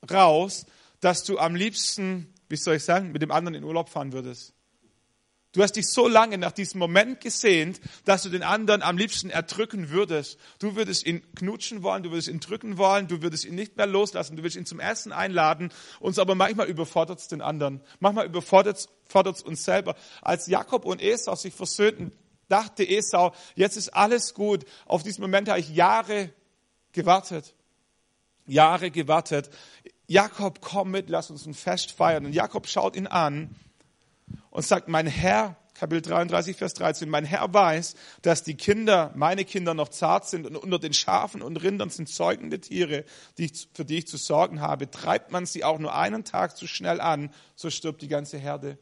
raus, 0.09 0.65
dass 1.01 1.25
du 1.25 1.37
am 1.37 1.55
liebsten, 1.55 2.33
wie 2.47 2.55
soll 2.55 2.77
ich 2.77 2.85
sagen, 2.85 3.11
mit 3.11 3.21
dem 3.21 3.31
anderen 3.31 3.55
in 3.55 3.65
Urlaub 3.65 3.89
fahren 3.89 4.13
würdest. 4.13 4.54
Du 5.55 5.63
hast 5.63 5.77
dich 5.77 5.87
so 5.87 6.09
lange 6.09 6.37
nach 6.37 6.51
diesem 6.51 6.79
Moment 6.79 7.21
gesehnt, 7.21 7.79
dass 8.03 8.23
du 8.23 8.29
den 8.29 8.43
anderen 8.43 8.81
am 8.81 8.97
liebsten 8.97 9.29
erdrücken 9.29 9.89
würdest. 9.89 10.37
Du 10.59 10.75
würdest 10.75 11.05
ihn 11.05 11.23
knutschen 11.33 11.81
wollen, 11.81 12.03
du 12.03 12.11
würdest 12.11 12.27
ihn 12.27 12.41
drücken 12.41 12.77
wollen, 12.77 13.07
du 13.07 13.21
würdest 13.21 13.45
ihn 13.45 13.55
nicht 13.55 13.77
mehr 13.77 13.87
loslassen, 13.87 14.35
du 14.35 14.43
würdest 14.43 14.57
ihn 14.57 14.65
zum 14.65 14.81
Essen 14.81 15.13
einladen. 15.13 15.71
Uns 16.01 16.19
aber 16.19 16.35
manchmal 16.35 16.67
überfordert 16.67 17.19
es 17.19 17.29
den 17.29 17.39
anderen. 17.39 17.79
Manchmal 18.01 18.25
überfordert 18.25 18.89
es 19.07 19.41
uns 19.43 19.63
selber. 19.63 19.95
Als 20.21 20.47
Jakob 20.47 20.83
und 20.83 21.01
Esau 21.01 21.35
sich 21.35 21.53
versöhnten, 21.53 22.11
dachte 22.49 22.83
Esau, 22.83 23.33
jetzt 23.55 23.77
ist 23.77 23.93
alles 23.93 24.33
gut. 24.33 24.65
Auf 24.85 25.03
diesen 25.03 25.21
Moment 25.21 25.47
habe 25.47 25.61
ich 25.61 25.69
Jahre 25.69 26.33
gewartet. 26.91 27.55
Jahre 28.45 28.91
gewartet. 28.91 29.49
Jakob, 30.07 30.59
komm 30.59 30.91
mit, 30.91 31.09
lass 31.09 31.31
uns 31.31 31.45
ein 31.45 31.53
Fest 31.53 31.93
feiern. 31.93 32.25
Und 32.25 32.33
Jakob 32.33 32.67
schaut 32.67 32.97
ihn 32.97 33.07
an 33.07 33.55
und 34.55 34.65
sagt, 34.65 34.87
mein 34.87 35.05
Herr, 35.05 35.57
Kapitel 35.73 36.01
33, 36.01 36.55
Vers 36.55 36.75
13, 36.75 37.09
mein 37.09 37.25
Herr 37.25 37.53
weiß, 37.53 37.95
dass 38.21 38.41
die 38.41 38.55
Kinder, 38.55 39.11
meine 39.13 39.43
Kinder 39.43 39.73
noch 39.73 39.89
zart 39.89 40.29
sind 40.29 40.47
und 40.47 40.55
unter 40.55 40.79
den 40.79 40.93
Schafen 40.93 41.41
und 41.41 41.57
Rindern 41.57 41.89
sind 41.89 42.07
zeugende 42.07 42.61
Tiere, 42.61 43.03
die 43.37 43.47
ich, 43.47 43.67
für 43.73 43.83
die 43.83 43.97
ich 43.97 44.07
zu 44.07 44.15
sorgen 44.15 44.61
habe. 44.61 44.89
Treibt 44.89 45.33
man 45.33 45.45
sie 45.45 45.65
auch 45.65 45.77
nur 45.77 45.93
einen 45.93 46.23
Tag 46.23 46.55
zu 46.55 46.67
schnell 46.67 47.01
an, 47.01 47.33
so 47.57 47.69
stirbt 47.69 48.01
die 48.01 48.07
ganze 48.07 48.37
Herde. 48.37 48.79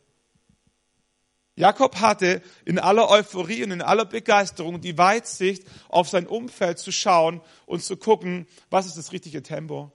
Jakob 1.56 1.96
hatte 2.02 2.44
in 2.66 2.78
aller 2.78 3.10
Euphorie 3.10 3.64
und 3.64 3.72
in 3.72 3.82
aller 3.82 4.06
Begeisterung 4.06 4.80
die 4.80 5.00
Weitsicht, 5.00 5.64
auf 5.90 6.08
sein 6.08 6.28
Umfeld 6.28 6.78
zu 6.78 6.92
schauen 6.92 7.42
und 7.66 7.84
zu 7.84 7.98
gucken, 7.98 8.46
was 8.70 8.86
ist 8.86 8.98
das 9.00 9.12
richtige 9.12 9.42
Tempo. 9.42 9.92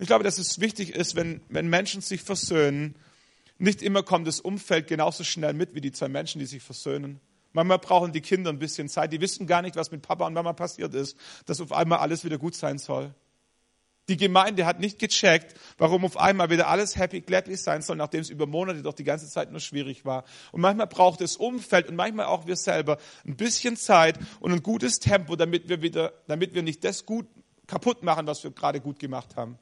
Ich 0.00 0.08
glaube, 0.08 0.24
dass 0.24 0.38
es 0.38 0.58
wichtig 0.58 0.96
ist, 0.96 1.14
wenn, 1.14 1.42
wenn 1.48 1.68
Menschen 1.68 2.00
sich 2.00 2.22
versöhnen, 2.22 2.96
nicht 3.62 3.80
immer 3.80 4.02
kommt 4.02 4.26
das 4.26 4.40
Umfeld 4.40 4.88
genauso 4.88 5.22
schnell 5.24 5.54
mit 5.54 5.74
wie 5.74 5.80
die 5.80 5.92
zwei 5.92 6.08
Menschen, 6.08 6.40
die 6.40 6.46
sich 6.46 6.62
versöhnen. 6.62 7.20
Manchmal 7.52 7.78
brauchen 7.78 8.12
die 8.12 8.20
Kinder 8.20 8.50
ein 8.50 8.58
bisschen 8.58 8.88
Zeit. 8.88 9.12
Die 9.12 9.20
wissen 9.20 9.46
gar 9.46 9.62
nicht, 9.62 9.76
was 9.76 9.92
mit 9.92 10.02
Papa 10.02 10.26
und 10.26 10.34
Mama 10.34 10.52
passiert 10.52 10.94
ist, 10.94 11.16
dass 11.46 11.60
auf 11.60 11.70
einmal 11.70 12.00
alles 12.00 12.24
wieder 12.24 12.38
gut 12.38 12.56
sein 12.56 12.78
soll. 12.78 13.14
Die 14.08 14.16
Gemeinde 14.16 14.66
hat 14.66 14.80
nicht 14.80 14.98
gecheckt, 14.98 15.54
warum 15.78 16.04
auf 16.04 16.16
einmal 16.16 16.50
wieder 16.50 16.66
alles 16.66 16.96
happy, 16.96 17.20
clappy 17.20 17.54
sein 17.54 17.82
soll, 17.82 17.96
nachdem 17.96 18.22
es 18.22 18.30
über 18.30 18.46
Monate 18.46 18.82
doch 18.82 18.94
die 18.94 19.04
ganze 19.04 19.28
Zeit 19.28 19.52
nur 19.52 19.60
schwierig 19.60 20.04
war. 20.04 20.24
Und 20.50 20.60
manchmal 20.60 20.88
braucht 20.88 21.20
das 21.20 21.36
Umfeld 21.36 21.88
und 21.88 21.94
manchmal 21.94 22.26
auch 22.26 22.46
wir 22.48 22.56
selber 22.56 22.98
ein 23.24 23.36
bisschen 23.36 23.76
Zeit 23.76 24.18
und 24.40 24.50
ein 24.52 24.62
gutes 24.64 24.98
Tempo, 24.98 25.36
damit 25.36 25.68
wir 25.68 25.82
wieder, 25.82 26.14
damit 26.26 26.54
wir 26.54 26.64
nicht 26.64 26.82
das 26.82 27.06
gut 27.06 27.28
kaputt 27.68 28.02
machen, 28.02 28.26
was 28.26 28.42
wir 28.42 28.50
gerade 28.50 28.80
gut 28.80 28.98
gemacht 28.98 29.36
haben. 29.36 29.56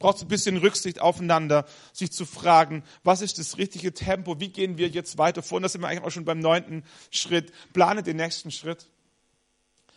Braucht 0.00 0.22
ein 0.22 0.28
bisschen 0.28 0.56
Rücksicht 0.56 1.00
aufeinander, 1.00 1.66
sich 1.92 2.10
zu 2.10 2.24
fragen, 2.24 2.82
was 3.04 3.20
ist 3.20 3.38
das 3.38 3.58
richtige 3.58 3.92
Tempo, 3.92 4.40
wie 4.40 4.48
gehen 4.48 4.78
wir 4.78 4.88
jetzt 4.88 5.18
weiter 5.18 5.42
vor? 5.42 5.56
Und 5.56 5.62
da 5.62 5.68
sind 5.68 5.82
wir 5.82 5.88
eigentlich 5.88 6.04
auch 6.04 6.10
schon 6.10 6.24
beim 6.24 6.40
neunten 6.40 6.84
Schritt. 7.10 7.52
Plane 7.74 8.02
den 8.02 8.16
nächsten 8.16 8.50
Schritt. 8.50 8.88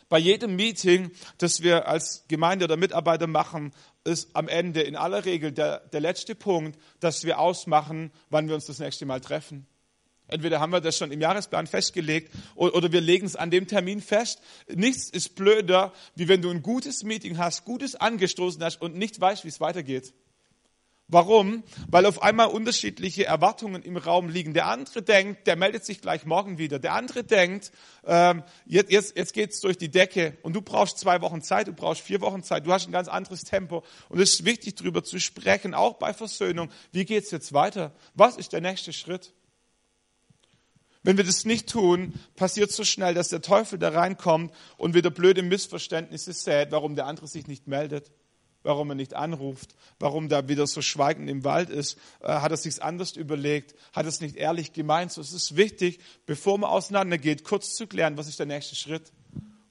Bei 0.09 0.19
jedem 0.19 0.57
Meeting, 0.57 1.09
das 1.37 1.63
wir 1.63 1.87
als 1.87 2.25
Gemeinde 2.27 2.65
oder 2.65 2.75
Mitarbeiter 2.75 3.27
machen, 3.27 3.73
ist 4.03 4.35
am 4.35 4.49
Ende 4.49 4.81
in 4.81 4.97
aller 4.97 5.23
Regel 5.23 5.53
der, 5.53 5.79
der 5.79 6.01
letzte 6.01 6.35
Punkt, 6.35 6.77
dass 6.99 7.23
wir 7.23 7.39
ausmachen, 7.39 8.11
wann 8.29 8.49
wir 8.49 8.55
uns 8.55 8.65
das 8.65 8.79
nächste 8.79 9.05
Mal 9.05 9.21
treffen. 9.21 9.65
Entweder 10.33 10.59
haben 10.59 10.71
wir 10.71 10.81
das 10.81 10.97
schon 10.97 11.11
im 11.11 11.21
Jahresplan 11.21 11.67
festgelegt 11.67 12.31
oder 12.55 12.91
wir 12.91 13.01
legen 13.01 13.25
es 13.25 13.35
an 13.35 13.51
dem 13.51 13.67
Termin 13.67 14.01
fest. 14.01 14.41
Nichts 14.67 15.09
ist 15.09 15.35
blöder, 15.35 15.93
wie 16.15 16.27
wenn 16.27 16.41
du 16.41 16.49
ein 16.49 16.61
gutes 16.61 17.03
Meeting 17.03 17.37
hast, 17.37 17.65
gutes 17.65 17.95
angestoßen 17.95 18.63
hast 18.63 18.81
und 18.81 18.95
nicht 18.95 19.21
weißt, 19.21 19.43
wie 19.43 19.49
es 19.49 19.61
weitergeht. 19.61 20.13
Warum? 21.09 21.63
Weil 21.89 22.05
auf 22.05 22.23
einmal 22.23 22.47
unterschiedliche 22.47 23.25
Erwartungen 23.25 23.83
im 23.83 23.97
Raum 23.97 24.29
liegen. 24.29 24.53
Der 24.53 24.67
andere 24.67 25.03
denkt, 25.03 25.45
der 25.45 25.57
meldet 25.57 25.85
sich 25.85 26.01
gleich 26.01 26.25
morgen 26.25 26.57
wieder. 26.57 26.79
Der 26.79 26.93
andere 26.93 27.23
denkt, 27.23 27.71
ähm, 28.05 28.41
jetzt, 28.65 28.91
jetzt, 28.91 29.17
jetzt 29.17 29.33
geht's 29.33 29.59
durch 29.59 29.77
die 29.77 29.91
Decke 29.91 30.37
und 30.41 30.53
du 30.53 30.61
brauchst 30.61 30.97
zwei 30.97 31.21
Wochen 31.21 31.41
Zeit, 31.41 31.67
du 31.67 31.73
brauchst 31.73 32.01
vier 32.01 32.21
Wochen 32.21 32.41
Zeit, 32.41 32.65
du 32.65 32.71
hast 32.71 32.87
ein 32.87 32.93
ganz 32.93 33.09
anderes 33.09 33.43
Tempo. 33.43 33.83
Und 34.09 34.21
es 34.21 34.33
ist 34.33 34.45
wichtig, 34.45 34.75
darüber 34.75 35.03
zu 35.03 35.19
sprechen, 35.19 35.73
auch 35.73 35.95
bei 35.95 36.13
Versöhnung. 36.13 36.71
Wie 36.91 37.05
geht's 37.05 37.29
jetzt 37.31 37.53
weiter? 37.53 37.91
Was 38.15 38.37
ist 38.37 38.53
der 38.53 38.61
nächste 38.61 38.93
Schritt? 38.93 39.33
Wenn 41.03 41.17
wir 41.17 41.23
das 41.23 41.45
nicht 41.45 41.69
tun, 41.69 42.13
passiert 42.35 42.71
so 42.71 42.83
schnell, 42.83 43.13
dass 43.13 43.27
der 43.27 43.41
Teufel 43.41 43.77
da 43.77 43.89
reinkommt 43.89 44.53
und 44.77 44.93
wieder 44.93 45.11
blöde 45.11 45.43
Missverständnisse 45.43 46.33
sät, 46.33 46.71
warum 46.71 46.95
der 46.95 47.05
andere 47.07 47.27
sich 47.27 47.47
nicht 47.47 47.67
meldet 47.67 48.11
warum 48.63 48.89
er 48.89 48.95
nicht 48.95 49.13
anruft, 49.13 49.75
warum 49.99 50.29
da 50.29 50.47
wieder 50.47 50.65
so 50.67 50.81
schweigend 50.81 51.29
im 51.29 51.43
Wald 51.43 51.69
ist. 51.69 51.97
Äh, 52.21 52.27
hat 52.27 52.51
er 52.51 52.57
sich's 52.57 52.79
anders 52.79 53.15
überlegt? 53.15 53.75
Hat 53.91 54.05
es 54.05 54.21
nicht 54.21 54.35
ehrlich 54.35 54.73
gemeint? 54.73 55.11
So 55.11 55.21
es 55.21 55.33
ist 55.33 55.55
wichtig, 55.55 55.99
bevor 56.25 56.57
man 56.57 56.69
auseinandergeht, 56.69 57.43
kurz 57.43 57.75
zu 57.75 57.87
klären, 57.87 58.17
was 58.17 58.27
ist 58.27 58.39
der 58.39 58.45
nächste 58.45 58.75
Schritt? 58.75 59.11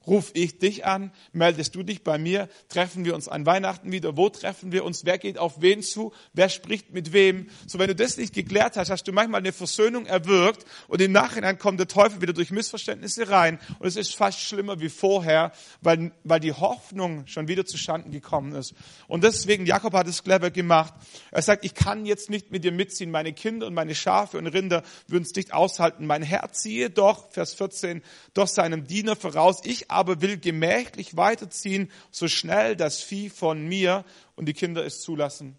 Ruf 0.05 0.31
ich 0.33 0.59
dich 0.59 0.85
an? 0.85 1.11
Meldest 1.31 1.75
du 1.75 1.83
dich 1.83 2.03
bei 2.03 2.17
mir? 2.17 2.49
Treffen 2.67 3.05
wir 3.05 3.15
uns 3.15 3.27
an 3.27 3.45
Weihnachten 3.45 3.91
wieder? 3.91 4.17
Wo 4.17 4.29
treffen 4.29 4.71
wir 4.71 4.83
uns? 4.83 5.05
Wer 5.05 5.17
geht 5.17 5.37
auf 5.37 5.61
wen 5.61 5.81
zu? 5.81 6.13
Wer 6.33 6.49
spricht 6.49 6.91
mit 6.91 7.13
wem? 7.13 7.47
So, 7.67 7.79
wenn 7.79 7.87
du 7.87 7.95
das 7.95 8.17
nicht 8.17 8.33
geklärt 8.33 8.75
hast, 8.75 8.89
hast 8.89 9.07
du 9.07 9.13
manchmal 9.13 9.39
eine 9.39 9.53
Versöhnung 9.53 10.05
erwirkt 10.05 10.65
und 10.87 11.01
im 11.01 11.13
Nachhinein 11.13 11.57
kommt 11.57 11.79
der 11.79 11.87
Teufel 11.87 12.21
wieder 12.21 12.33
durch 12.33 12.51
Missverständnisse 12.51 13.29
rein 13.29 13.59
und 13.79 13.87
es 13.87 13.95
ist 13.95 14.15
fast 14.15 14.39
schlimmer 14.39 14.81
wie 14.81 14.89
vorher, 14.89 15.53
weil, 15.81 16.11
weil 16.23 16.39
die 16.41 16.53
Hoffnung 16.53 17.25
schon 17.27 17.47
wieder 17.47 17.65
zustande 17.65 18.09
gekommen 18.09 18.53
ist. 18.53 18.73
Und 19.07 19.23
deswegen, 19.23 19.65
Jakob 19.65 19.93
hat 19.93 20.07
es 20.07 20.23
clever 20.23 20.51
gemacht. 20.51 20.93
Er 21.31 21.41
sagt, 21.41 21.63
ich 21.63 21.73
kann 21.73 22.05
jetzt 22.05 22.29
nicht 22.29 22.51
mit 22.51 22.63
dir 22.63 22.71
mitziehen. 22.71 23.11
Meine 23.11 23.31
Kinder 23.31 23.67
und 23.67 23.73
meine 23.73 23.95
Schafe 23.95 24.37
und 24.37 24.47
Rinder 24.47 24.83
würden 25.07 25.23
es 25.23 25.33
nicht 25.35 25.53
aushalten. 25.53 26.05
Mein 26.05 26.23
Herr 26.23 26.51
ziehe 26.51 26.89
doch, 26.89 27.31
Vers 27.31 27.53
14, 27.53 28.01
doch 28.33 28.47
seinem 28.47 28.85
Diener 28.85 29.15
voraus. 29.15 29.61
Ich 29.63 29.91
aber 29.93 30.21
will 30.21 30.37
gemächlich 30.37 31.15
weiterziehen, 31.15 31.91
so 32.11 32.27
schnell 32.27 32.75
das 32.75 33.01
Vieh 33.01 33.29
von 33.29 33.67
mir 33.67 34.05
und 34.35 34.47
die 34.47 34.53
Kinder 34.53 34.85
es 34.85 35.01
zulassen. 35.01 35.57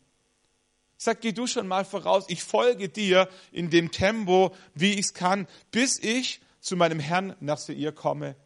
Ich 0.99 1.05
sag, 1.05 1.20
geh 1.20 1.32
du 1.32 1.47
schon 1.47 1.66
mal 1.66 1.85
voraus, 1.85 2.24
ich 2.28 2.43
folge 2.43 2.89
dir 2.89 3.28
in 3.53 3.70
dem 3.70 3.91
Tempo, 3.91 4.55
wie 4.74 4.93
ich 4.93 5.07
es 5.07 5.14
kann, 5.14 5.47
bis 5.70 5.99
ich 5.99 6.41
zu 6.61 6.76
meinem 6.76 7.01
Herrn 7.01 7.37
nach 7.41 7.59
Seir 7.59 7.93
komme. 7.93 8.37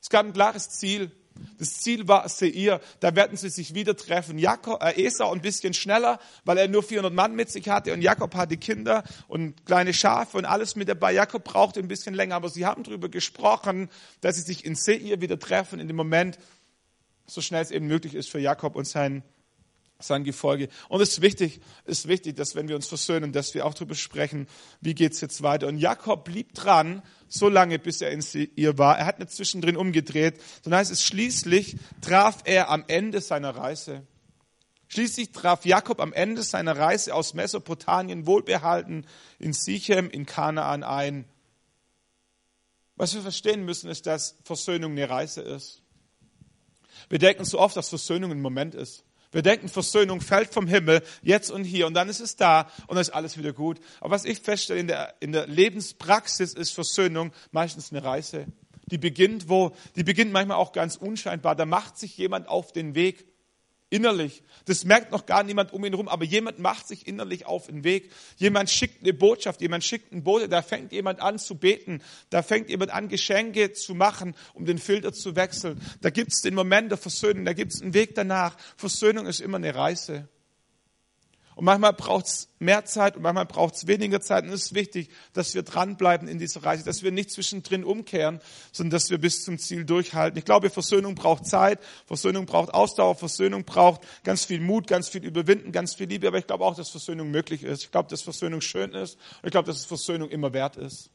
Es 0.00 0.08
gab 0.08 0.24
ein 0.24 0.32
klares 0.32 0.70
Ziel. 0.70 1.10
Das 1.58 1.80
Ziel 1.80 2.08
war 2.08 2.28
Seir, 2.28 2.80
da 3.00 3.14
werden 3.14 3.36
sie 3.36 3.48
sich 3.48 3.74
wieder 3.74 3.96
treffen. 3.96 4.38
Jakob, 4.38 4.82
äh, 4.82 5.04
Esau 5.04 5.32
ein 5.32 5.40
bisschen 5.40 5.74
schneller, 5.74 6.18
weil 6.44 6.58
er 6.58 6.68
nur 6.68 6.82
400 6.82 7.12
Mann 7.12 7.34
mit 7.34 7.50
sich 7.50 7.68
hatte 7.68 7.92
und 7.92 8.02
Jakob 8.02 8.34
hatte 8.34 8.56
Kinder 8.56 9.04
und 9.28 9.64
kleine 9.66 9.94
Schafe 9.94 10.38
und 10.38 10.44
alles 10.44 10.76
mit 10.76 10.88
dabei. 10.88 11.12
Jakob 11.12 11.44
brauchte 11.44 11.80
ein 11.80 11.88
bisschen 11.88 12.14
länger, 12.14 12.36
aber 12.36 12.48
sie 12.48 12.66
haben 12.66 12.82
darüber 12.82 13.08
gesprochen, 13.08 13.88
dass 14.20 14.36
sie 14.36 14.42
sich 14.42 14.64
in 14.64 14.74
Seir 14.74 15.20
wieder 15.20 15.38
treffen 15.38 15.80
in 15.80 15.86
dem 15.86 15.96
Moment, 15.96 16.38
so 17.26 17.40
schnell 17.40 17.62
es 17.62 17.70
eben 17.70 17.86
möglich 17.86 18.14
ist 18.14 18.30
für 18.30 18.38
Jakob 18.38 18.76
und 18.76 18.86
sein 18.86 19.22
sein 19.98 20.24
Gefolge. 20.24 20.68
Und 20.88 21.00
es 21.00 21.10
ist 21.10 21.22
wichtig, 21.22 21.60
ist 21.84 22.08
wichtig, 22.08 22.36
dass 22.36 22.54
wenn 22.54 22.68
wir 22.68 22.76
uns 22.76 22.86
versöhnen, 22.86 23.32
dass 23.32 23.54
wir 23.54 23.64
auch 23.64 23.74
darüber 23.74 23.94
sprechen, 23.94 24.46
wie 24.80 24.94
geht's 24.94 25.20
jetzt 25.20 25.42
weiter. 25.42 25.66
Und 25.66 25.78
Jakob 25.78 26.24
blieb 26.24 26.54
dran, 26.54 27.02
so 27.28 27.48
lange, 27.48 27.78
bis 27.78 28.00
er 28.00 28.10
in 28.10 28.22
ihr 28.56 28.78
war. 28.78 28.98
Er 28.98 29.06
hat 29.06 29.18
nicht 29.18 29.32
zwischendrin 29.32 29.76
umgedreht. 29.76 30.40
Dann 30.64 30.74
heißt 30.74 30.90
es, 30.90 31.02
schließlich 31.02 31.76
traf 32.00 32.42
er 32.44 32.70
am 32.70 32.84
Ende 32.88 33.20
seiner 33.20 33.56
Reise. 33.56 34.06
Schließlich 34.88 35.32
traf 35.32 35.64
Jakob 35.64 36.00
am 36.00 36.12
Ende 36.12 36.42
seiner 36.42 36.76
Reise 36.76 37.14
aus 37.14 37.34
Mesopotamien 37.34 38.26
wohlbehalten 38.26 39.06
in 39.38 39.52
Sichem 39.52 40.10
in 40.10 40.26
Kanaan 40.26 40.84
ein. 40.84 41.24
Was 42.94 43.14
wir 43.14 43.22
verstehen 43.22 43.64
müssen, 43.64 43.90
ist, 43.90 44.06
dass 44.06 44.36
Versöhnung 44.44 44.92
eine 44.92 45.08
Reise 45.08 45.42
ist. 45.42 45.82
Wir 47.08 47.18
denken 47.18 47.44
so 47.44 47.58
oft, 47.58 47.76
dass 47.76 47.88
Versöhnung 47.88 48.30
ein 48.30 48.40
Moment 48.40 48.74
ist. 48.74 49.04
Wir 49.36 49.42
denken, 49.42 49.68
Versöhnung 49.68 50.22
fällt 50.22 50.50
vom 50.50 50.66
Himmel, 50.66 51.02
jetzt 51.20 51.50
und 51.50 51.64
hier, 51.64 51.86
und 51.86 51.92
dann 51.92 52.08
ist 52.08 52.20
es 52.20 52.36
da 52.36 52.70
und 52.86 52.94
dann 52.94 53.02
ist 53.02 53.10
alles 53.10 53.36
wieder 53.36 53.52
gut. 53.52 53.78
Aber 54.00 54.12
was 54.12 54.24
ich 54.24 54.40
feststelle 54.40 54.80
in 54.80 54.86
der, 54.86 55.14
in 55.20 55.32
der 55.32 55.46
Lebenspraxis 55.46 56.54
ist 56.54 56.70
Versöhnung 56.70 57.34
meistens 57.50 57.92
eine 57.92 58.02
Reise. 58.02 58.46
Die 58.86 58.96
beginnt 58.96 59.50
wo? 59.50 59.76
Die 59.94 60.04
beginnt 60.04 60.32
manchmal 60.32 60.56
auch 60.56 60.72
ganz 60.72 60.96
unscheinbar. 60.96 61.54
Da 61.54 61.66
macht 61.66 61.98
sich 61.98 62.16
jemand 62.16 62.48
auf 62.48 62.72
den 62.72 62.94
Weg 62.94 63.26
Innerlich. 63.88 64.42
Das 64.64 64.84
merkt 64.84 65.12
noch 65.12 65.26
gar 65.26 65.44
niemand 65.44 65.72
um 65.72 65.84
ihn 65.84 65.92
herum, 65.92 66.08
aber 66.08 66.24
jemand 66.24 66.58
macht 66.58 66.88
sich 66.88 67.06
innerlich 67.06 67.46
auf 67.46 67.68
den 67.68 67.84
Weg. 67.84 68.10
Jemand 68.36 68.68
schickt 68.68 69.02
eine 69.02 69.14
Botschaft, 69.14 69.60
jemand 69.60 69.84
schickt 69.84 70.12
einen 70.12 70.24
Bote, 70.24 70.48
da 70.48 70.60
fängt 70.62 70.90
jemand 70.90 71.20
an 71.20 71.38
zu 71.38 71.54
beten, 71.54 72.02
da 72.30 72.42
fängt 72.42 72.68
jemand 72.68 72.90
an, 72.90 73.08
Geschenke 73.08 73.72
zu 73.72 73.94
machen, 73.94 74.34
um 74.54 74.64
den 74.66 74.78
Filter 74.78 75.12
zu 75.12 75.36
wechseln. 75.36 75.80
Da 76.00 76.10
gibt 76.10 76.32
es 76.32 76.42
den 76.42 76.54
Moment 76.54 76.90
der 76.90 76.98
Versöhnung, 76.98 77.44
da 77.44 77.52
gibt 77.52 77.74
es 77.74 77.80
einen 77.80 77.94
Weg 77.94 78.16
danach. 78.16 78.56
Versöhnung 78.76 79.26
ist 79.26 79.40
immer 79.40 79.58
eine 79.58 79.72
Reise. 79.72 80.28
Und 81.56 81.64
manchmal 81.64 81.94
braucht 81.94 82.26
es 82.26 82.48
mehr 82.58 82.84
Zeit 82.84 83.16
und 83.16 83.22
manchmal 83.22 83.46
braucht 83.46 83.76
es 83.76 83.86
weniger 83.86 84.20
Zeit. 84.20 84.44
Und 84.44 84.50
es 84.50 84.66
ist 84.66 84.74
wichtig, 84.74 85.08
dass 85.32 85.54
wir 85.54 85.62
dranbleiben 85.62 86.28
in 86.28 86.38
dieser 86.38 86.62
Reise, 86.62 86.84
dass 86.84 87.02
wir 87.02 87.12
nicht 87.12 87.30
zwischendrin 87.30 87.82
umkehren, 87.82 88.40
sondern 88.72 88.90
dass 88.90 89.08
wir 89.08 89.16
bis 89.16 89.42
zum 89.42 89.58
Ziel 89.58 89.86
durchhalten. 89.86 90.38
Ich 90.38 90.44
glaube, 90.44 90.68
Versöhnung 90.68 91.14
braucht 91.14 91.46
Zeit, 91.46 91.80
Versöhnung 92.04 92.44
braucht 92.44 92.74
Ausdauer, 92.74 93.14
Versöhnung 93.14 93.64
braucht 93.64 94.02
ganz 94.22 94.44
viel 94.44 94.60
Mut, 94.60 94.86
ganz 94.86 95.08
viel 95.08 95.24
Überwinden, 95.24 95.72
ganz 95.72 95.94
viel 95.94 96.08
Liebe. 96.08 96.28
Aber 96.28 96.36
ich 96.36 96.46
glaube 96.46 96.62
auch, 96.62 96.76
dass 96.76 96.90
Versöhnung 96.90 97.30
möglich 97.30 97.62
ist. 97.62 97.84
Ich 97.84 97.90
glaube, 97.90 98.10
dass 98.10 98.20
Versöhnung 98.20 98.60
schön 98.60 98.92
ist 98.92 99.14
und 99.40 99.46
ich 99.46 99.50
glaube, 99.50 99.66
dass 99.66 99.86
Versöhnung 99.86 100.28
immer 100.28 100.52
wert 100.52 100.76
ist. 100.76 101.08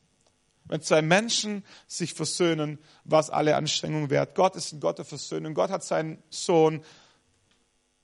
Wenn 0.65 0.81
zwei 0.81 1.03
Menschen 1.03 1.63
sich 1.85 2.15
versöhnen, 2.15 2.79
war 3.03 3.19
es 3.19 3.29
alle 3.29 3.55
Anstrengungen 3.57 4.09
wert. 4.09 4.33
Gott 4.33 4.55
ist 4.55 4.71
ein 4.71 4.79
Gott 4.79 4.97
der 4.97 5.05
Versöhnung. 5.05 5.53
Gott 5.53 5.69
hat 5.69 5.83
seinen 5.83 6.23
Sohn 6.31 6.83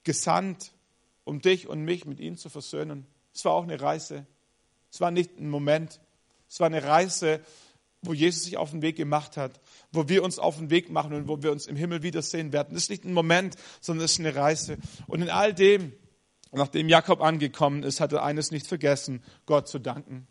gesandt, 0.04 0.70
um 1.28 1.40
dich 1.40 1.68
und 1.68 1.84
mich 1.84 2.06
mit 2.06 2.18
ihm 2.18 2.36
zu 2.36 2.48
versöhnen. 2.48 3.06
Es 3.34 3.44
war 3.44 3.52
auch 3.52 3.62
eine 3.62 3.80
Reise. 3.80 4.26
Es 4.90 5.00
war 5.00 5.10
nicht 5.10 5.38
ein 5.38 5.50
Moment. 5.50 6.00
Es 6.48 6.58
war 6.58 6.66
eine 6.66 6.82
Reise, 6.82 7.40
wo 8.00 8.14
Jesus 8.14 8.44
sich 8.44 8.56
auf 8.56 8.70
den 8.70 8.80
Weg 8.80 8.96
gemacht 8.96 9.36
hat, 9.36 9.60
wo 9.92 10.08
wir 10.08 10.24
uns 10.24 10.38
auf 10.38 10.56
den 10.56 10.70
Weg 10.70 10.90
machen 10.90 11.12
und 11.12 11.28
wo 11.28 11.42
wir 11.42 11.52
uns 11.52 11.66
im 11.66 11.76
Himmel 11.76 12.02
wiedersehen 12.02 12.52
werden. 12.52 12.72
Das 12.72 12.84
ist 12.84 12.90
nicht 12.90 13.04
ein 13.04 13.12
Moment, 13.12 13.56
sondern 13.80 14.06
es 14.06 14.12
ist 14.12 14.20
eine 14.20 14.34
Reise. 14.34 14.78
Und 15.06 15.20
in 15.20 15.28
all 15.28 15.52
dem, 15.52 15.92
nachdem 16.52 16.88
Jakob 16.88 17.20
angekommen 17.20 17.82
ist, 17.82 18.00
hat 18.00 18.12
er 18.12 18.24
eines 18.24 18.50
nicht 18.50 18.66
vergessen, 18.66 19.22
Gott 19.44 19.68
zu 19.68 19.78
danken. 19.78 20.26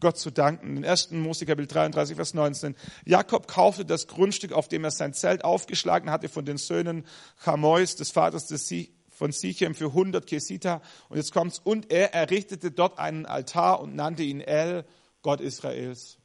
Gott 0.00 0.16
zu 0.16 0.30
danken. 0.30 0.78
In 0.78 0.84
1. 0.86 1.10
Mose 1.10 1.44
Kapitel 1.44 1.66
33, 1.66 2.16
Vers 2.16 2.32
19. 2.32 2.74
Jakob 3.04 3.46
kaufte 3.46 3.84
das 3.84 4.06
Grundstück, 4.06 4.52
auf 4.52 4.68
dem 4.68 4.84
er 4.84 4.90
sein 4.90 5.12
Zelt 5.12 5.44
aufgeschlagen 5.44 6.10
hatte, 6.10 6.30
von 6.30 6.46
den 6.46 6.56
Söhnen 6.56 7.04
Chamois, 7.44 7.84
des 7.96 8.10
Vaters 8.10 8.46
des 8.46 8.66
von 9.12 9.30
Sichem 9.32 9.74
für 9.74 9.86
100 9.86 10.26
Kesita. 10.26 10.82
Und 11.08 11.18
jetzt 11.18 11.32
kommt's. 11.32 11.60
Und 11.62 11.90
er 11.90 12.14
errichtete 12.14 12.70
dort 12.70 12.98
einen 12.98 13.26
Altar 13.26 13.80
und 13.80 13.94
nannte 13.94 14.22
ihn 14.22 14.40
El, 14.40 14.84
Gott 15.22 15.40
Israels. 15.40 16.18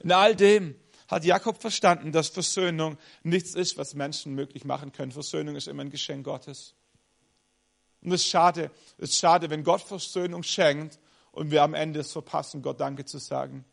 In 0.00 0.12
all 0.12 0.34
dem 0.34 0.74
hat 1.08 1.24
Jakob 1.24 1.60
verstanden, 1.60 2.12
dass 2.12 2.28
Versöhnung 2.28 2.96
nichts 3.22 3.54
ist, 3.54 3.76
was 3.78 3.94
Menschen 3.94 4.34
möglich 4.34 4.64
machen 4.64 4.92
können. 4.92 5.12
Versöhnung 5.12 5.56
ist 5.56 5.68
immer 5.68 5.82
ein 5.82 5.90
Geschenk 5.90 6.24
Gottes. 6.24 6.74
Und 8.02 8.12
es 8.12 8.22
ist 8.22 8.28
schade, 8.28 8.70
es 8.98 9.10
ist 9.10 9.18
schade, 9.18 9.50
wenn 9.50 9.64
Gott 9.64 9.82
Versöhnung 9.82 10.42
schenkt 10.42 10.98
und 11.32 11.50
wir 11.50 11.62
am 11.62 11.74
Ende 11.74 12.00
es 12.00 12.12
verpassen, 12.12 12.62
Gott 12.62 12.80
Danke 12.80 13.04
zu 13.04 13.18
sagen. 13.18 13.64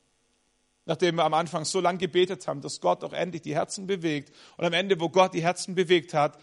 Nachdem 0.85 1.15
wir 1.15 1.25
am 1.25 1.33
Anfang 1.33 1.65
so 1.65 1.81
lange 1.81 1.97
gebetet 1.97 2.47
haben, 2.47 2.61
dass 2.61 2.79
Gott 2.79 3.03
auch 3.03 3.13
endlich 3.13 3.41
die 3.41 3.53
Herzen 3.53 3.87
bewegt. 3.87 4.33
Und 4.55 4.65
am 4.65 4.73
Ende, 4.73 4.99
wo 4.99 5.09
Gott 5.09 5.33
die 5.33 5.43
Herzen 5.43 5.75
bewegt 5.75 6.13
hat, 6.13 6.39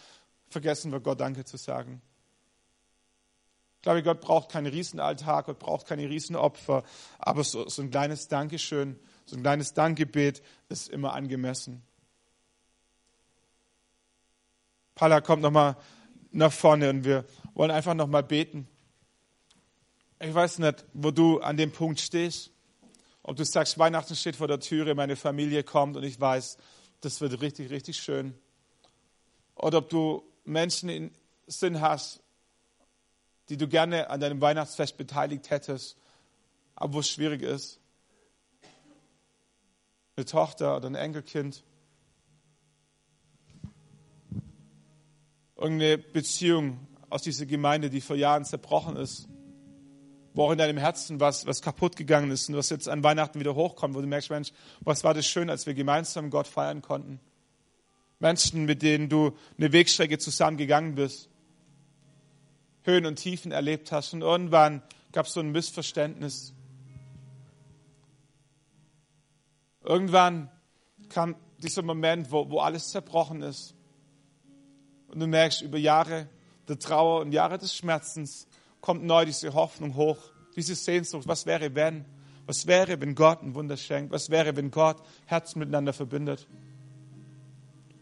vergessen 0.55 0.93
wir 0.93 1.01
Gott 1.01 1.21
Danke 1.21 1.45
zu 1.45 1.57
sagen. 1.57 2.01
Ich 3.77 3.83
glaube, 3.83 4.05
Gott 4.05 4.21
braucht 4.21 4.51
keinen 4.53 4.69
Riesenaltar, 4.69 5.43
Gott 5.43 5.59
braucht 5.59 5.87
keine 5.87 6.09
Riesenopfer, 6.09 6.85
aber 7.19 7.43
so, 7.43 7.69
so 7.69 7.83
ein 7.83 7.91
kleines 7.91 8.29
Dankeschön, 8.29 8.97
so 9.27 9.37
ein 9.37 9.43
kleines 9.43 9.75
Dankgebet 9.75 10.43
ist 10.69 10.89
immer 10.89 11.13
angemessen. 11.13 11.83
Paula 14.95 15.21
kommt 15.21 15.43
nochmal 15.43 15.77
nach 16.31 16.53
vorne 16.53 16.89
und 16.89 17.05
wir 17.05 17.25
wollen 17.55 17.73
einfach 17.73 17.95
nochmal 17.95 18.23
beten. 18.23 18.69
Ich 20.21 20.33
weiß 20.33 20.61
nicht, 20.61 20.85
wo 20.93 21.11
du 21.11 21.41
an 21.41 21.57
dem 21.57 21.73
Punkt 21.73 22.01
stehst. 22.01 22.53
Ob 23.25 23.35
du 23.37 23.45
sagst, 23.45 23.77
Weihnachten 23.77 24.15
steht 24.15 24.37
vor 24.37 24.47
der 24.47 24.61
Türe, 24.61 24.95
meine 24.95 25.17
Familie 25.17 25.65
kommt 25.65 25.97
und 25.97 26.05
ich 26.05 26.21
weiß, 26.21 26.59
das 27.01 27.21
wird 27.21 27.41
richtig, 27.41 27.71
richtig 27.71 27.97
schön. 27.97 28.39
Oder 29.57 29.79
ob 29.79 29.89
du 29.91 30.23
Menschen 30.45 30.89
in 30.89 31.11
Sinn 31.47 31.81
hast, 31.81 32.23
die 33.49 33.57
du 33.57 33.69
gerne 33.69 34.11
an 34.11 34.21
deinem 34.21 34.41
Weihnachtsfest 34.41 34.97
beteiligt 34.97 35.51
hättest, 35.51 35.97
aber 36.75 36.95
wo 36.95 37.01
es 37.01 37.09
schwierig 37.09 37.43
ist. 37.43 37.81
Eine 40.17 40.27
Tochter 40.27 40.77
oder 40.77 40.87
ein 40.87 40.95
Enkelkind. 40.95 41.65
Irgendeine 45.57 45.99
Beziehung 45.99 46.87
aus 47.11 47.23
dieser 47.23 47.47
Gemeinde, 47.47 47.91
die 47.91 48.01
vor 48.01 48.17
Jahren 48.17 48.45
zerbrochen 48.45 48.97
ist. 48.97 49.29
Wo 50.33 50.47
auch 50.47 50.51
in 50.51 50.59
deinem 50.59 50.79
Herzen 50.79 51.21
was, 51.21 51.47
was 51.47 51.63
kaputt 51.63 51.95
gegangen 51.95 52.31
ist 52.31 52.49
und 52.49 52.57
was 52.57 52.71
jetzt 52.71 52.89
an 52.89 53.05
Weihnachten 53.05 53.39
wieder 53.39 53.55
hochkommt, 53.55 53.95
wo 53.95 54.01
du 54.01 54.07
merkst, 54.07 54.31
Mensch, 54.31 54.53
was 54.81 55.05
war 55.05 55.15
das 55.15 55.27
schön, 55.27 55.49
als 55.49 55.67
wir 55.67 55.75
gemeinsam 55.75 56.31
Gott 56.31 56.49
feiern 56.49 56.83
konnten. 56.83 57.21
Menschen, 58.25 58.65
mit 58.65 58.81
denen 58.81 59.11
du 59.11 59.37
eine 59.59 59.71
Wegstrecke 59.73 60.17
zusammen 60.17 60.57
gegangen 60.57 60.95
bist, 60.95 61.29
Höhen 62.85 63.05
und 63.05 63.17
Tiefen 63.17 63.53
erlebt 63.53 63.93
hast 63.93 64.15
und 64.15 64.23
irgendwann 64.23 64.83
gab 65.13 65.27
es 65.27 65.35
so 65.35 65.41
ein 65.41 65.53
Missverständnis. 65.53 66.55
Irgendwann 69.83 70.51
kam 71.11 71.37
dieser 71.59 71.83
Moment, 71.83 72.33
wo, 72.33 72.49
wo 72.49 72.61
alles 72.61 72.89
zerbrochen 72.89 73.43
ist. 73.43 73.75
Und 75.09 75.21
du 75.21 75.27
merkst, 75.27 75.61
über 75.61 75.77
Jahre 75.77 76.27
der 76.67 76.79
Trauer 76.79 77.21
und 77.21 77.33
Jahre 77.33 77.59
des 77.59 77.77
Schmerzens 77.77 78.49
kommt 78.81 79.05
neu 79.05 79.27
diese 79.27 79.53
Hoffnung 79.53 79.97
hoch, 79.97 80.17
diese 80.57 80.75
Sehnsucht. 80.75 81.29
Was 81.29 81.45
wäre, 81.45 81.75
wenn? 81.75 82.07
Was 82.47 82.67
wäre, 82.67 82.99
wenn 83.03 83.15
Gott 83.15 83.43
ein 83.43 83.55
Wunder 83.55 83.77
schenkt? 83.77 84.13
Was 84.13 84.31
wäre, 84.31 84.57
wenn 84.57 84.71
Gott 84.71 84.97
Herzen 85.27 85.59
miteinander 85.59 85.93
verbindet? 85.93 86.49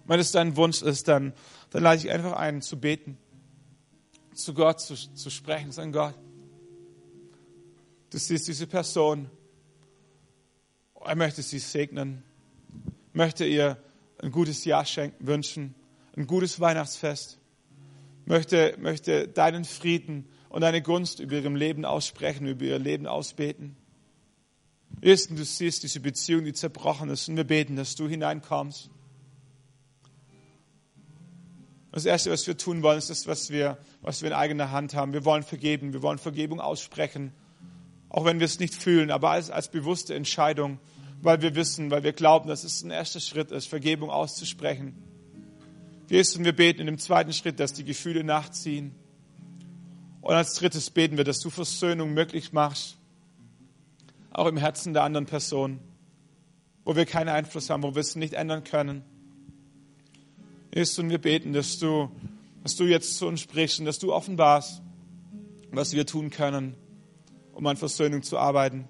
Wenn 0.05 0.21
es 0.21 0.33
dein 0.33 0.57
Wunsch 0.57 0.83
ist, 0.83 1.09
dann, 1.09 1.33
dann 1.71 1.83
lade 1.83 1.99
ich 1.99 2.11
einfach 2.11 2.33
ein, 2.33 2.63
zu 2.63 2.79
beten, 2.79 3.19
zu 4.35 4.55
Gott 4.55 4.81
zu, 4.81 4.95
zu 4.95 5.31
sprechen, 5.31 5.73
sagen 5.73 5.93
Gott, 5.93 6.15
du 8.11 8.19
siehst 8.19 8.49
diese 8.49 8.67
Person, 8.67 9.31
er 11.05 11.17
möchte 11.17 11.43
sie 11.43 11.59
segnen, 11.59 12.23
möchte 13.13 13.45
ihr 13.45 13.77
ein 14.19 14.31
gutes 14.31 14.65
Jahr 14.65 14.85
schenken, 14.85 15.27
wünschen, 15.27 15.75
ein 16.17 16.27
gutes 16.27 16.61
Weihnachtsfest, 16.61 17.39
möchte, 18.25 18.77
möchte 18.81 19.29
deinen 19.29 19.65
Frieden 19.65 20.29
und 20.49 20.63
deine 20.63 20.83
Gunst 20.83 21.21
über 21.21 21.37
ihrem 21.37 21.57
Leben 21.57 21.85
aussprechen, 21.85 22.47
über 22.47 22.65
ihr 22.65 22.79
Leben 22.79 23.07
ausbeten. 23.07 23.77
Erstens, 25.01 25.39
du 25.39 25.45
siehst 25.45 25.83
diese 25.83 26.01
Beziehung, 26.01 26.45
die 26.45 26.53
zerbrochen 26.53 27.09
ist, 27.09 27.29
und 27.29 27.37
wir 27.37 27.45
beten, 27.45 27.77
dass 27.77 27.97
du 27.97 28.07
hineinkommst 28.07 28.91
das 31.93 32.07
Erste, 32.07 32.31
was 32.31 32.47
wir 32.47 32.57
tun 32.57 32.83
wollen, 32.83 32.99
ist 32.99 33.11
das, 33.11 33.27
was 33.27 33.51
wir, 33.51 33.77
was 34.01 34.23
wir 34.23 34.31
in 34.31 34.35
eigener 34.35 34.71
Hand 34.71 34.95
haben. 34.95 35.13
Wir 35.13 35.27
wollen 35.27 35.43
vergeben, 35.43 35.93
wir 35.93 36.03
wollen 36.03 36.19
Vergebung 36.19 36.59
aussprechen, 36.59 37.33
auch 38.09 38.25
wenn 38.25 38.41
wir 38.41 38.47
es 38.47 38.59
nicht 38.59 38.75
fühlen, 38.75 39.11
aber 39.11 39.31
als, 39.31 39.51
als 39.51 39.71
bewusste 39.71 40.15
Entscheidung, 40.15 40.79
weil 41.21 41.43
wir 41.43 41.55
wissen, 41.55 41.91
weil 41.91 42.03
wir 42.03 42.15
glauben, 42.15 42.49
dass 42.49 42.65
es 42.65 42.83
ein 42.83 42.91
erster 42.91 43.21
Schritt 43.21 43.51
ist, 43.51 43.69
Vergebung 43.69 44.09
auszusprechen. 44.09 44.95
Jesus, 46.09 46.37
und 46.37 46.47
wir 46.47 46.57
beten 46.57 46.81
in 46.81 46.87
dem 46.87 46.99
zweiten 46.99 47.35
Schritt, 47.35 47.61
dass 47.61 47.75
die 47.75 47.85
Gefühle 47.85 48.25
nachziehen. 48.25 48.95
Und 50.23 50.35
als 50.35 50.55
drittes 50.55 50.91
beten 50.91 51.19
wir, 51.19 51.25
dass 51.25 51.41
du 51.41 51.51
Versöhnung 51.51 52.15
möglich 52.15 52.55
machst, 52.55 52.97
auch 54.31 54.47
im 54.47 54.57
Herzen 54.57 54.95
der 54.95 55.03
anderen 55.03 55.27
Person, 55.27 55.79
wo 56.85 56.97
wir 56.97 57.05
keinen 57.05 57.29
Einfluss 57.29 57.69
haben, 57.69 57.83
wo 57.83 57.95
wir 57.95 58.01
es 58.01 58.17
nicht 58.17 58.33
ändern 58.33 58.65
können 58.65 59.05
ist 60.73 60.99
und 60.99 61.11
wir 61.11 61.19
beten, 61.19 61.53
dass 61.53 61.79
du, 61.79 62.11
dass 62.63 62.75
du 62.75 62.85
jetzt 62.85 63.19
zu 63.19 63.27
uns 63.27 63.41
sprichst 63.41 63.79
und 63.79 63.85
dass 63.85 63.99
du 63.99 64.13
offenbarst, 64.13 64.83
was 65.71 65.93
wir 65.93 66.07
tun 66.07 66.31
können, 66.31 66.75
um 67.53 67.67
an 67.67 67.77
Versöhnung 67.77 68.23
zu 68.23 68.39
arbeiten. 68.39 68.89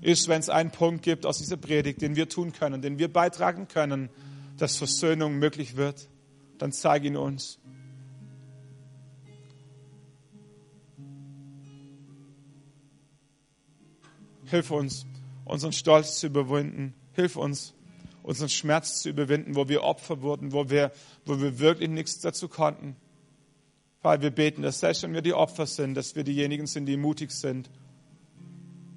Ist, 0.00 0.28
wenn 0.28 0.40
es 0.40 0.48
einen 0.48 0.70
Punkt 0.70 1.02
gibt 1.02 1.26
aus 1.26 1.38
dieser 1.38 1.56
Predigt, 1.56 2.00
den 2.00 2.14
wir 2.14 2.28
tun 2.28 2.52
können, 2.52 2.80
den 2.80 2.98
wir 2.98 3.12
beitragen 3.12 3.68
können, 3.68 4.08
dass 4.56 4.76
Versöhnung 4.76 5.38
möglich 5.38 5.76
wird, 5.76 6.08
dann 6.58 6.72
zeig 6.72 7.04
ihn 7.04 7.16
uns. 7.16 7.58
Hilf 14.44 14.70
uns, 14.70 15.06
unseren 15.44 15.72
Stolz 15.72 16.20
zu 16.20 16.26
überwinden. 16.26 16.94
Hilf 17.12 17.36
uns, 17.36 17.74
unseren 18.24 18.48
Schmerz 18.48 19.02
zu 19.02 19.10
überwinden, 19.10 19.54
wo 19.54 19.68
wir 19.68 19.82
Opfer 19.82 20.22
wurden, 20.22 20.52
wo 20.52 20.70
wir, 20.70 20.92
wo 21.26 21.40
wir 21.40 21.58
wirklich 21.58 21.90
nichts 21.90 22.20
dazu 22.20 22.48
konnten. 22.48 22.96
Weil 24.00 24.22
wir 24.22 24.30
beten, 24.30 24.62
dass 24.62 24.80
selbst 24.80 25.02
wenn 25.02 25.12
wir 25.12 25.20
die 25.20 25.34
Opfer 25.34 25.66
sind, 25.66 25.94
dass 25.94 26.16
wir 26.16 26.24
diejenigen 26.24 26.66
sind, 26.66 26.86
die 26.86 26.96
mutig 26.96 27.30
sind. 27.30 27.70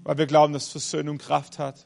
Weil 0.04 0.18
wir 0.18 0.28
glauben, 0.28 0.54
dass 0.54 0.70
Versöhnung 0.70 1.18
Kraft 1.18 1.60
hat. 1.60 1.86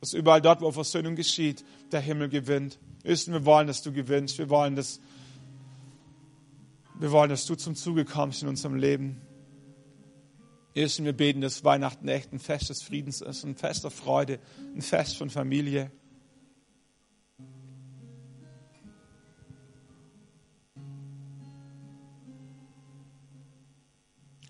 Dass 0.00 0.14
überall 0.14 0.40
dort, 0.40 0.62
wo 0.62 0.72
Versöhnung 0.72 1.16
geschieht, 1.16 1.64
der 1.92 2.00
Himmel 2.00 2.30
gewinnt. 2.30 2.78
Ist, 3.02 3.30
wir 3.30 3.44
wollen, 3.44 3.66
dass 3.66 3.82
du 3.82 3.92
gewinnst. 3.92 4.38
Wir 4.38 4.48
wollen, 4.48 4.74
dass, 4.74 5.00
wir 6.98 7.12
wollen, 7.12 7.28
dass 7.28 7.44
du 7.44 7.56
zum 7.56 7.74
Zuge 7.74 8.06
kommst 8.06 8.42
in 8.42 8.48
unserem 8.48 8.76
Leben. 8.76 9.20
Ist, 10.72 11.04
wir 11.04 11.12
beten, 11.12 11.42
dass 11.42 11.62
Weihnachten 11.62 12.08
echt 12.08 12.32
ein 12.32 12.38
Fest 12.38 12.70
des 12.70 12.82
Friedens 12.82 13.20
ist, 13.20 13.44
ein 13.44 13.54
Fest 13.54 13.84
der 13.84 13.90
Freude, 13.90 14.38
ein 14.74 14.80
Fest 14.80 15.18
von 15.18 15.28
Familie. 15.28 15.90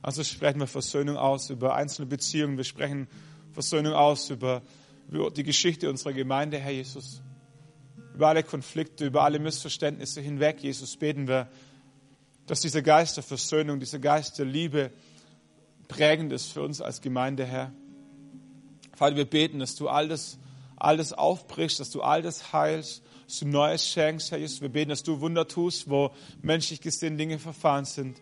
Also 0.05 0.22
sprechen 0.22 0.61
wir 0.61 0.66
Versöhnung 0.66 1.16
aus 1.16 1.48
über 1.48 1.74
einzelne 1.76 2.07
Beziehungen. 2.07 2.59
Wir 2.59 2.64
sprechen 2.64 3.09
Versöhnung 3.52 3.94
aus 3.94 4.28
über, 4.28 4.61
die 5.09 5.42
Geschichte 5.42 5.88
unserer 5.88 6.12
Gemeinde, 6.12 6.59
Herr 6.59 6.72
Jesus. 6.72 7.22
Über 8.12 8.28
alle 8.28 8.42
Konflikte, 8.42 9.07
über 9.07 9.22
alle 9.22 9.38
Missverständnisse 9.38 10.20
hinweg, 10.20 10.62
Jesus, 10.62 10.94
beten 10.98 11.26
wir, 11.26 11.48
dass 12.44 12.61
dieser 12.61 12.82
Geist 12.82 13.16
der 13.16 13.24
Versöhnung, 13.24 13.80
dieser 13.80 13.98
Geist 13.98 14.38
der 14.38 14.44
Liebe 14.44 14.90
prägend 15.88 16.34
ist 16.34 16.52
für 16.52 16.61
uns 16.61 16.82
als 16.82 17.00
Gemeinde, 17.00 17.46
Herr. 17.46 17.72
Vater, 18.94 19.16
wir 19.16 19.24
beten, 19.24 19.59
dass 19.59 19.74
du 19.74 19.88
all 19.88 20.09
das, 20.09 20.36
all 20.76 20.98
das 20.98 21.14
aufbrichst, 21.14 21.80
dass 21.80 21.88
du 21.88 22.02
all 22.02 22.20
das 22.20 22.52
heilst, 22.52 23.02
dass 23.26 23.38
du 23.38 23.48
Neues 23.48 23.88
schenkst, 23.88 24.32
Herr 24.32 24.38
Jesus. 24.38 24.61
Wir 24.61 24.68
beten, 24.68 24.90
dass 24.90 25.02
du 25.02 25.22
Wunder 25.22 25.48
tust, 25.48 25.88
wo 25.88 26.11
menschlich 26.42 26.82
gesehen 26.82 27.16
Dinge 27.16 27.38
verfahren 27.38 27.86
sind. 27.86 28.20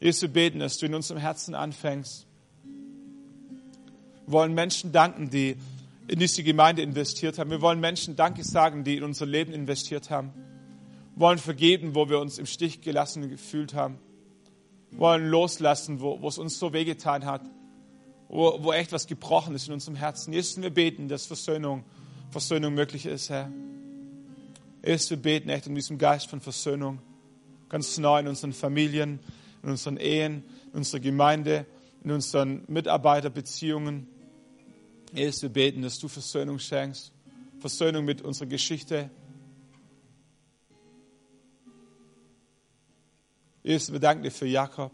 Jesus, 0.00 0.22
wir 0.22 0.28
beten, 0.28 0.58
dass 0.58 0.78
du 0.78 0.86
in 0.86 0.94
unserem 0.94 1.20
Herzen 1.20 1.54
anfängst. 1.54 2.26
Wir 4.26 4.32
wollen 4.32 4.54
Menschen 4.54 4.92
danken, 4.92 5.30
die 5.30 5.56
in 6.08 6.18
diese 6.18 6.42
Gemeinde 6.42 6.82
investiert 6.82 7.38
haben. 7.38 7.50
Wir 7.50 7.62
wollen 7.62 7.80
Menschen 7.80 8.16
Danke 8.16 8.44
sagen, 8.44 8.84
die 8.84 8.96
in 8.96 9.04
unser 9.04 9.26
Leben 9.26 9.52
investiert 9.52 10.10
haben. 10.10 10.32
Wir 11.14 11.20
wollen 11.20 11.38
vergeben, 11.38 11.94
wo 11.94 12.08
wir 12.08 12.18
uns 12.18 12.38
im 12.38 12.46
Stich 12.46 12.80
gelassen 12.80 13.28
gefühlt 13.28 13.74
haben. 13.74 13.98
Wir 14.90 14.98
wollen 14.98 15.28
loslassen, 15.28 16.00
wo, 16.00 16.20
wo 16.20 16.28
es 16.28 16.38
uns 16.38 16.58
so 16.58 16.72
wehgetan 16.72 17.24
hat, 17.24 17.42
wo, 18.28 18.62
wo 18.62 18.72
echt 18.72 18.92
was 18.92 19.06
gebrochen 19.06 19.54
ist 19.54 19.68
in 19.68 19.74
unserem 19.74 19.96
Herzen. 19.96 20.32
Jesus, 20.32 20.60
wir 20.60 20.70
beten, 20.70 21.08
dass 21.08 21.26
Versöhnung, 21.26 21.84
Versöhnung 22.30 22.74
möglich 22.74 23.06
ist, 23.06 23.30
Herr. 23.30 23.50
Jesus, 24.84 25.10
wir 25.10 25.16
beten 25.18 25.48
echt 25.48 25.66
um 25.66 25.74
diesen 25.74 25.98
Geist 25.98 26.28
von 26.28 26.40
Versöhnung 26.40 27.00
ganz 27.68 27.98
neu 27.98 28.20
in 28.20 28.28
unseren 28.28 28.52
Familien, 28.52 29.18
in 29.64 29.70
unseren 29.70 29.96
Ehen, 29.96 30.44
in 30.72 30.78
unserer 30.78 31.00
Gemeinde, 31.00 31.66
in 32.02 32.10
unseren 32.10 32.64
Mitarbeiterbeziehungen. 32.68 34.06
Jesus, 35.12 35.42
wir 35.42 35.48
beten, 35.48 35.80
dass 35.80 35.98
du 35.98 36.06
Versöhnung 36.06 36.58
schenkst. 36.58 37.12
Versöhnung 37.60 38.04
mit 38.04 38.20
unserer 38.20 38.46
Geschichte. 38.46 39.10
Jesus, 43.62 43.90
wir 43.90 44.00
danken 44.00 44.22
dir 44.22 44.30
für 44.30 44.46
Jakob. 44.46 44.92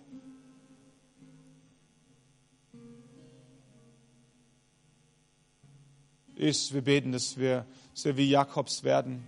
Jesus, 6.37 6.73
wir 6.73 6.83
beten, 6.83 7.11
dass 7.11 7.37
wir, 7.37 7.67
wir 8.05 8.17
wie 8.17 8.31
Jakobs 8.31 8.85
werden. 8.85 9.25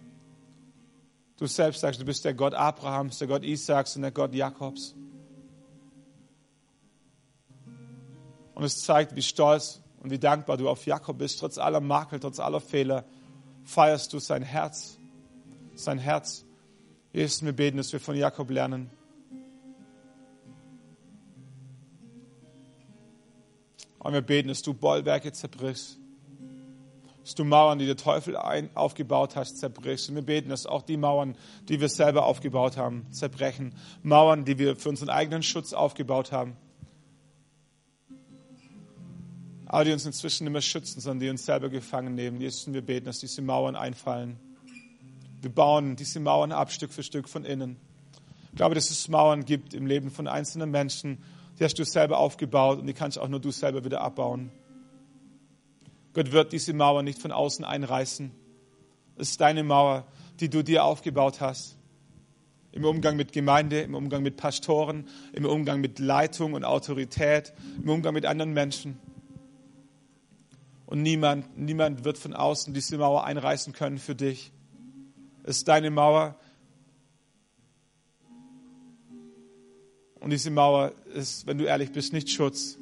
Du 1.36 1.46
selbst 1.46 1.80
sagst, 1.80 2.00
du 2.00 2.04
bist 2.04 2.24
der 2.24 2.32
Gott 2.32 2.54
Abrahams, 2.54 3.18
der 3.18 3.26
Gott 3.26 3.42
Isaaks 3.42 3.96
und 3.96 4.02
der 4.02 4.12
Gott 4.12 4.32
Jakobs. 4.32 4.94
Und 8.62 8.66
es 8.66 8.84
zeigt, 8.84 9.16
wie 9.16 9.22
stolz 9.22 9.80
und 10.04 10.12
wie 10.12 10.20
dankbar 10.20 10.56
du 10.56 10.68
auf 10.68 10.86
Jakob 10.86 11.18
bist, 11.18 11.40
trotz 11.40 11.58
aller 11.58 11.80
Makel, 11.80 12.20
trotz 12.20 12.38
aller 12.38 12.60
Fehler, 12.60 13.04
feierst 13.64 14.12
du 14.12 14.20
sein 14.20 14.44
Herz, 14.44 14.98
sein 15.74 15.98
Herz. 15.98 16.44
Jesus, 17.12 17.44
wir 17.44 17.54
beten, 17.54 17.78
dass 17.78 17.92
wir 17.92 17.98
von 17.98 18.14
Jakob 18.14 18.50
lernen. 18.50 18.88
Und 23.98 24.12
wir 24.12 24.22
beten, 24.22 24.46
dass 24.46 24.62
du 24.62 24.74
Bollwerke 24.74 25.32
zerbrichst, 25.32 25.98
dass 27.24 27.34
du 27.34 27.42
Mauern, 27.42 27.80
die 27.80 27.86
der 27.86 27.96
Teufel 27.96 28.36
ein, 28.36 28.70
aufgebaut 28.76 29.34
hast, 29.34 29.58
zerbrichst. 29.58 30.08
Und 30.08 30.14
wir 30.14 30.22
beten, 30.22 30.50
dass 30.50 30.66
auch 30.66 30.82
die 30.82 30.96
Mauern, 30.96 31.36
die 31.68 31.80
wir 31.80 31.88
selber 31.88 32.26
aufgebaut 32.26 32.76
haben, 32.76 33.10
zerbrechen. 33.10 33.74
Mauern, 34.04 34.44
die 34.44 34.56
wir 34.60 34.76
für 34.76 34.90
unseren 34.90 35.10
eigenen 35.10 35.42
Schutz 35.42 35.72
aufgebaut 35.72 36.30
haben. 36.30 36.56
Aber 39.72 39.86
die 39.86 39.92
uns 39.92 40.04
inzwischen 40.04 40.44
nicht 40.44 40.52
mehr 40.52 40.60
schützen, 40.60 41.00
sondern 41.00 41.20
die 41.20 41.30
uns 41.30 41.46
selber 41.46 41.70
gefangen 41.70 42.14
nehmen. 42.14 42.38
Jesus, 42.42 42.70
wir 42.70 42.82
beten, 42.82 43.06
dass 43.06 43.20
diese 43.20 43.40
Mauern 43.40 43.74
einfallen. 43.74 44.38
Wir 45.40 45.50
bauen 45.50 45.96
diese 45.96 46.20
Mauern 46.20 46.52
ab, 46.52 46.70
Stück 46.70 46.92
für 46.92 47.02
Stück 47.02 47.26
von 47.26 47.42
innen. 47.46 47.78
Ich 48.50 48.56
glaube, 48.56 48.74
dass 48.74 48.90
es 48.90 49.08
Mauern 49.08 49.46
gibt 49.46 49.72
im 49.72 49.86
Leben 49.86 50.10
von 50.10 50.28
einzelnen 50.28 50.70
Menschen, 50.70 51.22
die 51.58 51.64
hast 51.64 51.78
du 51.78 51.84
selber 51.84 52.18
aufgebaut 52.18 52.80
und 52.80 52.86
die 52.86 52.92
kannst 52.92 53.18
auch 53.18 53.28
nur 53.28 53.40
du 53.40 53.50
selber 53.50 53.82
wieder 53.82 54.02
abbauen. 54.02 54.52
Gott 56.12 56.32
wird 56.32 56.52
diese 56.52 56.74
Mauer 56.74 57.02
nicht 57.02 57.18
von 57.18 57.32
außen 57.32 57.64
einreißen. 57.64 58.30
Es 59.16 59.30
ist 59.30 59.40
deine 59.40 59.64
Mauer, 59.64 60.06
die 60.40 60.50
du 60.50 60.62
dir 60.62 60.84
aufgebaut 60.84 61.40
hast. 61.40 61.78
Im 62.72 62.84
Umgang 62.84 63.16
mit 63.16 63.32
Gemeinde, 63.32 63.80
im 63.80 63.94
Umgang 63.94 64.22
mit 64.22 64.36
Pastoren, 64.36 65.08
im 65.32 65.46
Umgang 65.46 65.80
mit 65.80 65.98
Leitung 65.98 66.52
und 66.52 66.64
Autorität, 66.64 67.54
im 67.82 67.88
Umgang 67.88 68.12
mit 68.12 68.26
anderen 68.26 68.52
Menschen. 68.52 68.98
Und 70.92 71.00
niemand, 71.00 71.56
niemand 71.56 72.04
wird 72.04 72.18
von 72.18 72.34
außen 72.34 72.74
diese 72.74 72.98
Mauer 72.98 73.24
einreißen 73.24 73.72
können 73.72 73.96
für 73.96 74.14
dich. 74.14 74.52
Es 75.42 75.56
ist 75.56 75.68
deine 75.68 75.90
Mauer. 75.90 76.36
Und 80.20 80.28
diese 80.28 80.50
Mauer 80.50 80.92
ist, 81.14 81.46
wenn 81.46 81.56
du 81.56 81.64
ehrlich 81.64 81.92
bist, 81.92 82.12
nicht 82.12 82.28
Schutz, 82.28 82.76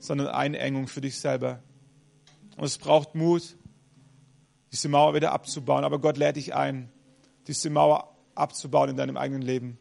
sondern 0.00 0.26
Einengung 0.26 0.88
für 0.88 1.00
dich 1.00 1.20
selber. 1.20 1.62
Und 2.56 2.64
es 2.64 2.78
braucht 2.78 3.14
Mut, 3.14 3.56
diese 4.72 4.88
Mauer 4.88 5.14
wieder 5.14 5.30
abzubauen. 5.30 5.84
Aber 5.84 6.00
Gott 6.00 6.16
lädt 6.16 6.34
dich 6.34 6.52
ein, 6.52 6.90
diese 7.46 7.70
Mauer 7.70 8.12
abzubauen 8.34 8.90
in 8.90 8.96
deinem 8.96 9.16
eigenen 9.16 9.42
Leben. 9.42 9.78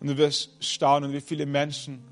Und 0.00 0.08
du 0.08 0.18
wirst 0.18 0.62
staunen, 0.62 1.14
wie 1.14 1.22
viele 1.22 1.46
Menschen 1.46 2.04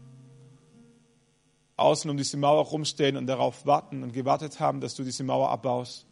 außen 1.82 2.10
um 2.10 2.16
diese 2.16 2.36
Mauer 2.36 2.64
rumstehen 2.64 3.16
und 3.16 3.26
darauf 3.26 3.66
warten 3.66 4.02
und 4.02 4.12
gewartet 4.12 4.60
haben, 4.60 4.80
dass 4.80 4.94
du 4.94 5.04
diese 5.04 5.24
Mauer 5.24 5.50
abbaust. 5.50 6.06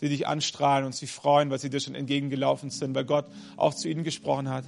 Die 0.00 0.08
dich 0.08 0.26
anstrahlen 0.26 0.84
und 0.84 0.94
sich 0.94 1.12
freuen, 1.12 1.50
weil 1.50 1.60
sie 1.60 1.70
dir 1.70 1.78
schon 1.78 1.94
entgegengelaufen 1.94 2.70
sind, 2.70 2.94
weil 2.94 3.04
Gott 3.04 3.26
auch 3.56 3.74
zu 3.74 3.88
ihnen 3.88 4.02
gesprochen 4.02 4.48
hat. 4.48 4.64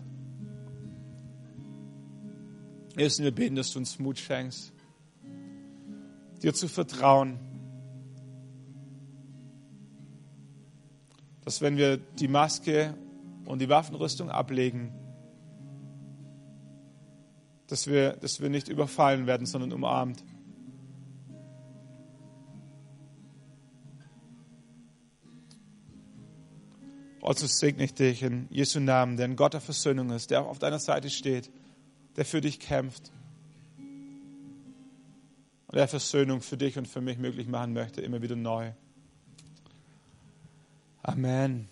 Jesus, 2.96 3.18
wir 3.18 3.34
beten, 3.34 3.56
dass 3.56 3.72
du 3.72 3.80
uns 3.80 3.98
Mut 3.98 4.18
schenkst, 4.18 4.72
dir 6.42 6.54
zu 6.54 6.68
vertrauen, 6.68 7.40
dass 11.44 11.60
wenn 11.60 11.76
wir 11.76 11.96
die 11.96 12.28
Maske 12.28 12.94
und 13.44 13.60
die 13.60 13.68
Waffenrüstung 13.68 14.30
ablegen, 14.30 14.92
dass 17.66 17.86
wir, 17.86 18.12
dass 18.14 18.40
wir 18.40 18.50
nicht 18.50 18.68
überfallen 18.68 19.26
werden, 19.26 19.46
sondern 19.46 19.72
umarmt. 19.72 20.22
Also 27.22 27.46
segne 27.46 27.84
ich 27.84 27.94
dich 27.94 28.22
in 28.22 28.48
Jesu 28.50 28.80
Namen, 28.80 29.16
der 29.16 29.24
ein 29.24 29.36
Gott 29.36 29.54
der 29.54 29.62
Versöhnung 29.62 30.10
ist, 30.10 30.30
der 30.30 30.44
auf 30.44 30.58
deiner 30.58 30.78
Seite 30.78 31.08
steht, 31.08 31.50
der 32.16 32.26
für 32.26 32.42
dich 32.42 32.60
kämpft 32.60 33.10
und 35.74 35.78
der 35.78 35.88
Versöhnung 35.88 36.42
für 36.42 36.58
dich 36.58 36.76
und 36.78 36.86
für 36.86 37.00
mich 37.00 37.18
möglich 37.18 37.48
machen 37.48 37.72
möchte, 37.72 38.00
immer 38.00 38.20
wieder 38.22 38.36
neu. 38.36 38.72
Amen. 41.02 41.68